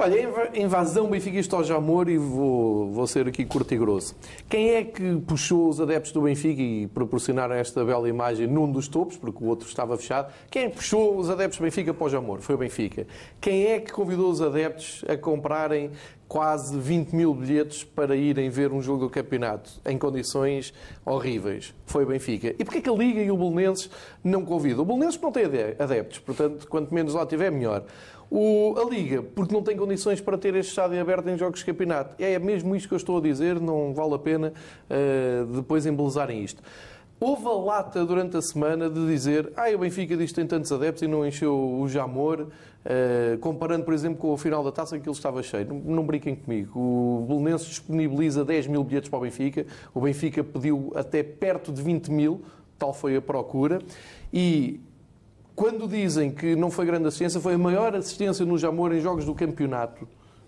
Olha, 0.00 0.14
invasão 0.54 1.10
benfiquista 1.10 1.56
ao 1.56 1.64
Jamor 1.64 2.08
e 2.08 2.16
vou, 2.16 2.88
vou 2.92 3.04
ser 3.08 3.26
aqui 3.26 3.44
curto 3.44 3.74
e 3.74 3.76
grosso. 3.76 4.14
Quem 4.48 4.70
é 4.70 4.84
que 4.84 5.16
puxou 5.26 5.68
os 5.68 5.80
adeptos 5.80 6.12
do 6.12 6.22
Benfica 6.22 6.62
e 6.62 6.86
proporcionaram 6.86 7.56
esta 7.56 7.84
bela 7.84 8.08
imagem 8.08 8.46
num 8.46 8.70
dos 8.70 8.86
topos, 8.86 9.16
porque 9.16 9.42
o 9.42 9.48
outro 9.48 9.66
estava 9.66 9.96
fechado? 9.96 10.32
Quem 10.52 10.66
é 10.66 10.68
puxou 10.68 11.18
os 11.18 11.28
adeptos 11.28 11.58
do 11.58 11.64
Benfica 11.64 11.92
para 11.92 12.06
o 12.06 12.08
Jamor? 12.08 12.38
Foi 12.40 12.54
o 12.54 12.58
Benfica. 12.58 13.08
Quem 13.40 13.66
é 13.66 13.80
que 13.80 13.90
convidou 13.90 14.30
os 14.30 14.40
adeptos 14.40 15.04
a 15.08 15.16
comprarem 15.16 15.90
quase 16.28 16.78
20 16.78 17.12
mil 17.12 17.34
bilhetes 17.34 17.82
para 17.82 18.14
irem 18.14 18.50
ver 18.50 18.70
um 18.70 18.82
jogo 18.82 19.06
do 19.06 19.10
campeonato 19.10 19.80
em 19.84 19.96
condições 19.96 20.74
horríveis. 21.04 21.74
Foi 21.86 22.04
o 22.04 22.06
Benfica. 22.06 22.54
E 22.58 22.64
porquê 22.64 22.82
que 22.82 22.90
a 22.90 22.92
Liga 22.92 23.22
e 23.22 23.30
o 23.30 23.36
Belenenses 23.36 23.90
não 24.22 24.44
convidam? 24.44 24.82
O 24.82 24.84
Belenenses 24.84 25.18
não 25.20 25.32
tem 25.32 25.44
adeptos, 25.78 26.18
portanto, 26.18 26.68
quanto 26.68 26.92
menos 26.92 27.14
lá 27.14 27.24
tiver, 27.24 27.50
melhor. 27.50 27.82
O, 28.30 28.74
a 28.78 28.84
Liga, 28.84 29.22
porque 29.22 29.54
não 29.54 29.62
tem 29.62 29.76
condições 29.76 30.20
para 30.20 30.36
ter 30.36 30.54
este 30.54 30.70
estádio 30.70 31.00
aberto 31.00 31.28
em 31.28 31.38
jogos 31.38 31.60
de 31.60 31.66
campeonato. 31.66 32.14
É 32.22 32.38
mesmo 32.38 32.76
isto 32.76 32.88
que 32.88 32.94
eu 32.94 32.98
estou 32.98 33.18
a 33.18 33.20
dizer, 33.20 33.58
não 33.58 33.94
vale 33.94 34.14
a 34.14 34.18
pena 34.18 34.52
uh, 34.90 35.46
depois 35.46 35.86
embelezarem 35.86 36.44
isto. 36.44 36.62
Houve 37.20 37.46
a 37.46 37.52
lata 37.52 38.04
durante 38.04 38.36
a 38.36 38.42
semana 38.42 38.88
de 38.88 39.04
dizer 39.06 39.52
ah, 39.56 39.68
o 39.74 39.78
Benfica 39.78 40.16
diz 40.16 40.30
que 40.30 40.36
tem 40.36 40.46
tantos 40.46 40.70
adeptos 40.70 41.02
e 41.02 41.08
não 41.08 41.26
encheu 41.26 41.80
o 41.80 41.88
Jamor, 41.88 42.42
uh, 42.42 43.38
comparando, 43.38 43.84
por 43.84 43.94
exemplo, 43.94 44.18
com 44.18 44.32
o 44.32 44.36
final 44.36 44.62
da 44.62 44.70
taça 44.70 44.98
que 44.98 45.08
ele 45.08 45.16
estava 45.16 45.42
cheio. 45.42 45.66
Não, 45.66 45.96
não 45.96 46.06
brinquem 46.06 46.36
comigo. 46.36 46.78
O 46.78 47.24
Belenenses 47.26 47.66
disponibiliza 47.66 48.44
10 48.44 48.66
mil 48.66 48.84
bilhetes 48.84 49.08
para 49.08 49.18
o 49.18 49.22
Benfica, 49.22 49.66
o 49.94 50.00
Benfica 50.00 50.44
pediu 50.44 50.92
até 50.94 51.22
perto 51.22 51.72
de 51.72 51.82
20 51.82 52.08
mil, 52.10 52.42
tal 52.78 52.92
foi 52.92 53.16
a 53.16 53.22
procura, 53.22 53.80
e 54.32 54.80
quando 55.58 55.88
dizem 55.88 56.30
que 56.30 56.54
não 56.54 56.70
foi 56.70 56.86
grande 56.86 57.08
assistência, 57.08 57.40
foi 57.40 57.54
a 57.54 57.58
maior 57.58 57.92
assistência 57.96 58.46
no 58.46 58.56
Jamor 58.56 58.92
em 58.94 59.00
jogos 59.00 59.24
do 59.24 59.34
campeonato. 59.34 60.06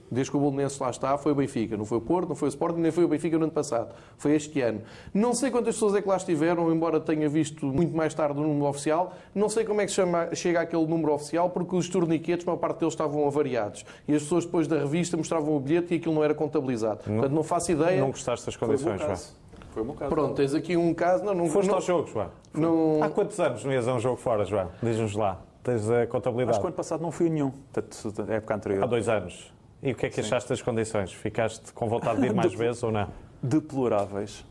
Desde 0.08 0.30
que 0.30 0.36
o 0.36 0.40
Bolonense 0.40 0.80
lá 0.80 0.88
está, 0.88 1.18
foi 1.18 1.32
o 1.32 1.34
Benfica. 1.34 1.76
Não 1.76 1.84
foi 1.84 1.98
o 1.98 2.00
Porto, 2.00 2.28
não 2.28 2.36
foi 2.36 2.46
o 2.46 2.50
Sporting, 2.50 2.78
nem 2.78 2.92
foi 2.92 3.02
o 3.02 3.08
Benfica 3.08 3.36
no 3.36 3.42
ano 3.42 3.52
passado. 3.52 3.92
Foi 4.16 4.36
este 4.36 4.60
ano. 4.60 4.82
Não 5.12 5.34
sei 5.34 5.50
quantas 5.50 5.74
pessoas 5.74 5.96
é 5.96 6.02
que 6.02 6.08
lá 6.08 6.16
estiveram, 6.16 6.72
embora 6.72 7.00
tenha 7.00 7.28
visto 7.28 7.66
muito 7.66 7.94
mais 7.94 8.14
tarde 8.14 8.38
o 8.38 8.42
número 8.42 8.66
oficial. 8.66 9.12
Não 9.34 9.48
sei 9.48 9.64
como 9.64 9.80
é 9.80 9.86
que 9.86 9.90
chama, 9.90 10.32
chega 10.32 10.60
aquele 10.60 10.86
número 10.86 11.12
oficial, 11.12 11.50
porque 11.50 11.74
os 11.74 11.88
torniquetes, 11.88 12.46
a 12.46 12.50
maior 12.50 12.60
parte 12.60 12.78
deles 12.78 12.94
estavam 12.94 13.26
avariados. 13.26 13.84
E 14.06 14.14
as 14.14 14.22
pessoas 14.22 14.44
depois 14.44 14.68
da 14.68 14.78
revista 14.78 15.16
mostravam 15.16 15.56
o 15.56 15.58
bilhete 15.58 15.92
e 15.94 15.96
aquilo 15.96 16.14
não 16.14 16.22
era 16.22 16.36
contabilizado. 16.36 17.00
Não, 17.06 17.14
Portanto, 17.14 17.34
não 17.34 17.42
faço 17.42 17.72
ideia. 17.72 18.00
Não 18.00 18.12
gostaste 18.12 18.46
das 18.46 18.54
condições, 18.54 19.34
foi 19.70 19.82
o 19.82 19.84
meu 19.84 19.94
caso. 19.94 20.10
Pronto, 20.10 20.34
tens 20.34 20.54
aqui 20.54 20.76
um 20.76 20.92
caso. 20.94 21.24
Não, 21.24 21.34
não, 21.34 21.48
Foste 21.48 21.68
não, 21.68 21.76
ao 21.76 21.80
jogo, 21.80 22.08
João? 22.08 22.30
Não... 22.52 23.02
Há 23.02 23.08
quantos 23.08 23.38
anos 23.40 23.64
não 23.64 23.72
ias 23.72 23.86
a 23.88 23.94
um 23.94 24.00
jogo 24.00 24.16
fora, 24.16 24.44
João? 24.44 24.68
Diz-nos 24.82 25.14
lá. 25.14 25.40
Tens 25.62 25.90
a 25.90 26.06
contabilidade. 26.06 26.50
Acho 26.52 26.60
que 26.60 26.66
o 26.66 26.68
ano 26.68 26.76
passado 26.76 27.00
não 27.02 27.10
fui 27.10 27.28
nenhum, 27.28 27.52
da 27.72 28.34
época 28.34 28.54
anterior. 28.54 28.84
Há 28.84 28.86
dois 28.86 29.08
anos. 29.08 29.52
E 29.82 29.92
o 29.92 29.94
que 29.94 30.06
é 30.06 30.08
que 30.08 30.16
Sim. 30.16 30.22
achaste 30.22 30.48
das 30.48 30.60
condições? 30.60 31.12
Ficaste 31.12 31.72
com 31.72 31.88
vontade 31.88 32.20
de 32.20 32.26
ir 32.26 32.32
mais 32.34 32.54
vezes 32.54 32.82
ou 32.82 32.92
não? 32.92 33.08
Deploráveis. 33.42 34.44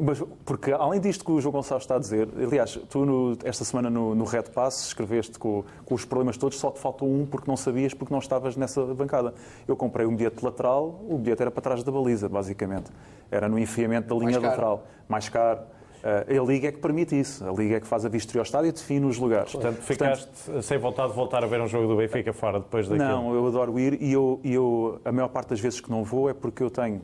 Mas, 0.00 0.22
porque, 0.44 0.72
além 0.72 1.00
disto 1.00 1.24
que 1.24 1.30
o 1.30 1.40
João 1.40 1.52
Gonçalves 1.52 1.84
está 1.84 1.96
a 1.96 1.98
dizer, 1.98 2.26
aliás, 2.36 2.78
tu 2.88 3.04
no, 3.04 3.36
esta 3.44 3.64
semana 3.64 3.90
no, 3.90 4.14
no 4.14 4.24
Red 4.24 4.44
Pass 4.44 4.86
escreveste 4.86 5.38
com, 5.38 5.64
com, 5.84 5.94
os 5.94 6.04
problemas 6.04 6.36
todos, 6.36 6.58
só 6.58 6.70
te 6.70 6.78
faltou 6.78 7.08
um 7.08 7.26
porque 7.26 7.48
não 7.50 7.56
sabias, 7.56 7.92
porque 7.92 8.12
não 8.12 8.18
estavas 8.18 8.56
nessa 8.56 8.82
bancada. 8.86 9.34
Eu 9.68 9.76
comprei 9.76 10.06
um 10.06 10.16
bilhete 10.16 10.42
lateral, 10.42 11.00
o 11.08 11.18
bilhete 11.18 11.42
era 11.42 11.50
para 11.50 11.60
trás 11.60 11.82
da 11.82 11.92
baliza, 11.92 12.28
basicamente. 12.28 12.90
Era 13.32 13.48
no 13.48 13.58
enfiamento 13.58 14.08
da 14.08 14.14
linha 14.14 14.38
mais 14.38 14.42
lateral. 14.42 14.86
Mais 15.08 15.28
caro. 15.28 15.60
Uh, 16.02 16.42
a 16.42 16.44
Liga 16.44 16.68
é 16.68 16.72
que 16.72 16.78
permite 16.78 17.18
isso. 17.18 17.48
A 17.48 17.52
Liga 17.52 17.76
é 17.76 17.80
que 17.80 17.86
faz 17.86 18.04
a 18.04 18.08
vistoria 18.08 18.40
ao 18.40 18.44
estádio 18.44 18.68
e 18.68 18.72
define 18.72 19.06
os 19.06 19.18
lugares. 19.18 19.52
Portanto, 19.52 19.80
ficaste 19.82 20.26
Portanto, 20.26 20.62
sem 20.62 20.76
vontade 20.76 21.10
de 21.10 21.14
voltar 21.14 21.44
a 21.44 21.46
ver 21.46 21.60
um 21.60 21.68
jogo 21.68 21.86
do 21.86 21.96
Benfica 21.96 22.32
fora 22.32 22.58
depois 22.58 22.88
daquilo? 22.88 23.08
Não, 23.08 23.34
eu 23.34 23.46
adoro 23.46 23.78
ir 23.78 24.02
e 24.02 24.12
eu, 24.12 24.40
eu, 24.44 25.00
a 25.04 25.12
maior 25.12 25.28
parte 25.28 25.50
das 25.50 25.60
vezes 25.60 25.80
que 25.80 25.90
não 25.90 26.02
vou 26.02 26.28
é 26.28 26.34
porque 26.34 26.62
eu 26.62 26.70
tenho 26.70 27.00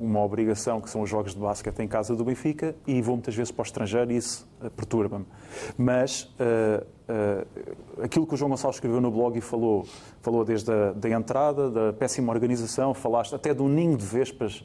uma 0.00 0.20
obrigação, 0.20 0.80
que 0.80 0.88
são 0.88 1.02
os 1.02 1.10
jogos 1.10 1.34
de 1.34 1.40
basquete 1.40 1.80
em 1.80 1.88
casa 1.88 2.14
do 2.14 2.24
Benfica, 2.24 2.74
e 2.86 3.02
vou 3.02 3.16
muitas 3.16 3.34
vezes 3.34 3.50
para 3.50 3.62
o 3.62 3.66
estrangeiro 3.66 4.12
e 4.12 4.16
isso 4.16 4.48
uh, 4.62 4.70
perturba-me. 4.70 5.26
Mas 5.76 6.22
uh, 6.22 6.86
uh, 7.08 8.02
aquilo 8.02 8.26
que 8.26 8.34
o 8.34 8.36
João 8.36 8.50
Gonçalves 8.50 8.76
escreveu 8.76 9.00
no 9.00 9.10
blog 9.10 9.36
e 9.36 9.40
falou, 9.40 9.84
falou 10.22 10.44
desde 10.44 10.70
a 10.72 10.92
da 10.92 11.10
entrada, 11.10 11.70
da 11.70 11.92
péssima 11.92 12.32
organização, 12.32 12.94
falaste 12.94 13.34
até 13.34 13.52
do 13.52 13.68
ninho 13.68 13.96
de 13.96 14.06
vespas 14.06 14.64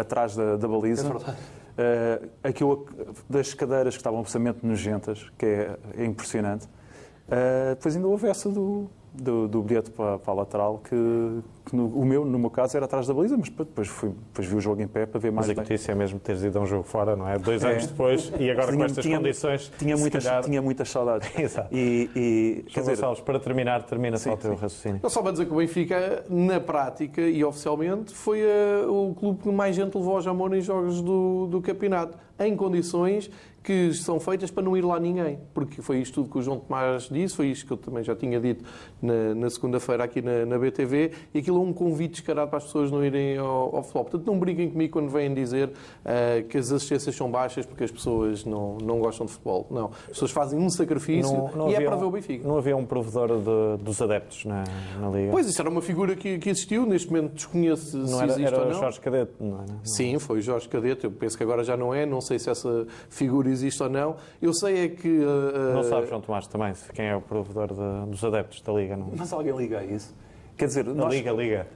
atrás 0.00 0.36
da, 0.36 0.56
da 0.56 0.68
baliza. 0.68 1.06
É. 1.08 1.56
Uh, 1.76 2.30
aquilo 2.42 2.86
das 3.28 3.52
cadeiras 3.52 3.94
que 3.94 4.00
estavam 4.00 4.20
absolutamente 4.20 4.64
nojentas, 4.64 5.30
que 5.36 5.44
é, 5.44 5.78
é 5.98 6.04
impressionante. 6.04 6.64
Uh, 6.64 7.74
depois 7.74 7.96
ainda 7.96 8.08
houve 8.08 8.28
essa 8.28 8.48
do, 8.48 8.88
do, 9.16 9.48
do 9.48 9.62
bilhete 9.62 9.90
para, 9.90 10.18
para, 10.18 10.32
a 10.32 10.36
lateral, 10.36 10.80
que, 10.84 11.40
que 11.64 11.74
no, 11.74 11.86
o 11.88 12.04
meu, 12.04 12.24
no 12.24 12.38
meu 12.38 12.50
caso, 12.50 12.76
era 12.76 12.86
atrás 12.86 13.06
da 13.06 13.14
baliza, 13.14 13.36
mas 13.36 13.48
depois, 13.48 13.88
fui, 13.88 14.10
depois 14.28 14.46
vi 14.46 14.56
o 14.56 14.60
jogo 14.60 14.82
em 14.82 14.86
pé 14.86 15.06
para 15.06 15.18
ver 15.18 15.32
mais 15.32 15.48
Mas 15.48 15.58
a 15.58 15.60
notícia 15.60 15.92
é 15.92 15.94
mesmo 15.94 16.18
teres 16.18 16.42
ido 16.42 16.58
a 16.58 16.62
um 16.62 16.66
jogo 16.66 16.82
fora, 16.84 17.16
não 17.16 17.28
é? 17.28 17.38
Dois 17.38 17.62
é. 17.64 17.72
anos 17.72 17.86
depois 17.86 18.32
e 18.38 18.50
agora 18.50 18.68
tinha, 18.68 18.78
com 18.78 18.84
estas 18.84 19.04
tinha, 19.04 19.18
condições... 19.18 19.72
Tinha 19.78 19.96
muitas, 19.96 20.24
calhar... 20.24 20.44
tinha 20.44 20.62
muitas 20.62 20.90
saudades. 20.90 21.30
Exato. 21.38 21.68
E, 21.74 22.10
e, 22.14 22.64
quer 22.70 22.80
dizer, 22.80 22.92
Gonçalves, 22.92 23.20
para 23.20 23.40
terminar, 23.40 23.82
termina 23.84 24.16
sim, 24.16 24.30
só 24.30 24.34
o 24.34 24.36
teu 24.36 24.54
sim. 24.54 24.60
raciocínio. 24.60 25.00
Não 25.02 25.10
só 25.10 25.22
para 25.22 25.32
dizer 25.32 25.46
que 25.46 25.52
o 25.52 25.56
Benfica, 25.56 26.24
na 26.28 26.60
prática 26.60 27.20
e 27.20 27.44
oficialmente, 27.44 28.14
foi 28.14 28.42
a, 28.42 28.88
o 28.88 29.14
clube 29.14 29.42
que 29.42 29.50
mais 29.50 29.74
gente 29.74 29.96
levou 29.96 30.16
ao 30.16 30.20
Jamor 30.20 30.54
em 30.54 30.60
jogos 30.60 31.02
do, 31.02 31.46
do 31.46 31.60
campeonato, 31.60 32.16
em 32.38 32.54
condições 32.54 33.30
que 33.66 33.92
são 33.94 34.20
feitas 34.20 34.48
para 34.48 34.62
não 34.62 34.76
ir 34.76 34.84
lá 34.84 35.00
ninguém. 35.00 35.40
Porque 35.52 35.82
foi 35.82 35.98
isto 35.98 36.14
tudo 36.14 36.30
que 36.30 36.38
o 36.38 36.42
João 36.42 36.60
Tomás 36.60 37.08
disse, 37.10 37.34
foi 37.34 37.48
isto 37.48 37.66
que 37.66 37.72
eu 37.72 37.76
também 37.76 38.04
já 38.04 38.14
tinha 38.14 38.38
dito 38.38 38.64
na, 39.02 39.34
na 39.34 39.50
segunda-feira 39.50 40.04
aqui 40.04 40.22
na, 40.22 40.46
na, 40.46 40.56
BTV, 40.56 41.10
e 41.34 41.40
aquilo 41.40 41.56
é 41.56 41.60
um 41.60 41.72
convite 41.72 42.12
descarado 42.12 42.48
para 42.48 42.58
as 42.58 42.64
pessoas 42.64 42.92
não 42.92 43.04
irem 43.04 43.36
ao, 43.38 43.74
ao 43.74 43.82
futebol. 43.82 44.04
Portanto, 44.04 44.24
não 44.24 44.38
briguem 44.38 44.70
comigo 44.70 44.92
quando 44.92 45.08
vêm 45.08 45.34
dizer 45.34 45.70
uh, 45.70 46.46
que 46.46 46.56
as 46.56 46.70
assistências 46.70 47.16
são 47.16 47.28
baixas 47.28 47.66
porque 47.66 47.82
as 47.82 47.90
pessoas 47.90 48.44
não, 48.44 48.78
não 48.78 49.00
gostam 49.00 49.26
de 49.26 49.32
futebol. 49.32 49.66
Não. 49.68 49.86
As 49.86 50.10
pessoas 50.10 50.30
fazem 50.30 50.60
um 50.60 50.70
sacrifício 50.70 51.36
não, 51.36 51.50
não 51.56 51.68
e 51.68 51.74
é 51.74 51.80
para 51.80 51.96
ver 51.96 52.04
o 52.04 52.10
Benfica. 52.12 52.46
Não 52.46 52.58
havia 52.58 52.76
um 52.76 52.86
provedor 52.86 53.36
de, 53.36 53.82
dos 53.82 54.00
adeptos 54.00 54.44
na, 54.44 54.62
na 55.00 55.08
Liga? 55.10 55.32
Pois, 55.32 55.48
isso 55.48 55.60
era 55.60 55.68
uma 55.68 55.82
figura 55.82 56.14
que, 56.14 56.38
que 56.38 56.50
existiu, 56.50 56.86
neste 56.86 57.08
momento 57.08 57.32
desconheço 57.32 57.98
não 57.98 58.06
se 58.06 58.14
era, 58.14 58.24
existe 58.26 58.46
era 58.46 58.60
ou 58.60 58.70
não. 58.70 58.78
Jorge 58.78 59.00
Cadete, 59.00 59.32
não 59.40 59.58
é? 59.58 59.64
Sim, 59.82 60.20
foi 60.20 60.40
Jorge 60.40 60.68
Cadete, 60.68 61.02
eu 61.02 61.10
penso 61.10 61.36
que 61.36 61.42
agora 61.42 61.64
já 61.64 61.76
não 61.76 61.92
é, 61.92 62.06
não 62.06 62.20
sei 62.20 62.38
se 62.38 62.48
essa 62.48 62.86
figura 63.10 63.55
existe 63.56 63.82
ou 63.82 63.88
não. 63.88 64.16
Eu 64.40 64.52
sei 64.54 64.84
é 64.84 64.88
que. 64.88 65.08
Uh, 65.08 65.74
não 65.74 65.82
sabes, 65.82 66.08
João 66.08 66.20
Tomás, 66.20 66.46
também, 66.46 66.72
quem 66.94 67.06
é 67.06 67.16
o 67.16 67.20
provedor 67.20 67.68
de, 67.68 68.10
dos 68.10 68.22
adeptos 68.22 68.60
da 68.60 68.72
Liga. 68.72 68.96
Não? 68.96 69.10
Mas 69.16 69.32
alguém 69.32 69.56
liga 69.56 69.80
a 69.80 69.84
isso? 69.84 70.14
Quer 70.56 70.66
dizer, 70.66 70.88
a 70.88 70.94
nós... 70.94 71.12
Liga, 71.12 71.32
Liga. 71.32 71.66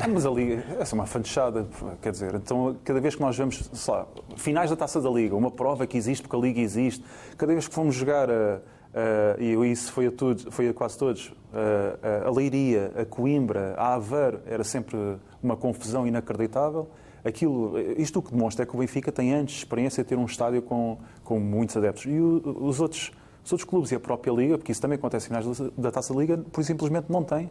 Ah, 0.00 0.06
mas 0.06 0.26
a 0.26 0.30
Liga, 0.30 0.62
essa 0.78 0.94
é 0.94 0.96
uma 0.96 1.06
fanchada, 1.06 1.66
quer 2.02 2.12
dizer, 2.12 2.34
então 2.34 2.76
cada 2.84 3.00
vez 3.00 3.14
que 3.14 3.22
nós 3.22 3.34
vemos, 3.36 3.70
sei 3.72 3.94
lá, 3.94 4.06
finais 4.36 4.68
da 4.68 4.76
Taça 4.76 5.00
da 5.00 5.08
Liga, 5.08 5.34
uma 5.34 5.50
prova 5.50 5.86
que 5.86 5.96
existe 5.96 6.22
porque 6.22 6.36
a 6.36 6.38
Liga 6.38 6.60
existe, 6.60 7.02
cada 7.38 7.52
vez 7.52 7.66
que 7.66 7.74
fomos 7.74 7.94
jogar 7.94 8.28
a, 8.30 8.60
a 8.94 9.40
e 9.40 9.54
isso 9.72 9.90
foi 9.90 10.08
a, 10.08 10.12
tudo, 10.12 10.52
foi 10.52 10.68
a 10.68 10.74
quase 10.74 10.98
todos, 10.98 11.32
a, 11.54 12.28
a 12.28 12.30
Leiria, 12.30 12.92
a 13.00 13.06
Coimbra, 13.06 13.74
a 13.78 13.94
Aveiro, 13.94 14.40
era 14.44 14.62
sempre 14.62 14.98
uma 15.42 15.56
confusão 15.56 16.06
inacreditável 16.06 16.86
aquilo, 17.24 17.78
isto 17.96 18.18
o 18.18 18.22
que 18.22 18.30
demonstra 18.32 18.62
é 18.62 18.66
que 18.66 18.74
o 18.74 18.78
Benfica 18.78 19.10
tem 19.12 19.34
antes 19.34 19.58
experiência 19.58 20.02
de 20.02 20.08
ter 20.08 20.16
um 20.16 20.24
estádio 20.24 20.62
com, 20.62 20.98
com 21.24 21.38
muitos 21.38 21.76
adeptos. 21.76 22.06
E 22.06 22.18
o, 22.18 22.42
os, 22.60 22.80
outros, 22.80 23.12
os 23.44 23.52
outros 23.52 23.68
clubes 23.68 23.90
e 23.92 23.94
a 23.94 24.00
própria 24.00 24.32
Liga, 24.32 24.58
porque 24.58 24.72
isso 24.72 24.80
também 24.80 24.96
acontece 24.96 25.26
em 25.26 25.28
finais 25.28 25.72
da 25.76 25.90
Taça 25.90 26.14
Liga, 26.14 26.38
por 26.38 26.62
simplesmente 26.64 27.06
não 27.10 27.22
tem. 27.22 27.46
Uh, 27.46 27.50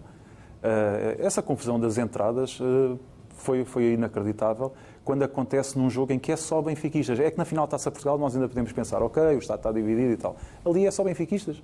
essa 1.20 1.42
confusão 1.42 1.80
das 1.80 1.98
entradas 1.98 2.60
uh, 2.60 3.00
foi, 3.30 3.64
foi 3.64 3.94
inacreditável 3.94 4.74
quando 5.04 5.24
acontece 5.24 5.78
num 5.78 5.90
jogo 5.90 6.12
em 6.12 6.20
que 6.20 6.32
é 6.32 6.36
só 6.36 6.62
benfiquistas. 6.62 7.20
É 7.20 7.32
que 7.32 7.38
na 7.38 7.46
final 7.46 7.66
da 7.66 7.72
Taça 7.72 7.90
Portugal 7.90 8.18
nós 8.18 8.36
ainda 8.36 8.48
podemos 8.48 8.72
pensar, 8.74 9.02
ok, 9.02 9.24
o 9.24 9.38
Estado 9.38 9.60
está 9.60 9.72
dividido 9.72 10.12
e 10.12 10.18
tal. 10.18 10.36
Ali 10.66 10.86
é 10.86 10.92
só 10.92 11.04
benfiquistas. 11.04 11.64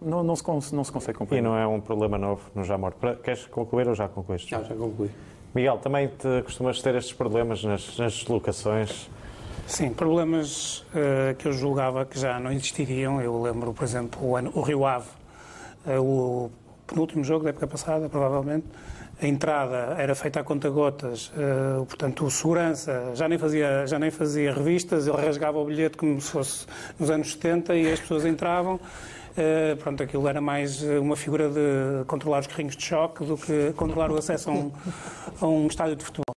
Não, 0.00 0.22
não, 0.22 0.36
se, 0.36 0.74
não 0.74 0.84
se 0.84 0.92
consegue 0.92 1.18
compreender. 1.18 1.48
E 1.48 1.50
não 1.50 1.56
é 1.56 1.66
um 1.66 1.80
problema 1.80 2.18
novo 2.18 2.42
no 2.54 2.62
Jamor. 2.62 2.94
Queres 3.22 3.46
concluir 3.46 3.88
ou 3.88 3.94
já 3.94 4.06
concluíste? 4.06 4.50
Já, 4.50 4.62
já 4.62 4.74
concluí. 4.74 5.10
Miguel, 5.54 5.78
também 5.78 6.08
te 6.08 6.42
costumas 6.42 6.82
ter 6.82 6.96
estes 6.96 7.12
problemas 7.12 7.62
nas, 7.62 7.96
nas 7.96 8.12
deslocações? 8.14 9.08
Sim, 9.68 9.90
problemas 9.90 10.78
uh, 10.78 11.34
que 11.38 11.46
eu 11.46 11.52
julgava 11.52 12.04
que 12.04 12.18
já 12.18 12.40
não 12.40 12.50
existiriam. 12.50 13.22
Eu 13.22 13.40
lembro, 13.40 13.72
por 13.72 13.84
exemplo, 13.84 14.30
o, 14.30 14.36
ano, 14.36 14.50
o 14.52 14.60
Rio 14.62 14.84
Ave, 14.84 15.06
uh, 15.86 16.00
o 16.00 16.50
penúltimo 16.88 17.22
jogo 17.22 17.44
da 17.44 17.50
época 17.50 17.68
passada, 17.68 18.08
provavelmente, 18.08 18.66
a 19.22 19.26
entrada 19.28 19.94
era 19.96 20.12
feita 20.16 20.40
a 20.40 20.44
conta-gotas, 20.44 21.28
uh, 21.28 21.86
portanto, 21.86 22.26
o 22.26 22.30
segurança 22.32 23.12
já 23.14 23.28
nem, 23.28 23.38
fazia, 23.38 23.86
já 23.86 23.96
nem 23.96 24.10
fazia 24.10 24.52
revistas, 24.52 25.06
ele 25.06 25.16
rasgava 25.16 25.56
o 25.56 25.64
bilhete 25.64 25.96
como 25.96 26.20
se 26.20 26.32
fosse 26.32 26.66
nos 26.98 27.10
anos 27.10 27.30
70 27.32 27.76
e 27.76 27.92
as 27.92 28.00
pessoas 28.00 28.26
entravam. 28.26 28.80
Uh, 29.36 29.76
pronto, 29.78 30.00
aquilo 30.00 30.28
era 30.28 30.40
mais 30.40 30.80
uma 30.80 31.16
figura 31.16 31.48
de 31.48 32.04
controlar 32.06 32.38
os 32.38 32.46
carrinhos 32.46 32.76
de 32.76 32.84
choque 32.84 33.24
do 33.24 33.36
que 33.36 33.72
controlar 33.72 34.08
o 34.12 34.16
acesso 34.16 34.48
a 34.48 34.52
um, 34.52 34.72
a 35.40 35.46
um 35.46 35.66
estádio 35.66 35.96
de 35.96 36.04
futebol. 36.04 36.36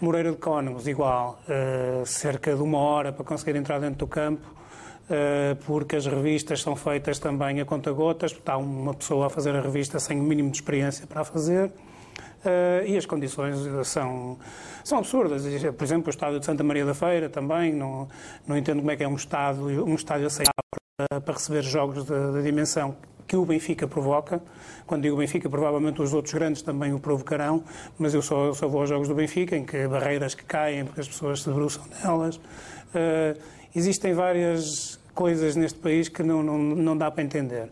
Moreira 0.00 0.30
de 0.30 0.38
Cónegos, 0.38 0.88
igual, 0.88 1.38
uh, 1.46 2.06
cerca 2.06 2.56
de 2.56 2.62
uma 2.62 2.78
hora 2.78 3.12
para 3.12 3.22
conseguir 3.22 3.54
entrar 3.54 3.78
dentro 3.78 3.98
do 3.98 4.06
campo, 4.06 4.46
uh, 4.46 5.56
porque 5.66 5.96
as 5.96 6.06
revistas 6.06 6.62
são 6.62 6.74
feitas 6.74 7.18
também 7.18 7.60
a 7.60 7.66
conta-gotas, 7.66 8.32
está 8.32 8.56
uma 8.56 8.94
pessoa 8.94 9.26
a 9.26 9.30
fazer 9.30 9.54
a 9.54 9.60
revista 9.60 9.98
sem 9.98 10.18
o 10.18 10.22
mínimo 10.22 10.50
de 10.50 10.56
experiência 10.56 11.06
para 11.06 11.20
a 11.20 11.24
fazer. 11.24 11.66
Uh, 11.66 12.86
e 12.86 12.96
as 12.96 13.04
condições 13.04 13.58
são, 13.86 14.38
são 14.82 14.98
absurdas. 14.98 15.42
Por 15.76 15.84
exemplo, 15.84 16.06
o 16.06 16.10
estádio 16.10 16.40
de 16.40 16.46
Santa 16.46 16.64
Maria 16.64 16.86
da 16.86 16.94
Feira 16.94 17.28
também, 17.28 17.74
não, 17.74 18.08
não 18.46 18.56
entendo 18.56 18.78
como 18.78 18.90
é 18.90 18.96
que 18.96 19.04
é 19.04 19.08
um 19.08 19.16
estádio, 19.16 19.84
um 19.84 19.94
estádio 19.94 20.28
aceitável 20.28 20.54
para, 20.98 21.20
para 21.20 21.34
receber 21.34 21.62
jogos 21.62 22.04
de, 22.04 22.42
dimensão 22.42 22.96
que 23.24 23.36
o 23.36 23.44
Benfica 23.44 23.86
provoca. 23.86 24.42
Quando 24.84 25.02
digo 25.02 25.16
Benfica, 25.16 25.48
provavelmente 25.48 26.02
os 26.02 26.12
outros 26.12 26.34
grandes 26.34 26.60
também 26.60 26.92
o 26.92 26.98
provocarão, 26.98 27.62
mas 27.96 28.14
eu 28.14 28.22
só, 28.22 28.52
só 28.52 28.66
vou 28.66 28.80
aos 28.80 28.88
jogos 28.88 29.06
do 29.06 29.14
Benfica, 29.14 29.56
em 29.56 29.64
que 29.64 29.86
barreiras 29.86 30.34
que 30.34 30.42
caem 30.44 30.84
porque 30.84 31.00
as 31.00 31.06
pessoas 31.06 31.42
se 31.42 31.48
debruçam 31.48 31.84
nelas. 32.02 32.36
Uh, 32.36 33.38
existem 33.76 34.12
várias 34.12 34.98
coisas 35.14 35.54
neste 35.54 35.78
país 35.78 36.08
que 36.08 36.24
não, 36.24 36.42
não, 36.42 36.58
não 36.58 36.96
dá 36.96 37.12
para 37.12 37.22
entender. 37.22 37.68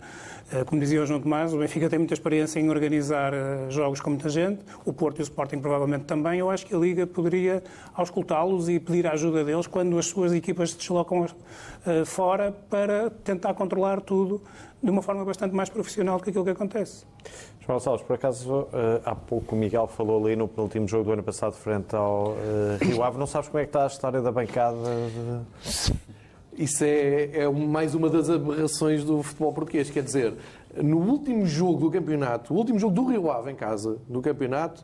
Eh, 0.52 0.64
como 0.64 0.80
dizia 0.80 1.02
o 1.02 1.06
João 1.06 1.20
Tomás, 1.20 1.52
o 1.52 1.58
Benfica 1.58 1.90
tem 1.90 1.98
muita 1.98 2.14
experiência 2.14 2.60
em 2.60 2.70
organizar 2.70 3.34
eh, 3.34 3.66
jogos 3.68 4.00
com 4.00 4.10
muita 4.10 4.28
gente, 4.28 4.60
o 4.84 4.92
Porto 4.92 5.18
e 5.18 5.22
o 5.22 5.24
Sporting 5.24 5.58
provavelmente 5.58 6.04
também. 6.04 6.38
Eu 6.38 6.48
acho 6.48 6.64
que 6.64 6.74
a 6.74 6.78
Liga 6.78 7.04
poderia 7.04 7.64
auscultá-los 7.94 8.68
e 8.68 8.78
pedir 8.78 9.08
a 9.08 9.12
ajuda 9.12 9.44
deles 9.44 9.66
quando 9.66 9.98
as 9.98 10.06
suas 10.06 10.32
equipas 10.32 10.70
se 10.70 10.78
deslocam 10.78 11.26
eh, 11.84 12.04
fora 12.04 12.52
para 12.70 13.10
tentar 13.10 13.54
controlar 13.54 14.00
tudo 14.00 14.40
de 14.80 14.88
uma 14.88 15.02
forma 15.02 15.24
bastante 15.24 15.52
mais 15.52 15.68
profissional 15.68 16.18
do 16.18 16.22
que 16.22 16.30
aquilo 16.30 16.44
que 16.44 16.50
acontece. 16.50 17.04
João 17.60 17.78
Gonçalves, 17.78 18.06
por 18.06 18.14
acaso, 18.14 18.68
há 19.04 19.14
pouco 19.16 19.56
o 19.56 19.58
Miguel 19.58 19.88
falou 19.88 20.24
ali 20.24 20.36
no 20.36 20.46
penúltimo 20.46 20.86
jogo 20.86 21.04
do 21.04 21.12
ano 21.12 21.22
passado 21.24 21.54
frente 21.54 21.96
ao 21.96 22.36
Rio 22.80 23.02
Ave. 23.02 23.18
Não 23.18 23.26
sabes 23.26 23.48
como 23.48 23.58
é 23.58 23.64
que 23.64 23.70
está 23.70 23.82
a 23.84 23.86
história 23.88 24.20
da 24.20 24.30
bancada? 24.30 24.76
De... 24.76 25.92
Isso 26.58 26.84
é, 26.84 27.30
é, 27.34 27.48
mais 27.50 27.94
uma 27.94 28.08
das 28.08 28.30
aberrações 28.30 29.04
do 29.04 29.22
futebol 29.22 29.52
português. 29.52 29.90
Quer 29.90 30.02
dizer, 30.02 30.34
no 30.82 30.98
último 30.98 31.44
jogo 31.44 31.80
do 31.80 31.90
campeonato, 31.90 32.54
o 32.54 32.56
último 32.56 32.78
jogo 32.78 32.94
do 32.94 33.04
Rio 33.04 33.30
Ave 33.30 33.50
em 33.50 33.54
casa, 33.54 33.98
do 34.08 34.22
campeonato, 34.22 34.82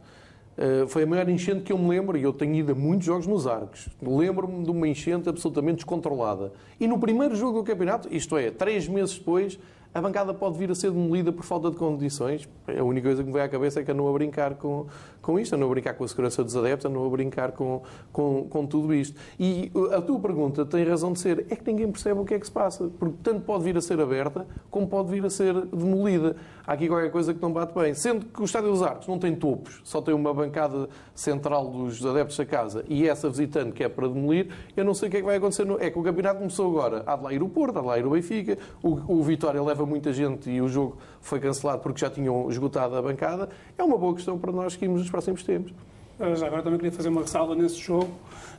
eh, 0.57 0.85
foi 0.87 1.05
a 1.05 1.07
maior 1.07 1.29
enchente 1.29 1.62
que 1.62 1.73
eu 1.73 1.79
me 1.79 1.89
lembro, 1.89 2.18
e 2.18 2.23
eu 2.23 2.33
tenho 2.33 2.55
ido 2.55 2.73
a 2.73 2.75
muitos 2.75 3.07
jogos 3.07 3.27
nos 3.27 3.47
arcos. 3.47 3.89
Lembro-me 4.03 4.64
de 4.64 4.70
uma 4.70 4.87
enchente 4.87 5.29
absolutamente 5.29 5.77
descontrolada. 5.77 6.53
E 6.79 6.87
no 6.87 6.99
primeiro 6.99 7.35
jogo 7.35 7.61
do 7.61 7.64
campeonato, 7.64 8.09
isto 8.14 8.37
é, 8.37 8.51
três 8.51 8.87
meses 8.87 9.16
depois, 9.16 9.59
a 9.95 10.01
bancada 10.01 10.32
pode 10.32 10.59
vir 10.59 10.70
a 10.70 10.74
ser 10.74 10.90
demolida 10.90 11.30
por 11.30 11.45
falta 11.45 11.70
de 11.70 11.76
condições. 11.76 12.49
A 12.66 12.82
única 12.82 13.09
coisa 13.09 13.22
que 13.22 13.26
me 13.26 13.32
vem 13.32 13.43
à 13.43 13.49
cabeça 13.49 13.80
é 13.80 13.84
que 13.84 13.93
não 13.93 14.09
a 14.09 14.12
brincar 14.12 14.55
com, 14.55 14.86
com 15.20 15.38
isto, 15.38 15.57
não 15.57 15.66
a 15.66 15.70
brincar 15.70 15.95
com 15.95 16.05
a 16.05 16.09
segurança 16.09 16.43
dos 16.43 16.57
adeptos, 16.57 16.90
não 16.90 17.07
a 17.07 17.11
brincar 17.11 17.53
com, 17.53 17.82
com, 18.11 18.45
com 18.49 18.66
tudo 18.66 18.95
isto. 18.95 19.18
E 19.38 19.70
a 19.93 20.01
tua 20.01 20.18
pergunta 20.18 20.64
tem 20.64 20.84
razão 20.84 21.12
de 21.12 21.20
ser, 21.20 21.47
é 21.51 21.57
que 21.57 21.70
ninguém 21.70 21.90
percebe 21.90 22.20
o 22.20 22.24
que 22.24 22.32
é 22.34 22.38
que 22.38 22.47
se 22.47 22.53
passa, 22.53 22.90
porque 22.99 23.16
tanto 23.22 23.43
pode 23.43 23.64
vir 23.64 23.76
a 23.76 23.82
ser 23.82 24.01
aberta, 24.01 24.47
como 24.70 24.86
pode 24.86 25.11
vir 25.11 25.24
a 25.26 25.30
ser 25.30 25.55
demolida. 25.66 26.36
Há 26.67 26.75
aqui 26.75 26.87
qualquer 26.87 27.11
coisa 27.11 27.35
que 27.35 27.43
não 27.43 27.53
bate 27.53 27.75
bem. 27.75 27.93
Sendo 27.95 28.27
que 28.27 28.41
o 28.41 28.45
Estádio 28.45 28.71
dos 28.71 28.83
Arcos 28.83 29.09
não 29.09 29.19
tem 29.19 29.35
topos, 29.35 29.81
só 29.83 30.01
tem 30.01 30.15
uma 30.15 30.33
bancada 30.33 30.89
central 31.15 31.69
dos 31.69 32.05
adeptos 32.05 32.37
da 32.37 32.47
casa 32.47 32.85
e 32.89 33.09
essa 33.09 33.29
visitante 33.29 33.73
que 33.73 33.83
é 33.83 33.89
para 33.89 34.07
demolir, 34.07 34.49
eu 34.77 34.85
não 34.85 34.95
sei 34.95 35.09
o 35.09 35.11
que 35.11 35.17
é 35.17 35.21
que 35.21 35.27
vai 35.27 35.37
acontecer. 35.37 35.65
No... 35.65 35.81
É 35.81 35.91
que 35.91 35.99
o 35.99 36.03
campeonato 36.03 36.39
começou 36.39 36.71
agora. 36.71 37.03
Há 37.05 37.17
de 37.17 37.25
lá 37.25 37.33
ir 37.33 37.43
o 37.43 37.49
Porto, 37.49 37.79
há 37.79 37.83
de 37.83 37.87
lá 37.87 37.99
ir 37.99 38.07
o 38.07 38.11
Benfica, 38.11 38.57
o, 38.83 39.19
o 39.19 39.23
Vitória 39.23 39.61
leva 39.63 39.85
muita 39.85 40.13
gente 40.13 40.51
e 40.51 40.61
o 40.61 40.69
jogo 40.69 40.99
foi 41.21 41.41
cancelado 41.41 41.83
porque 41.83 42.01
já 42.01 42.11
tinham 42.11 42.49
esgotado 42.49 42.97
a 42.97 43.03
bancada. 43.03 43.49
É 43.77 43.83
uma 43.83 43.99
boa 43.99 44.15
questão 44.15 44.39
para 44.39 44.53
nós 44.53 44.75
seguirmos 44.75 45.01
nos 45.01 45.11
próximos 45.11 45.43
tempos. 45.43 45.73
Já 46.37 46.47
agora 46.47 46.63
também 46.63 46.79
queria 46.79 46.93
fazer 46.93 47.09
uma 47.09 47.23
ressalva 47.23 47.55
nesse 47.57 47.79
jogo. 47.79 48.11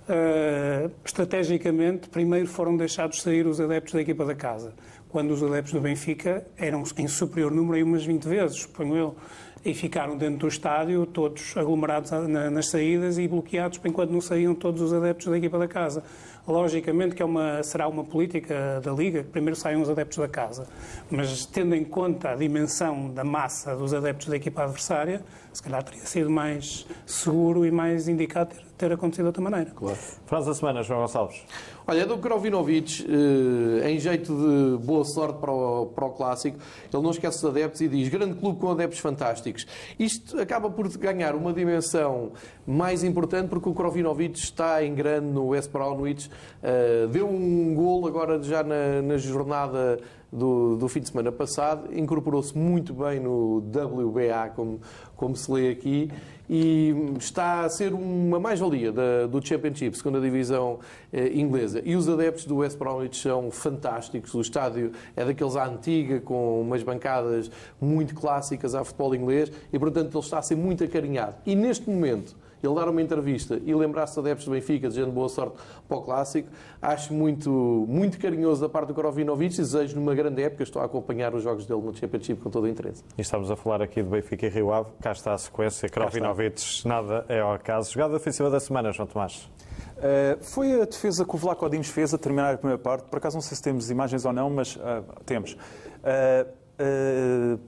Uh, 0.03 0.91
estrategicamente, 1.05 2.09
primeiro 2.09 2.45
foram 2.45 2.75
deixados 2.75 3.21
sair 3.21 3.47
os 3.47 3.61
adeptos 3.61 3.93
da 3.93 4.01
equipa 4.01 4.25
da 4.25 4.35
casa 4.35 4.73
quando 5.13 5.29
os 5.29 5.43
adeptos 5.43 5.71
do 5.71 5.79
Benfica 5.79 6.43
eram 6.57 6.83
em 6.97 7.07
superior 7.07 7.51
número 7.51 7.75
aí 7.75 7.83
umas 7.83 8.03
20 8.03 8.27
vezes, 8.27 8.57
suponho 8.57 8.95
eu, 8.95 9.15
e 9.63 9.71
ficaram 9.71 10.17
dentro 10.17 10.39
do 10.39 10.47
estádio, 10.47 11.05
todos 11.05 11.55
aglomerados 11.55 12.09
nas 12.51 12.67
saídas 12.69 13.19
e 13.19 13.27
bloqueados 13.27 13.79
enquanto 13.85 14.09
não 14.09 14.19
saíam 14.19 14.55
todos 14.55 14.81
os 14.81 14.91
adeptos 14.91 15.27
da 15.27 15.37
equipa 15.37 15.59
da 15.59 15.67
casa. 15.67 16.03
Logicamente 16.45 17.15
que 17.15 17.21
é 17.21 17.25
uma, 17.25 17.63
será 17.63 17.87
uma 17.87 18.03
política 18.03 18.81
da 18.83 18.91
Liga 18.91 19.23
que 19.23 19.29
primeiro 19.29 19.55
saiam 19.55 19.81
os 19.81 19.89
adeptos 19.89 20.17
da 20.17 20.27
casa, 20.27 20.67
mas 21.09 21.45
tendo 21.45 21.75
em 21.75 21.85
conta 21.85 22.31
a 22.31 22.35
dimensão 22.35 23.09
da 23.09 23.23
massa 23.23 23.75
dos 23.75 23.93
adeptos 23.93 24.27
da 24.27 24.35
equipa 24.35 24.63
adversária, 24.63 25.23
se 25.53 25.61
calhar 25.61 25.81
teria 25.83 26.05
sido 26.05 26.29
mais 26.29 26.85
seguro 27.05 27.65
e 27.65 27.71
mais 27.71 28.09
indicado 28.09 28.55
ter, 28.55 28.65
ter 28.77 28.91
acontecido 28.91 29.25
de 29.25 29.27
outra 29.27 29.43
maneira. 29.43 29.71
Claro. 29.71 29.97
Frase 30.25 30.47
da 30.47 30.53
semana, 30.53 30.83
João 30.83 31.01
Gonçalves. 31.01 31.41
Olha, 31.85 32.05
do 32.05 32.17
Krovinovic, 32.17 33.05
eh, 33.05 33.91
em 33.91 33.99
jeito 33.99 34.33
de 34.33 34.85
boa 34.85 35.03
sorte 35.03 35.39
para 35.39 35.51
o, 35.51 35.87
para 35.87 36.05
o 36.05 36.11
clássico, 36.11 36.57
ele 36.93 37.03
não 37.03 37.11
esquece 37.11 37.37
os 37.37 37.45
adeptos 37.45 37.81
e 37.81 37.89
diz: 37.89 38.07
grande 38.07 38.35
clube 38.35 38.57
com 38.57 38.71
adeptos 38.71 38.99
fantásticos. 38.99 39.67
Isto 39.99 40.39
acaba 40.39 40.69
por 40.69 40.87
ganhar 40.97 41.35
uma 41.35 41.51
dimensão 41.51 42.31
mais 42.65 43.03
importante 43.03 43.49
porque 43.49 43.67
o 43.67 43.73
Krovinovic 43.73 44.39
está 44.39 44.83
em 44.83 44.95
grande 44.95 45.27
no 45.27 45.47
West 45.47 45.71
Bromwich, 45.71 46.29
uh, 46.29 47.07
deu 47.09 47.27
um 47.27 47.75
gol 47.75 48.07
agora 48.07 48.41
já 48.41 48.63
na, 48.63 49.01
na 49.01 49.17
jornada 49.17 49.99
do, 50.33 50.75
do, 50.77 50.87
fim 50.87 50.99
de 50.99 51.09
semana 51.09 51.31
passado, 51.31 51.95
incorporou-se 51.95 52.57
muito 52.57 52.93
bem 52.93 53.19
no 53.19 53.57
WBA, 53.59 54.51
como, 54.55 54.81
como 55.15 55.35
se 55.35 55.51
lê 55.51 55.69
aqui, 55.69 56.09
e 56.49 56.93
está 57.19 57.61
a 57.61 57.69
ser 57.69 57.93
uma 57.93 58.39
mais-valia 58.39 58.91
do 58.91 59.45
Championship, 59.45 59.95
segunda 59.95 60.19
divisão 60.19 60.79
eh, 61.11 61.31
inglesa. 61.33 61.72
E 61.83 61.95
os 61.95 62.07
adeptos 62.09 62.45
do 62.45 62.57
West 62.57 62.77
Bromwich 62.77 63.17
são 63.17 63.49
fantásticos. 63.51 64.33
O 64.33 64.41
estádio 64.41 64.91
é 65.15 65.25
daqueles 65.25 65.55
à 65.55 65.65
antiga, 65.65 66.19
com 66.19 66.61
umas 66.61 66.83
bancadas 66.83 67.49
muito 67.79 68.15
clássicas 68.15 68.75
ao 68.75 68.85
futebol 68.85 69.15
inglês, 69.15 69.51
e 69.71 69.79
portanto 69.79 70.11
ele 70.17 70.23
está 70.23 70.39
a 70.39 70.41
ser 70.41 70.55
muito 70.55 70.83
acarinhado. 70.83 71.35
E 71.45 71.55
neste 71.55 71.89
momento, 71.89 72.35
ele 72.63 72.75
dar 72.75 72.87
uma 72.87 73.01
entrevista 73.01 73.59
e 73.65 73.75
lembrar-se 73.75 74.17
adeptos 74.17 74.45
do 74.45 74.51
Benfica, 74.51 74.87
desejando 74.87 75.11
boa 75.11 75.27
sorte 75.27 75.57
para 75.87 75.97
o 75.97 76.01
Clássico, 76.01 76.47
acho 76.81 77.13
muito, 77.13 77.49
muito 77.89 78.17
carinhoso 78.17 78.61
da 78.61 78.69
parte 78.69 78.87
do 78.87 78.93
Korovinovic 78.93 79.53
e 79.55 79.57
desejo 79.57 79.95
numa 79.95 80.15
grande 80.15 80.41
época. 80.41 80.63
Estou 80.63 80.81
a 80.81 80.85
acompanhar 80.85 81.35
os 81.35 81.43
jogos 81.43 81.65
dele 81.65 81.81
no 81.81 81.93
Championship 81.93 82.41
com 82.41 82.49
todo 82.49 82.63
o 82.63 82.67
interesse. 82.67 83.03
E 83.17 83.21
estamos 83.21 83.51
a 83.51 83.55
falar 83.55 83.81
aqui 83.81 84.01
do 84.01 84.09
Benfica 84.09 84.45
e 84.45 84.49
Rio 84.49 84.71
Ave. 84.71 84.89
Cá 85.01 85.11
está 85.11 85.33
a 85.33 85.37
sequência. 85.37 85.89
Korovinovic, 85.89 86.87
nada 86.87 87.25
é 87.27 87.41
ao 87.41 87.53
acaso. 87.53 87.91
Jogada 87.91 88.15
ofensiva 88.15 88.49
da 88.49 88.59
semana, 88.59 88.91
João 88.91 89.07
Tomás. 89.07 89.49
Uh, 89.97 90.43
foi 90.43 90.81
a 90.81 90.85
defesa 90.85 91.23
que 91.23 91.35
o 91.35 91.37
Vlaco 91.37 91.69
Dimos 91.69 91.87
fez 91.87 92.13
a 92.13 92.17
terminar 92.17 92.53
a 92.53 92.57
primeira 92.57 92.81
parte. 92.81 93.05
Por 93.05 93.17
acaso 93.17 93.37
não 93.37 93.41
sei 93.41 93.55
se 93.55 93.63
temos 93.63 93.89
imagens 93.89 94.25
ou 94.25 94.33
não, 94.33 94.49
mas 94.49 94.75
uh, 94.75 95.03
temos. 95.25 95.53
Uh, 95.53 96.63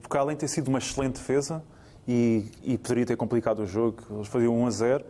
porque 0.02 0.16
além 0.16 0.36
de 0.36 0.40
ter 0.40 0.48
sido 0.48 0.68
uma 0.68 0.78
excelente 0.78 1.14
defesa, 1.14 1.62
e, 2.06 2.44
e 2.62 2.78
poderia 2.78 3.04
ter 3.04 3.16
complicado 3.16 3.60
o 3.60 3.66
jogo. 3.66 4.02
Eles 4.10 4.28
faziam 4.28 4.56
1 4.62 4.66
a 4.66 4.70
0. 4.70 5.04
Uh, 5.04 5.06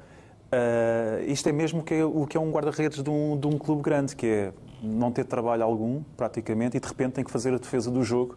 eh, 0.52 1.24
isto 1.26 1.48
é 1.48 1.52
mesmo 1.52 1.82
que 1.82 1.94
é, 1.94 2.04
o 2.04 2.26
que 2.26 2.36
é 2.36 2.40
um 2.40 2.50
guarda-redes 2.50 3.02
de 3.02 3.10
um, 3.10 3.38
de 3.38 3.46
um 3.46 3.58
clube 3.58 3.82
grande, 3.82 4.16
que 4.16 4.26
é 4.26 4.52
não 4.82 5.10
ter 5.12 5.24
trabalho 5.24 5.62
algum, 5.62 6.02
praticamente, 6.16 6.76
e 6.76 6.80
de 6.80 6.88
repente 6.88 7.14
tem 7.14 7.24
que 7.24 7.30
fazer 7.30 7.52
a 7.52 7.58
defesa 7.58 7.90
do 7.90 8.02
jogo 8.02 8.36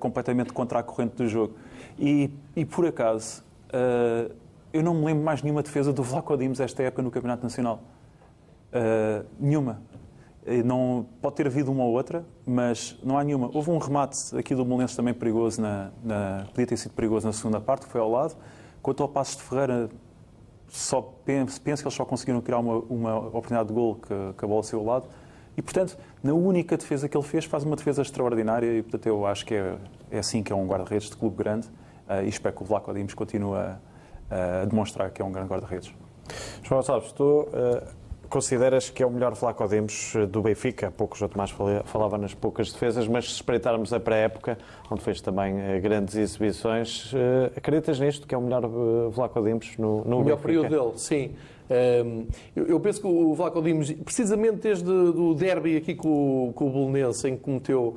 completamente 0.00 0.52
contra 0.52 0.80
a 0.80 0.82
corrente 0.82 1.14
do 1.14 1.28
jogo. 1.28 1.54
E, 1.96 2.28
e 2.56 2.64
por 2.64 2.84
acaso, 2.86 3.44
eu 4.74 4.82
não 4.82 4.92
me 4.92 5.04
lembro 5.04 5.22
mais 5.22 5.40
nenhuma 5.40 5.62
defesa 5.62 5.92
do 5.92 6.02
Vlaco 6.02 6.36
Dimos 6.36 6.58
esta 6.58 6.82
época 6.82 7.00
no 7.00 7.08
Campeonato 7.08 7.44
Nacional. 7.44 7.80
Uh, 8.72 9.24
nenhuma. 9.38 9.80
Não, 10.64 11.06
pode 11.22 11.36
ter 11.36 11.46
havido 11.46 11.70
uma 11.70 11.84
ou 11.84 11.92
outra, 11.92 12.26
mas 12.44 12.98
não 13.02 13.16
há 13.16 13.22
nenhuma. 13.22 13.48
Houve 13.54 13.70
um 13.70 13.78
remate 13.78 14.36
aqui 14.36 14.52
do 14.52 14.64
Molense 14.64 14.96
também 14.96 15.14
perigoso, 15.14 15.62
na, 15.62 15.90
na, 16.02 16.44
podia 16.48 16.66
ter 16.66 16.76
sido 16.76 16.92
perigoso 16.92 17.24
na 17.24 17.32
segunda 17.32 17.60
parte, 17.60 17.86
que 17.86 17.92
foi 17.92 18.00
ao 18.00 18.10
lado. 18.10 18.36
Quanto 18.82 19.02
ao 19.02 19.08
Passos 19.08 19.36
de 19.36 19.42
Ferreira, 19.44 19.88
só 20.68 21.00
penso, 21.00 21.58
penso 21.62 21.82
que 21.82 21.86
eles 21.86 21.94
só 21.94 22.04
conseguiram 22.04 22.40
criar 22.40 22.58
uma, 22.58 22.78
uma 22.80 23.16
oportunidade 23.16 23.68
de 23.68 23.74
gol 23.74 23.94
que, 23.94 24.08
que 24.36 24.44
a 24.44 24.48
ao 24.48 24.84
lado. 24.84 25.06
E, 25.56 25.62
portanto, 25.62 25.96
na 26.20 26.34
única 26.34 26.76
defesa 26.76 27.08
que 27.08 27.16
ele 27.16 27.24
fez, 27.24 27.44
faz 27.44 27.62
uma 27.62 27.76
defesa 27.76 28.02
extraordinária 28.02 28.78
e, 28.78 28.82
portanto, 28.82 29.06
eu 29.06 29.24
acho 29.24 29.46
que 29.46 29.54
é, 29.54 29.78
é 30.10 30.18
assim 30.18 30.42
que 30.42 30.52
é 30.52 30.56
um 30.56 30.66
guarda-redes 30.66 31.08
de 31.08 31.16
clube 31.16 31.36
grande 31.36 31.68
uh, 32.08 32.24
e 32.24 32.28
espero 32.28 32.54
que 32.56 32.62
o 32.62 32.66
Vlaco 32.66 32.92
Dimos 32.92 33.14
continue 33.14 33.56
a, 33.56 33.78
a, 34.34 34.64
demonstrar 34.64 35.10
que 35.10 35.22
é 35.22 35.24
um 35.24 35.30
grande 35.32 35.48
guarda-redes. 35.48 35.94
João 36.62 36.80
Gonçalves, 36.80 37.12
tu 37.12 37.42
uh, 37.42 37.82
consideras 38.28 38.90
que 38.90 39.02
é 39.02 39.06
o 39.06 39.10
melhor 39.10 39.34
Vlaco 39.34 39.68
Dimos 39.68 40.14
do 40.30 40.42
Benfica? 40.42 40.88
Há 40.88 40.90
pouco 40.90 41.22
o 41.22 41.28
Tomás 41.28 41.54
falava 41.84 42.18
nas 42.18 42.34
poucas 42.34 42.72
defesas, 42.72 43.06
mas 43.06 43.26
se 43.26 43.32
espreitarmos 43.32 43.92
a 43.92 44.00
pré-época, 44.00 44.58
onde 44.90 45.02
fez 45.02 45.20
também 45.20 45.80
grandes 45.80 46.16
exibições, 46.16 47.12
acreditas 47.56 48.00
nisto, 48.00 48.26
que 48.26 48.34
é 48.34 48.38
o 48.38 48.40
melhor 48.40 48.62
Vlaco 49.10 49.40
Dimos 49.42 49.76
no, 49.78 50.04
no 50.04 50.18
o 50.18 50.24
melhor 50.24 50.36
Benfica? 50.36 50.42
período 50.42 50.68
dele, 50.68 50.98
sim. 50.98 51.34
Eu 52.56 52.80
penso 52.80 53.00
que 53.00 53.06
o 53.06 53.34
Vlaco 53.34 53.62
Dimos, 53.62 53.92
precisamente 53.92 54.56
desde 54.56 54.90
o 54.90 55.34
derby 55.34 55.76
aqui 55.76 55.94
com, 55.94 56.48
o 56.48 56.70
Bolonense, 56.70 57.28
em 57.28 57.36
que 57.36 57.42
cometeu 57.42 57.96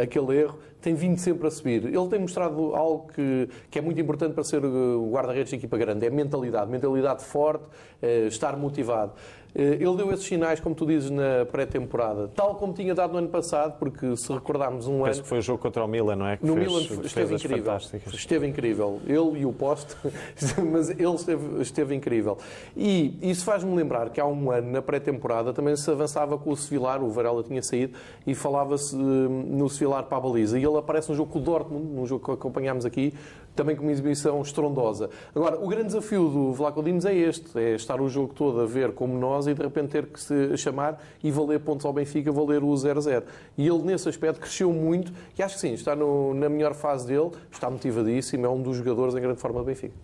aquele 0.00 0.40
erro, 0.40 0.58
tem 0.84 0.94
vindo 0.94 1.16
sempre 1.16 1.48
a 1.48 1.50
subir. 1.50 1.86
Ele 1.86 2.08
tem 2.10 2.18
mostrado 2.18 2.74
algo 2.74 3.08
que, 3.10 3.48
que 3.70 3.78
é 3.78 3.82
muito 3.82 3.98
importante 3.98 4.34
para 4.34 4.44
ser 4.44 4.62
o 4.62 5.10
guarda-redes 5.10 5.48
de 5.48 5.56
equipa 5.56 5.78
grande, 5.78 6.04
é 6.04 6.10
mentalidade, 6.10 6.70
mentalidade 6.70 7.24
forte, 7.24 7.64
uh, 7.64 8.26
estar 8.26 8.54
motivado. 8.54 9.12
Eh, 9.54 9.74
ele 9.80 9.96
deu 9.96 10.12
esses 10.12 10.26
sinais, 10.26 10.58
como 10.58 10.74
tu 10.74 10.84
dizes, 10.84 11.10
na 11.10 11.46
pré-temporada, 11.50 12.28
tal 12.34 12.56
como 12.56 12.72
tinha 12.72 12.94
dado 12.94 13.12
no 13.12 13.18
ano 13.18 13.28
passado, 13.28 13.78
porque 13.78 14.16
se 14.16 14.32
recordarmos 14.32 14.88
um 14.88 15.02
Penso 15.02 15.18
ano. 15.18 15.22
que 15.22 15.28
foi 15.28 15.38
o 15.38 15.42
jogo 15.42 15.60
contra 15.60 15.84
o 15.84 15.88
Milan, 15.88 16.16
não 16.16 16.26
é? 16.26 16.36
Que 16.36 16.44
no 16.44 16.54
fez 16.54 16.66
Milan 16.66 16.80
esteve 17.04 17.34
incrível. 17.34 17.76
Esteve 18.12 18.46
incrível. 18.48 19.00
Ele 19.06 19.40
e 19.40 19.46
o 19.46 19.52
poste, 19.52 19.94
mas 20.72 20.90
ele 20.90 21.14
esteve, 21.14 21.62
esteve 21.62 21.94
incrível. 21.94 22.36
E 22.76 23.16
isso 23.22 23.44
faz-me 23.44 23.74
lembrar 23.74 24.10
que 24.10 24.20
há 24.20 24.26
um 24.26 24.50
ano, 24.50 24.72
na 24.72 24.82
pré-temporada, 24.82 25.52
também 25.52 25.76
se 25.76 25.88
avançava 25.88 26.36
com 26.36 26.50
o 26.50 26.56
Sevilar, 26.56 27.02
o 27.02 27.10
Varela 27.10 27.42
tinha 27.42 27.62
saído, 27.62 27.96
e 28.26 28.34
falava-se 28.34 28.96
hum, 28.96 29.44
no 29.50 29.68
Sevilar 29.68 30.04
para 30.04 30.18
a 30.18 30.20
baliza. 30.20 30.58
E 30.58 30.64
ele 30.64 30.76
aparece 30.76 31.10
no 31.10 31.14
jogo 31.14 31.30
com 31.30 31.38
o 31.38 31.42
Dortmund, 31.42 31.86
num 31.94 32.06
jogo 32.06 32.24
que 32.24 32.32
acompanhámos 32.32 32.84
aqui, 32.84 33.14
também 33.54 33.76
com 33.76 33.82
uma 33.82 33.92
exibição 33.92 34.40
estrondosa. 34.42 35.10
Agora, 35.34 35.58
o 35.58 35.68
grande 35.68 35.86
desafio 35.86 36.28
do 36.28 36.52
Vlaco 36.52 36.82
Dimos 36.82 37.04
é 37.04 37.14
este, 37.14 37.58
é 37.58 37.74
estar 37.74 38.00
o 38.00 38.08
jogo 38.08 38.34
todo 38.34 38.60
a 38.60 38.66
ver 38.66 38.92
como 38.92 39.18
nós 39.18 39.46
e 39.46 39.54
de 39.54 39.62
repente 39.62 39.88
ter 39.88 40.06
que 40.06 40.20
se 40.20 40.56
chamar 40.56 41.02
e 41.22 41.30
valer 41.30 41.60
pontos 41.60 41.86
ao 41.86 41.92
Benfica, 41.92 42.30
valer 42.32 42.62
o 42.62 42.70
0-0. 42.70 43.22
E 43.56 43.66
ele, 43.66 43.82
nesse 43.82 44.08
aspecto, 44.08 44.40
cresceu 44.40 44.72
muito 44.72 45.12
e 45.38 45.42
acho 45.42 45.54
que 45.54 45.60
sim, 45.60 45.72
está 45.72 45.94
no, 45.94 46.34
na 46.34 46.48
melhor 46.48 46.74
fase 46.74 47.06
dele, 47.06 47.30
está 47.50 47.70
motivadíssimo, 47.70 48.44
é 48.44 48.48
um 48.48 48.60
dos 48.60 48.76
jogadores 48.76 49.14
em 49.14 49.20
grande 49.20 49.40
forma 49.40 49.60
do 49.60 49.66
Benfica. 49.66 49.94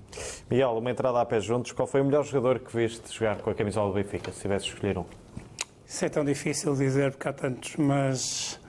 Miguel, 0.49 0.79
uma 0.79 0.91
entrada 0.91 1.21
a 1.21 1.27
pé 1.27 1.41
juntos, 1.41 1.73
qual 1.73 1.87
foi 1.87 2.01
o 2.01 2.05
melhor 2.05 2.25
jogador 2.25 2.61
que 2.61 2.75
viste 2.77 3.13
jogar 3.13 3.39
com 3.39 3.51
a 3.51 3.55
camisola 3.55 3.89
do 3.89 3.95
Benfica, 3.95 4.31
se 4.33 4.41
tivesse 4.41 4.67
escolher 4.67 4.99
um? 4.99 5.05
Isso 5.87 6.05
é 6.05 6.09
tão 6.09 6.25
difícil 6.25 6.75
dizer 6.77 7.11
porque 7.11 7.29
há 7.29 7.33
tantos, 7.33 7.75
mas 7.77 8.60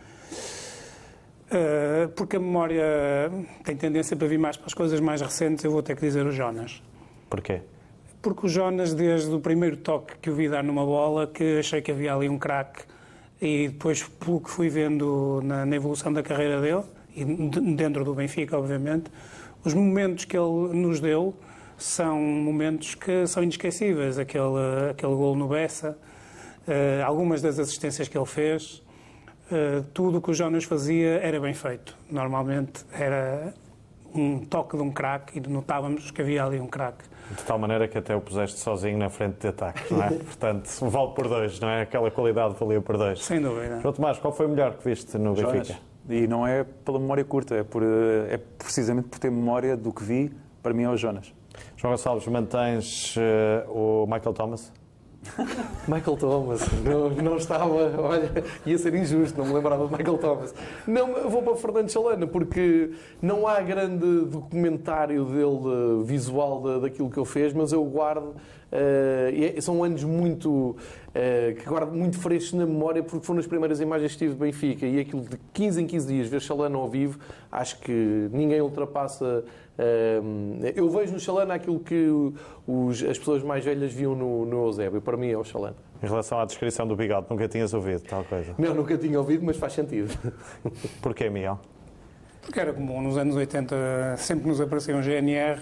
porque 2.15 2.37
a 2.37 2.39
memória 2.39 3.31
tem 3.63 3.75
tendência 3.75 4.15
para 4.15 4.27
vir 4.27 4.39
mais 4.39 4.57
para 4.57 4.67
as 4.67 4.73
coisas 4.73 4.99
mais 4.99 5.21
recentes, 5.21 5.63
eu 5.63 5.71
vou 5.71 5.83
ter 5.83 5.95
que 5.95 6.01
dizer 6.01 6.25
o 6.25 6.31
Jonas. 6.31 6.81
Porquê? 7.29 7.61
Porque 8.21 8.45
o 8.45 8.49
Jonas, 8.49 8.93
desde 8.93 9.33
o 9.33 9.39
primeiro 9.39 9.77
toque 9.77 10.13
que 10.21 10.29
o 10.29 10.35
vi 10.35 10.47
dar 10.47 10.63
numa 10.63 10.85
bola, 10.85 11.27
que 11.27 11.59
achei 11.59 11.81
que 11.81 11.91
havia 11.91 12.13
ali 12.13 12.29
um 12.29 12.37
craque, 12.37 12.83
e 13.41 13.69
depois, 13.69 14.03
pelo 14.03 14.39
que 14.39 14.49
fui 14.49 14.69
vendo 14.69 15.41
na, 15.43 15.65
na, 15.65 15.75
evolução 15.75 16.13
da 16.13 16.21
carreira 16.21 16.61
dele, 16.61 16.83
e 17.15 17.25
dentro 17.75 18.05
do 18.05 18.13
Benfica, 18.13 18.57
obviamente, 18.57 19.11
os 19.65 19.73
momentos 19.73 20.25
que 20.25 20.37
ele 20.37 20.73
nos 20.73 20.99
deu 20.99 21.35
são 21.77 22.19
momentos 22.21 22.93
que 22.93 23.25
são 23.25 23.41
inesquecíveis. 23.41 24.19
Aquele, 24.19 24.91
aquele 24.91 25.15
gol 25.15 25.35
no 25.35 25.47
Bessa, 25.47 25.97
uh, 26.67 27.03
algumas 27.03 27.41
das 27.41 27.57
assistências 27.57 28.07
que 28.07 28.15
ele 28.15 28.25
fez. 28.27 28.83
Uh, 29.51 29.83
tudo 29.93 30.19
o 30.19 30.21
que 30.21 30.31
o 30.31 30.33
Jonas 30.33 30.63
fazia 30.63 31.19
era 31.21 31.39
bem 31.39 31.53
feito. 31.53 31.97
Normalmente 32.09 32.85
era 32.93 33.53
um 34.13 34.39
toque 34.39 34.77
de 34.77 34.83
um 34.83 34.91
craque 34.91 35.39
e 35.39 35.49
notávamos 35.49 36.11
que 36.11 36.21
havia 36.21 36.43
ali 36.43 36.59
um 36.59 36.67
craque. 36.67 37.03
De 37.29 37.43
tal 37.43 37.57
maneira 37.57 37.87
que 37.87 37.97
até 37.97 38.15
o 38.15 38.21
puseste 38.21 38.59
sozinho 38.59 38.97
na 38.97 39.09
frente 39.09 39.39
de 39.39 39.47
ataque, 39.47 39.93
não 39.93 40.03
é? 40.03 40.09
Portanto, 40.19 40.69
vale 40.89 41.11
por 41.13 41.27
dois, 41.27 41.59
não 41.59 41.69
é? 41.69 41.81
Aquela 41.81 42.11
qualidade 42.11 42.55
valia 42.59 42.81
por 42.81 42.97
dois. 42.97 43.23
Sem 43.23 43.41
dúvida. 43.41 43.79
João 43.81 43.93
Tomás, 43.93 44.17
qual 44.19 44.33
foi 44.33 44.45
o 44.45 44.49
melhor 44.49 44.73
que 44.73 44.87
viste 44.87 45.17
no 45.17 45.35
Jonas. 45.35 45.67
Benfica? 45.67 45.79
E 46.09 46.27
não 46.27 46.45
é 46.45 46.63
pela 46.63 46.99
memória 46.99 47.23
curta, 47.23 47.55
é, 47.55 47.63
por, 47.63 47.83
é 47.83 48.37
precisamente 48.57 49.07
por 49.07 49.19
ter 49.19 49.31
memória 49.31 49.77
do 49.77 49.93
que 49.93 50.03
vi, 50.03 50.31
para 50.61 50.73
mim 50.73 50.83
é 50.83 50.89
o 50.89 50.97
Jonas. 50.97 51.33
João 51.77 51.93
Gonçalves, 51.93 52.27
mantens 52.27 53.15
uh, 53.15 53.71
o 53.71 54.05
Michael 54.05 54.33
Thomas? 54.33 54.71
Michael 55.87 56.17
Thomas, 56.17 56.61
não, 56.83 57.09
não, 57.09 57.37
estava, 57.37 57.73
olha, 58.01 58.31
ia 58.65 58.77
ser 58.77 58.93
injusto, 58.95 59.37
não 59.37 59.45
me 59.47 59.53
lembrava 59.53 59.85
de 59.87 59.95
Michael 59.95 60.17
Thomas. 60.17 60.53
Não, 60.87 61.29
vou 61.29 61.43
para 61.43 61.55
Fernando 61.55 61.89
Chalana, 61.89 62.25
porque 62.25 62.91
não 63.21 63.47
há 63.47 63.61
grande 63.61 64.25
documentário 64.25 65.25
dele 65.25 66.03
visual 66.03 66.81
daquilo 66.81 67.09
que 67.09 67.19
ele 67.19 67.25
fez, 67.25 67.53
mas 67.53 67.71
eu 67.71 67.83
guardo 67.85 68.33
Uh, 68.71 69.61
são 69.61 69.83
anos 69.83 70.01
muito 70.01 70.49
uh, 70.49 71.55
que 71.59 71.65
guardo 71.67 71.91
muito 71.91 72.17
frescos 72.17 72.53
na 72.53 72.65
memória 72.65 73.03
porque 73.03 73.25
foram 73.25 73.41
as 73.41 73.45
primeiras 73.45 73.81
imagens 73.81 74.13
que 74.13 74.19
tive 74.19 74.33
de 74.33 74.39
Benfica 74.39 74.85
e 74.85 74.97
aquilo 74.97 75.23
de 75.23 75.37
15 75.51 75.81
em 75.81 75.85
15 75.85 76.07
dias 76.07 76.27
ver 76.29 76.39
Chalana 76.39 76.77
ao 76.77 76.87
vivo 76.87 77.19
acho 77.51 77.77
que 77.81 78.29
ninguém 78.31 78.61
ultrapassa 78.61 79.43
eu 80.75 80.89
vejo 80.89 81.13
no 81.13 81.19
Chalana 81.19 81.55
aquilo 81.55 81.79
que 81.79 82.07
os, 82.67 83.03
as 83.03 83.17
pessoas 83.17 83.41
mais 83.41 83.63
velhas 83.63 83.91
viam 83.91 84.15
no, 84.15 84.45
no 84.45 84.65
Eusébio 84.65 85.01
para 85.01 85.17
mim 85.17 85.29
é 85.31 85.37
o 85.37 85.43
Chalana 85.43 85.75
em 86.03 86.07
relação 86.07 86.39
à 86.39 86.45
descrição 86.45 86.87
do 86.87 86.95
bigode, 86.95 87.27
nunca 87.29 87.47
tinhas 87.47 87.73
ouvido 87.73 88.01
tal 88.01 88.23
coisa? 88.23 88.55
Não, 88.57 88.73
nunca 88.73 88.97
tinha 88.97 89.19
ouvido, 89.19 89.45
mas 89.45 89.57
faz 89.57 89.73
sentido. 89.73 90.11
Porquê, 90.99 91.29
Miguel? 91.29 91.59
Porque 92.41 92.59
era 92.59 92.73
comum, 92.73 93.01
nos 93.01 93.17
anos 93.17 93.35
80 93.35 94.15
sempre 94.17 94.47
nos 94.47 94.59
aparecia 94.59 94.95
um 94.95 95.01
GNR 95.01 95.59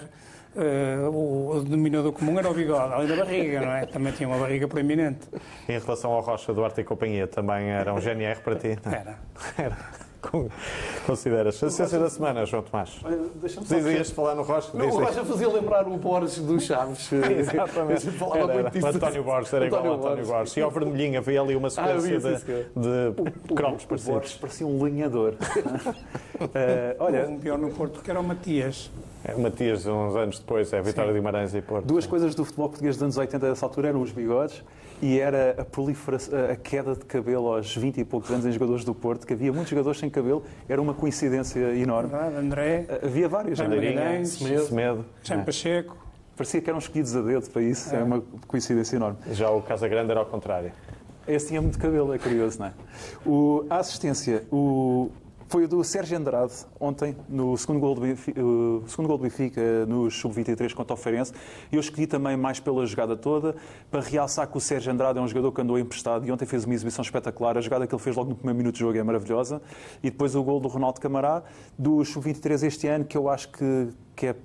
Uh, 0.52 1.56
o 1.56 1.62
denominador 1.62 2.12
comum 2.12 2.36
era 2.36 2.50
o 2.50 2.54
bigode, 2.54 2.92
além 2.92 3.06
da 3.06 3.14
barriga, 3.14 3.60
não 3.60 3.70
é? 3.70 3.86
Também 3.86 4.12
tinha 4.12 4.28
uma 4.28 4.36
barriga 4.36 4.66
proeminente. 4.66 5.28
Em 5.68 5.78
relação 5.78 6.10
ao 6.10 6.20
Rocha 6.22 6.52
Duarte 6.52 6.80
e 6.80 6.84
Companhia, 6.84 7.28
também 7.28 7.70
era 7.70 7.94
um 7.94 8.00
GNR 8.00 8.40
para 8.40 8.56
ti? 8.56 8.76
Não? 8.84 8.92
Era. 8.92 9.18
Era. 9.56 9.78
Consideras? 11.06 11.62
A 11.62 11.70
ciência 11.70 11.98
da 11.98 12.10
semana, 12.10 12.44
João 12.44 12.62
Tomás. 12.62 13.00
Dizias 13.68 14.10
falar 14.10 14.34
no 14.34 14.42
Rocha? 14.42 14.70
Não, 14.74 14.86
o 14.86 14.98
Rocha 15.04 15.24
fazia 15.24 15.48
lembrar 15.48 15.86
o 15.88 15.96
Borges 15.96 16.38
dos 16.38 16.64
Chaves. 16.64 17.10
Exatamente. 17.12 18.10
falava 18.12 18.38
era, 18.38 18.46
muito 18.46 18.60
era. 18.60 18.70
disso. 18.70 18.86
António 18.86 19.24
Borges 19.24 19.52
era 19.52 19.66
igual 19.66 19.92
a 19.92 19.96
António 19.96 20.26
Borges. 20.26 20.56
E 20.56 20.60
ao 20.62 20.70
vermelhinho 20.70 21.18
havia 21.18 21.40
ali 21.40 21.56
uma 21.56 21.70
sequência 21.70 22.16
Ah, 22.16 22.80
de, 22.80 23.12
de 23.46 23.54
cromos 23.54 23.84
O 23.84 23.88
Borges 23.88 24.06
parecidos. 24.06 24.34
parecia 24.36 24.66
um 24.66 24.82
lenhador. 24.82 25.34
Eh, 26.54 26.96
olha, 26.98 27.28
Um 27.28 27.38
pior 27.38 27.58
no 27.58 27.68
Porto, 27.70 28.00
que 28.00 28.10
era 28.10 28.18
o 28.18 28.24
Matias. 28.24 28.90
É, 29.22 29.34
Matias, 29.34 29.84
uns 29.86 30.16
anos 30.16 30.38
depois, 30.38 30.72
é 30.72 30.78
a 30.78 30.82
Vitória 30.82 31.12
de 31.12 31.18
Guimarães 31.18 31.54
e 31.54 31.60
Porto. 31.60 31.84
Duas 31.84 32.06
coisas 32.06 32.34
do 32.34 32.46
futebol 32.46 32.70
português 32.70 32.96
dos 32.96 33.02
anos 33.02 33.18
80 33.18 33.46
dessa 33.50 33.66
altura 33.66 33.88
eram 33.88 34.00
os 34.00 34.10
bigodes 34.10 34.62
e 35.02 35.18
era 35.18 35.56
a 35.58 35.64
proliferação, 35.64 36.38
a 36.50 36.56
queda 36.56 36.94
de 36.94 37.04
cabelo 37.04 37.54
aos 37.54 37.74
20 37.74 38.00
e 38.00 38.04
poucos 38.04 38.30
anos 38.30 38.44
em 38.44 38.52
jogadores 38.52 38.84
do 38.84 38.94
Porto, 38.94 39.26
que 39.26 39.32
havia 39.32 39.52
muitos 39.52 39.70
jogadores 39.70 39.98
sem 39.98 40.10
cabelo, 40.10 40.44
era 40.68 40.80
uma 40.80 40.94
coincidência 40.94 41.74
enorme. 41.74 42.10
Verdade? 42.10 42.36
André, 42.36 42.86
Havia 43.02 43.28
vários, 43.28 43.58
é? 43.58 43.64
Bandeirinha. 43.64 43.94
Bandeirinha, 43.94 44.26
Semedo. 44.26 44.66
Semedo. 44.66 45.06
Jean 45.22 45.44
Pacheco. 45.44 45.96
parecia 46.36 46.60
que 46.60 46.68
eram 46.68 46.78
escolhidos 46.78 47.16
a 47.16 47.22
dedo 47.22 47.50
para 47.50 47.62
isso, 47.62 47.94
é 47.94 48.02
uma 48.02 48.22
coincidência 48.46 48.96
enorme. 48.96 49.18
Já 49.32 49.50
o 49.50 49.62
Casa 49.62 49.88
Grande 49.88 50.10
era 50.10 50.20
ao 50.20 50.26
contrário. 50.26 50.72
Esse 51.26 51.48
tinha 51.48 51.62
muito 51.62 51.78
cabelo, 51.78 52.12
é 52.12 52.18
curioso, 52.18 52.58
não 52.58 52.66
é? 52.66 52.72
O, 53.24 53.64
a 53.70 53.76
assistência 53.76 54.42
o, 54.50 55.10
foi 55.50 55.64
o 55.64 55.68
do 55.68 55.82
Sérgio 55.82 56.16
Andrade, 56.16 56.52
ontem, 56.78 57.16
no 57.28 57.56
segundo 57.58 57.80
gol 57.80 57.96
do 57.96 58.02
Benfica, 58.02 58.40
o 58.40 58.84
segundo 58.86 59.08
gol 59.08 59.18
do 59.18 59.24
Benfica 59.24 59.84
no 59.84 60.08
Sub-23 60.08 60.72
contra 60.72 60.94
o 60.94 60.96
Feirense. 60.96 61.32
Eu 61.72 61.80
escolhi 61.80 62.06
também 62.06 62.36
mais 62.36 62.60
pela 62.60 62.86
jogada 62.86 63.16
toda, 63.16 63.56
para 63.90 64.00
realçar 64.00 64.46
que 64.46 64.56
o 64.56 64.60
Sérgio 64.60 64.92
Andrade 64.92 65.18
é 65.18 65.20
um 65.20 65.26
jogador 65.26 65.50
que 65.50 65.60
andou 65.60 65.76
emprestado 65.76 66.24
e 66.24 66.30
ontem 66.30 66.46
fez 66.46 66.64
uma 66.64 66.72
exibição 66.72 67.02
espetacular. 67.02 67.58
A 67.58 67.60
jogada 67.60 67.84
que 67.84 67.92
ele 67.92 68.00
fez 68.00 68.14
logo 68.14 68.30
no 68.30 68.36
primeiro 68.36 68.58
minuto 68.58 68.74
de 68.74 68.80
jogo 68.80 68.96
é 68.96 69.02
maravilhosa. 69.02 69.60
E 70.04 70.08
depois 70.08 70.36
o 70.36 70.42
gol 70.44 70.60
do 70.60 70.68
Ronaldo 70.68 71.00
Camará, 71.00 71.42
do 71.76 72.04
Sub-23 72.04 72.62
este 72.62 72.86
ano, 72.86 73.04
que 73.04 73.18
eu 73.18 73.28
acho 73.28 73.48
que, 73.48 73.88
que 74.14 74.26
é 74.28 74.36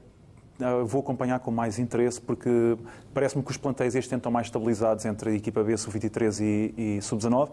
ah, 0.61 0.83
vou 0.85 1.01
acompanhar 1.01 1.39
com 1.39 1.51
mais 1.51 1.79
interesse 1.79 2.21
porque 2.21 2.77
parece-me 3.13 3.43
que 3.43 3.51
os 3.51 3.57
plantéis 3.57 3.93
este 3.93 4.13
ano 4.13 4.19
estão 4.19 4.31
mais 4.31 4.47
estabilizados 4.47 5.03
entre 5.03 5.31
a 5.31 5.33
equipa 5.33 5.61
B, 5.61 5.75
sub-23 5.75 6.39
e, 6.41 6.97
e 6.97 7.01
sub-19. 7.01 7.49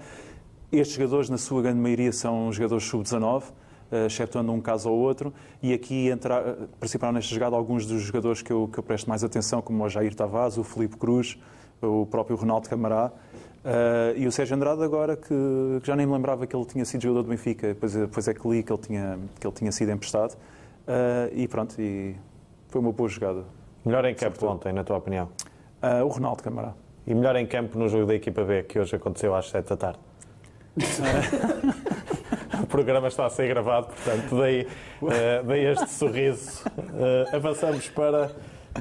Estes 0.73 0.97
jogadores, 0.97 1.29
na 1.29 1.37
sua 1.37 1.61
grande 1.61 1.79
maioria, 1.79 2.11
são 2.13 2.51
jogadores 2.51 2.85
sub-19, 2.85 3.43
eh, 3.91 4.07
excetuando 4.07 4.53
um 4.53 4.61
caso 4.61 4.91
ou 4.91 4.99
outro, 4.99 5.31
e 5.63 5.75
aqui 5.75 6.09
entra, 6.09 6.37
eh, 6.37 6.67
participaram 6.81 7.13
nesta 7.13 7.35
jogada 7.35 7.55
alguns 7.55 7.85
dos 7.85 8.01
jogadores 8.01 8.41
que 8.41 8.51
eu, 8.51 8.67
que 8.73 8.79
eu 8.79 8.83
presto 8.83 9.07
mais 9.07 9.23
atenção, 9.23 9.61
como 9.61 9.85
o 9.85 9.89
Jair 9.91 10.15
Tavares, 10.15 10.57
o 10.57 10.65
Felipe 10.65 10.97
Cruz, 10.97 11.39
o 11.83 12.07
próprio 12.07 12.37
Ronaldo 12.37 12.71
Camará, 12.71 13.13
eh, 13.63 14.15
e 14.17 14.27
o 14.27 14.33
Sérgio 14.33 14.57
Andrade 14.57 14.83
agora, 14.83 15.15
que, 15.15 15.29
que 15.83 15.87
já 15.87 15.95
nem 15.95 16.07
me 16.07 16.13
lembrava 16.15 16.47
que 16.47 16.57
ele 16.57 16.65
tinha 16.65 16.87
sido 16.87 17.03
jogador 17.03 17.25
do 17.25 17.29
Benfica, 17.29 17.69
depois, 17.69 17.93
depois 17.93 18.27
é 18.27 18.33
que 18.33 18.49
li 18.49 18.63
que 18.63 18.73
ele 18.73 18.81
tinha, 18.81 19.19
que 19.39 19.47
ele 19.47 19.55
tinha 19.55 19.71
sido 19.71 19.93
emprestado, 19.93 20.39
e 21.35 21.47
pronto, 21.49 21.79
e 21.79 22.17
foi 22.69 22.81
uma 22.81 22.93
boa 22.93 23.11
jogada. 23.11 23.45
Melhor 23.85 24.07
em 24.07 24.15
campo 24.15 24.47
ontem, 24.47 24.73
na 24.73 24.83
tua 24.83 24.97
opinião? 24.97 25.29
Uh, 25.83 26.03
o 26.07 26.09
Ronaldo 26.09 26.43
Camará. 26.43 26.73
E 27.07 27.15
melhor 27.15 27.37
em 27.37 27.47
campo 27.47 27.79
no 27.79 27.91
jogo 27.91 28.07
da 28.07 28.15
equipa 28.15 28.43
B, 28.43 28.63
que 28.63 28.79
hoje 28.79 28.97
aconteceu 28.97 29.35
às 29.35 29.51
7 29.51 29.69
da 29.69 29.77
tarde. 29.77 29.99
o 32.63 32.67
programa 32.67 33.09
está 33.09 33.27
a 33.27 33.31
ser 33.31 33.49
gravado, 33.49 33.89
portanto, 33.89 34.39
daí, 34.39 34.67
uh, 35.03 35.45
daí 35.47 35.67
este 35.67 35.91
sorriso. 35.91 36.63
Uh, 36.67 37.37
avançamos 37.37 37.89
para 37.91 38.31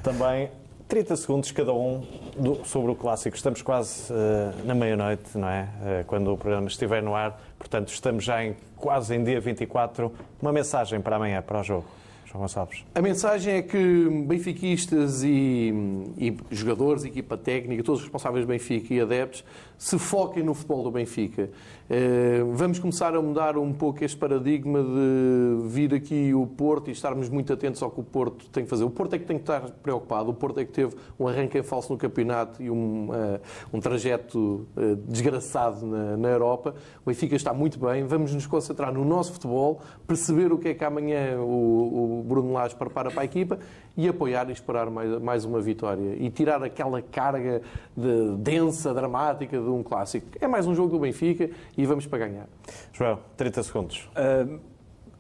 também 0.02 0.50
30 0.88 1.16
segundos 1.18 1.52
cada 1.52 1.74
um 1.74 2.06
do, 2.38 2.64
sobre 2.66 2.92
o 2.92 2.96
clássico. 2.96 3.36
Estamos 3.36 3.62
quase 3.62 4.12
uh, 4.12 4.66
na 4.66 4.74
meia-noite, 4.74 5.38
não 5.38 5.50
é? 5.50 6.04
Quando 6.08 6.32
o 6.32 6.38
programa 6.38 6.68
estiver 6.68 7.04
no 7.04 7.14
ar. 7.14 7.40
Portanto, 7.58 7.90
estamos 7.90 8.24
já 8.24 8.44
em, 8.44 8.56
quase 8.78 9.14
em 9.16 9.24
dia 9.24 9.42
24. 9.42 10.14
Uma 10.42 10.54
mensagem 10.54 11.02
para 11.02 11.18
amanhã, 11.18 11.42
para 11.42 11.60
o 11.60 11.64
jogo. 11.64 11.86
João 12.32 12.44
Gonçalves. 12.44 12.86
A 12.96 13.02
mensagem 13.02 13.56
é 13.56 13.62
que 13.62 14.10
benfiquistas 14.26 15.22
e, 15.22 15.74
e, 16.18 16.38
jogadores, 16.50 17.04
equipa 17.04 17.38
técnica, 17.38 17.84
todos 17.84 18.00
os 18.00 18.06
responsáveis 18.06 18.46
Benfica 18.46 18.94
e 18.94 19.02
adeptos, 19.02 19.44
se 19.82 19.98
foquem 19.98 20.44
no 20.44 20.54
futebol 20.54 20.84
do 20.84 20.92
Benfica. 20.92 21.50
Eh, 21.90 22.44
vamos 22.54 22.78
começar 22.78 23.16
a 23.16 23.22
mudar 23.22 23.58
um 23.58 23.74
pouco 23.74 24.06
este 24.06 24.16
paradigma 24.16 24.80
de 24.84 25.68
vir 25.68 25.92
aqui 25.92 26.36
o 26.36 26.46
Porto 26.46 26.90
e 26.90 26.92
estarmos 26.92 27.30
muito 27.30 27.52
atentos 27.52 27.82
ao 27.82 27.90
que 27.90 28.00
o 28.00 28.04
Porto 28.04 28.48
tem 28.50 28.64
que 28.64 28.70
fazer. 28.70 28.84
O 28.84 28.92
Porto 28.92 29.16
é 29.16 29.20
que 29.20 29.26
tem 29.26 29.38
que 29.38 29.42
estar 29.42 29.62
preocupado. 29.82 30.30
O 30.30 30.36
Porto 30.36 30.60
é 30.60 30.66
que 30.66 30.72
teve 30.72 30.96
um 31.20 31.28
arranque 31.28 31.58
em 31.58 31.64
falso 31.64 31.92
no 31.92 31.98
campeonato 31.98 32.62
e 32.62 32.70
um, 32.70 33.10
uh, 33.10 33.40
um 33.74 33.80
trajeto 33.80 34.68
uh, 34.78 34.96
desgraçado 35.08 35.84
na, 35.84 36.16
na, 36.16 36.30
Europa. 36.30 36.76
O 37.04 37.10
Benfica 37.10 37.36
está 37.36 37.52
muito 37.52 37.80
bem. 37.80 38.04
Vamos 38.04 38.36
nos 38.36 38.46
concentrar 38.46 38.94
no 38.94 39.04
nosso 39.04 39.34
futebol, 39.34 39.82
perceber 40.06 40.54
o 40.54 40.60
que 40.60 40.70
é 40.70 40.74
que 40.76 40.86
amanhã 40.86 41.40
o, 41.40 42.20
o 42.20 42.24
Bruno 42.24 42.54
Lage 42.54 42.76
prepara 42.76 43.10
para 43.10 43.24
a 43.24 43.26
equipa 43.26 43.58
e 43.98 44.08
apoiar 44.08 44.48
e 44.50 44.54
esperar 44.54 44.90
mais, 44.90 45.22
mais 45.22 45.44
uma 45.44 45.60
vitória. 45.60 46.16
E 46.20 46.30
tirar 46.30 46.64
aquela 46.64 47.02
carga 47.02 47.62
de, 47.98 48.38
densa, 48.38 48.94
dramática 48.94 49.60
de 49.60 49.71
um 49.76 49.84
clássico. 49.84 50.28
É 50.40 50.48
mais 50.48 50.68
um 50.68 50.76
jogo 50.76 50.90
do 50.90 51.00
Benfica 51.00 51.50
e 51.78 51.86
vamos 51.86 52.06
para 52.06 52.20
ganhar. 52.20 52.48
João, 52.94 53.20
30 53.38 53.64
segundos. 53.64 54.10
Uh, 54.16 54.60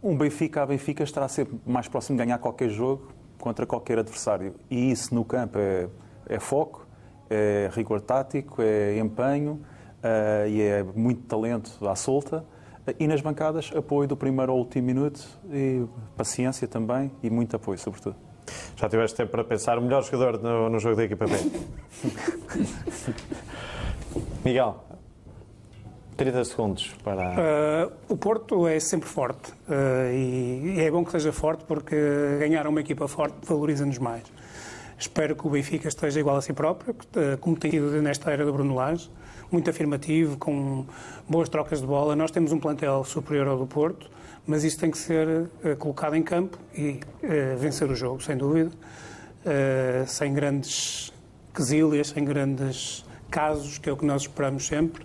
um 0.03 0.17
Benfica 0.17 0.63
a 0.63 0.65
Benfica 0.65 1.03
estará 1.03 1.27
sempre 1.27 1.59
mais 1.65 1.87
próximo 1.87 2.17
de 2.17 2.25
ganhar 2.25 2.37
qualquer 2.39 2.69
jogo 2.69 3.09
contra 3.37 3.65
qualquer 3.65 3.99
adversário. 3.99 4.55
E 4.69 4.91
isso 4.91 5.13
no 5.13 5.25
campo 5.25 5.57
é, 5.57 5.87
é 6.27 6.39
foco, 6.39 6.87
é 7.29 7.69
rigor 7.73 8.01
tático, 8.01 8.61
é 8.61 8.97
empenho 8.97 9.61
uh, 10.03 10.47
e 10.47 10.61
é 10.61 10.83
muito 10.83 11.23
talento 11.23 11.87
à 11.87 11.95
solta. 11.95 12.45
E 12.99 13.07
nas 13.07 13.21
bancadas, 13.21 13.71
apoio 13.75 14.07
do 14.07 14.17
primeiro 14.17 14.51
ao 14.51 14.57
último 14.57 14.87
minuto 14.87 15.21
e 15.51 15.85
paciência 16.17 16.67
também 16.67 17.11
e 17.21 17.29
muito 17.29 17.55
apoio, 17.55 17.77
sobretudo. 17.77 18.15
Já 18.75 18.89
tiveste 18.89 19.15
tempo 19.15 19.31
para 19.31 19.43
pensar 19.43 19.77
o 19.77 19.81
melhor 19.81 20.03
jogador 20.03 20.41
no, 20.41 20.69
no 20.69 20.79
jogo 20.79 20.95
da 20.95 21.03
equipa 21.03 21.25
B. 21.25 21.33
Miguel, 24.43 24.83
30 26.17 26.45
segundos 26.45 26.95
para. 27.03 27.29
Uh, 27.29 27.91
o 28.09 28.17
Porto 28.17 28.67
é 28.67 28.79
sempre 28.79 29.07
forte 29.07 29.51
uh, 29.51 30.11
e 30.11 30.79
é 30.79 30.89
bom 30.89 31.05
que 31.05 31.11
seja 31.11 31.31
forte 31.31 31.63
porque 31.65 31.95
ganhar 32.39 32.65
uma 32.65 32.81
equipa 32.81 33.07
forte 33.07 33.35
valoriza-nos 33.43 33.99
mais. 33.99 34.23
Espero 34.97 35.35
que 35.35 35.45
o 35.45 35.49
Benfica 35.51 35.87
esteja 35.87 36.19
igual 36.19 36.37
a 36.37 36.41
si 36.41 36.53
próprio, 36.53 36.93
uh, 36.93 37.37
como 37.39 37.55
tem 37.55 37.69
sido 37.69 38.01
nesta 38.01 38.31
era 38.31 38.43
do 38.43 38.51
Bruno 38.51 38.73
Lage, 38.73 39.11
muito 39.51 39.69
afirmativo, 39.69 40.37
com 40.37 40.87
boas 41.29 41.47
trocas 41.47 41.79
de 41.79 41.85
bola. 41.85 42.15
Nós 42.15 42.31
temos 42.31 42.51
um 42.51 42.59
plantel 42.59 43.03
superior 43.03 43.47
ao 43.47 43.59
do 43.59 43.67
Porto, 43.67 44.09
mas 44.47 44.63
isso 44.63 44.79
tem 44.79 44.89
que 44.89 44.97
ser 44.97 45.49
colocado 45.77 46.15
em 46.15 46.23
campo 46.23 46.57
e 46.73 46.99
vencer 47.59 47.89
o 47.91 47.95
jogo, 47.95 48.23
sem 48.23 48.35
dúvida, 48.35 48.71
sem 50.07 50.33
grandes 50.33 51.13
quesilhas, 51.53 52.07
sem 52.07 52.23
grandes 52.23 53.05
casos, 53.31 53.79
que 53.79 53.89
é 53.89 53.91
o 53.91 53.97
que 53.97 54.05
nós 54.05 54.21
esperamos 54.23 54.67
sempre 54.67 55.03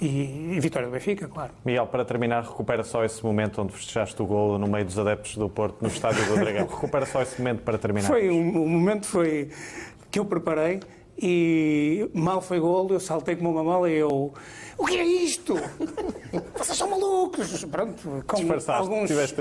e, 0.00 0.54
e, 0.56 0.60
vitória 0.60 0.88
do 0.88 0.92
Benfica, 0.92 1.28
claro. 1.28 1.52
Miguel, 1.62 1.86
para 1.86 2.04
terminar, 2.06 2.42
recupera 2.42 2.82
só 2.82 3.04
esse 3.04 3.22
momento 3.22 3.60
onde 3.60 3.74
festejaste 3.74 4.20
o 4.22 4.24
golo 4.26 4.56
no 4.56 4.66
meio 4.66 4.84
dos 4.84 4.98
adeptos 4.98 5.36
do 5.36 5.46
Porto, 5.48 5.82
no 5.82 5.88
estádio 5.88 6.24
do 6.24 6.36
Dragão. 6.36 6.64
recupera 6.66 7.04
só 7.04 7.20
esse 7.20 7.38
momento 7.38 7.62
para 7.62 7.76
terminar. 7.76 8.08
Foi 8.08 8.30
um, 8.30 8.62
um 8.62 8.68
momento 8.68 9.06
foi 9.06 9.50
que 10.10 10.18
eu 10.18 10.24
preparei 10.24 10.80
e 11.18 12.10
mal 12.14 12.40
foi 12.40 12.58
golo, 12.58 12.94
eu 12.94 13.00
saltei 13.00 13.36
como 13.36 13.50
uma 13.50 13.62
mala 13.62 13.90
e 13.90 13.96
eu... 13.96 14.32
O 14.78 14.86
que 14.86 14.96
é 14.96 15.04
isto? 15.04 15.54
Vocês 16.56 16.78
são 16.78 16.88
malucos! 16.88 17.62
Pronto, 17.66 18.24
com 18.26 18.36
alguns... 18.36 18.66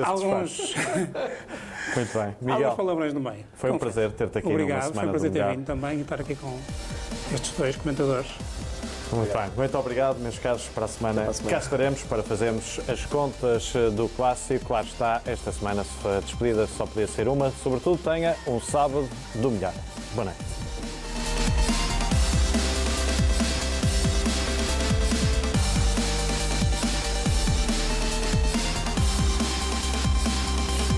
alguns... 0.04 0.76
Muito 1.96 2.20
bem. 2.20 2.36
Miguel, 2.42 2.56
alguns 2.56 2.76
palavrões 2.76 3.14
no 3.14 3.22
meio. 3.22 3.46
Foi 3.54 3.72
um 3.72 3.78
prazer 3.78 4.12
ter-te 4.12 4.40
aqui 4.40 4.48
Obrigado, 4.50 4.82
numa 4.82 4.94
semana 4.94 5.02
foi 5.02 5.08
um 5.08 5.12
prazer 5.12 5.32
ter 5.32 5.56
vindo 5.56 5.66
também 5.66 6.00
e 6.00 6.02
estar 6.02 6.20
aqui 6.20 6.36
com 6.36 6.60
estes 7.34 7.52
dois 7.58 7.76
comentadores. 7.76 8.28
Muito 9.12 9.34
bem, 9.34 9.50
muito 9.58 9.78
obrigado, 9.78 10.20
meus 10.20 10.38
caros. 10.38 10.64
Para 10.74 10.86
a 10.86 10.88
semana, 10.88 11.22
para 11.22 11.32
a 11.32 11.34
semana. 11.34 11.58
cá 11.58 11.64
estaremos 11.64 12.04
para 12.04 12.22
fazermos 12.22 12.80
as 12.88 13.06
contas 13.06 13.74
eh, 13.76 13.90
do 13.90 14.08
clássico. 14.10 14.66
Claro 14.66 14.86
está, 14.86 15.22
esta 15.26 15.52
semana 15.52 15.84
a 16.06 16.20
despedida 16.20 16.68
só 16.68 16.86
podia 16.86 17.08
ser 17.08 17.28
uma. 17.28 17.52
Sobretudo, 17.64 17.98
tenha 17.98 18.36
um 18.46 18.62
sábado 18.62 19.10
do 19.34 19.50
melhor. 19.50 19.74
Boa 20.14 20.26
noite. 20.26 20.59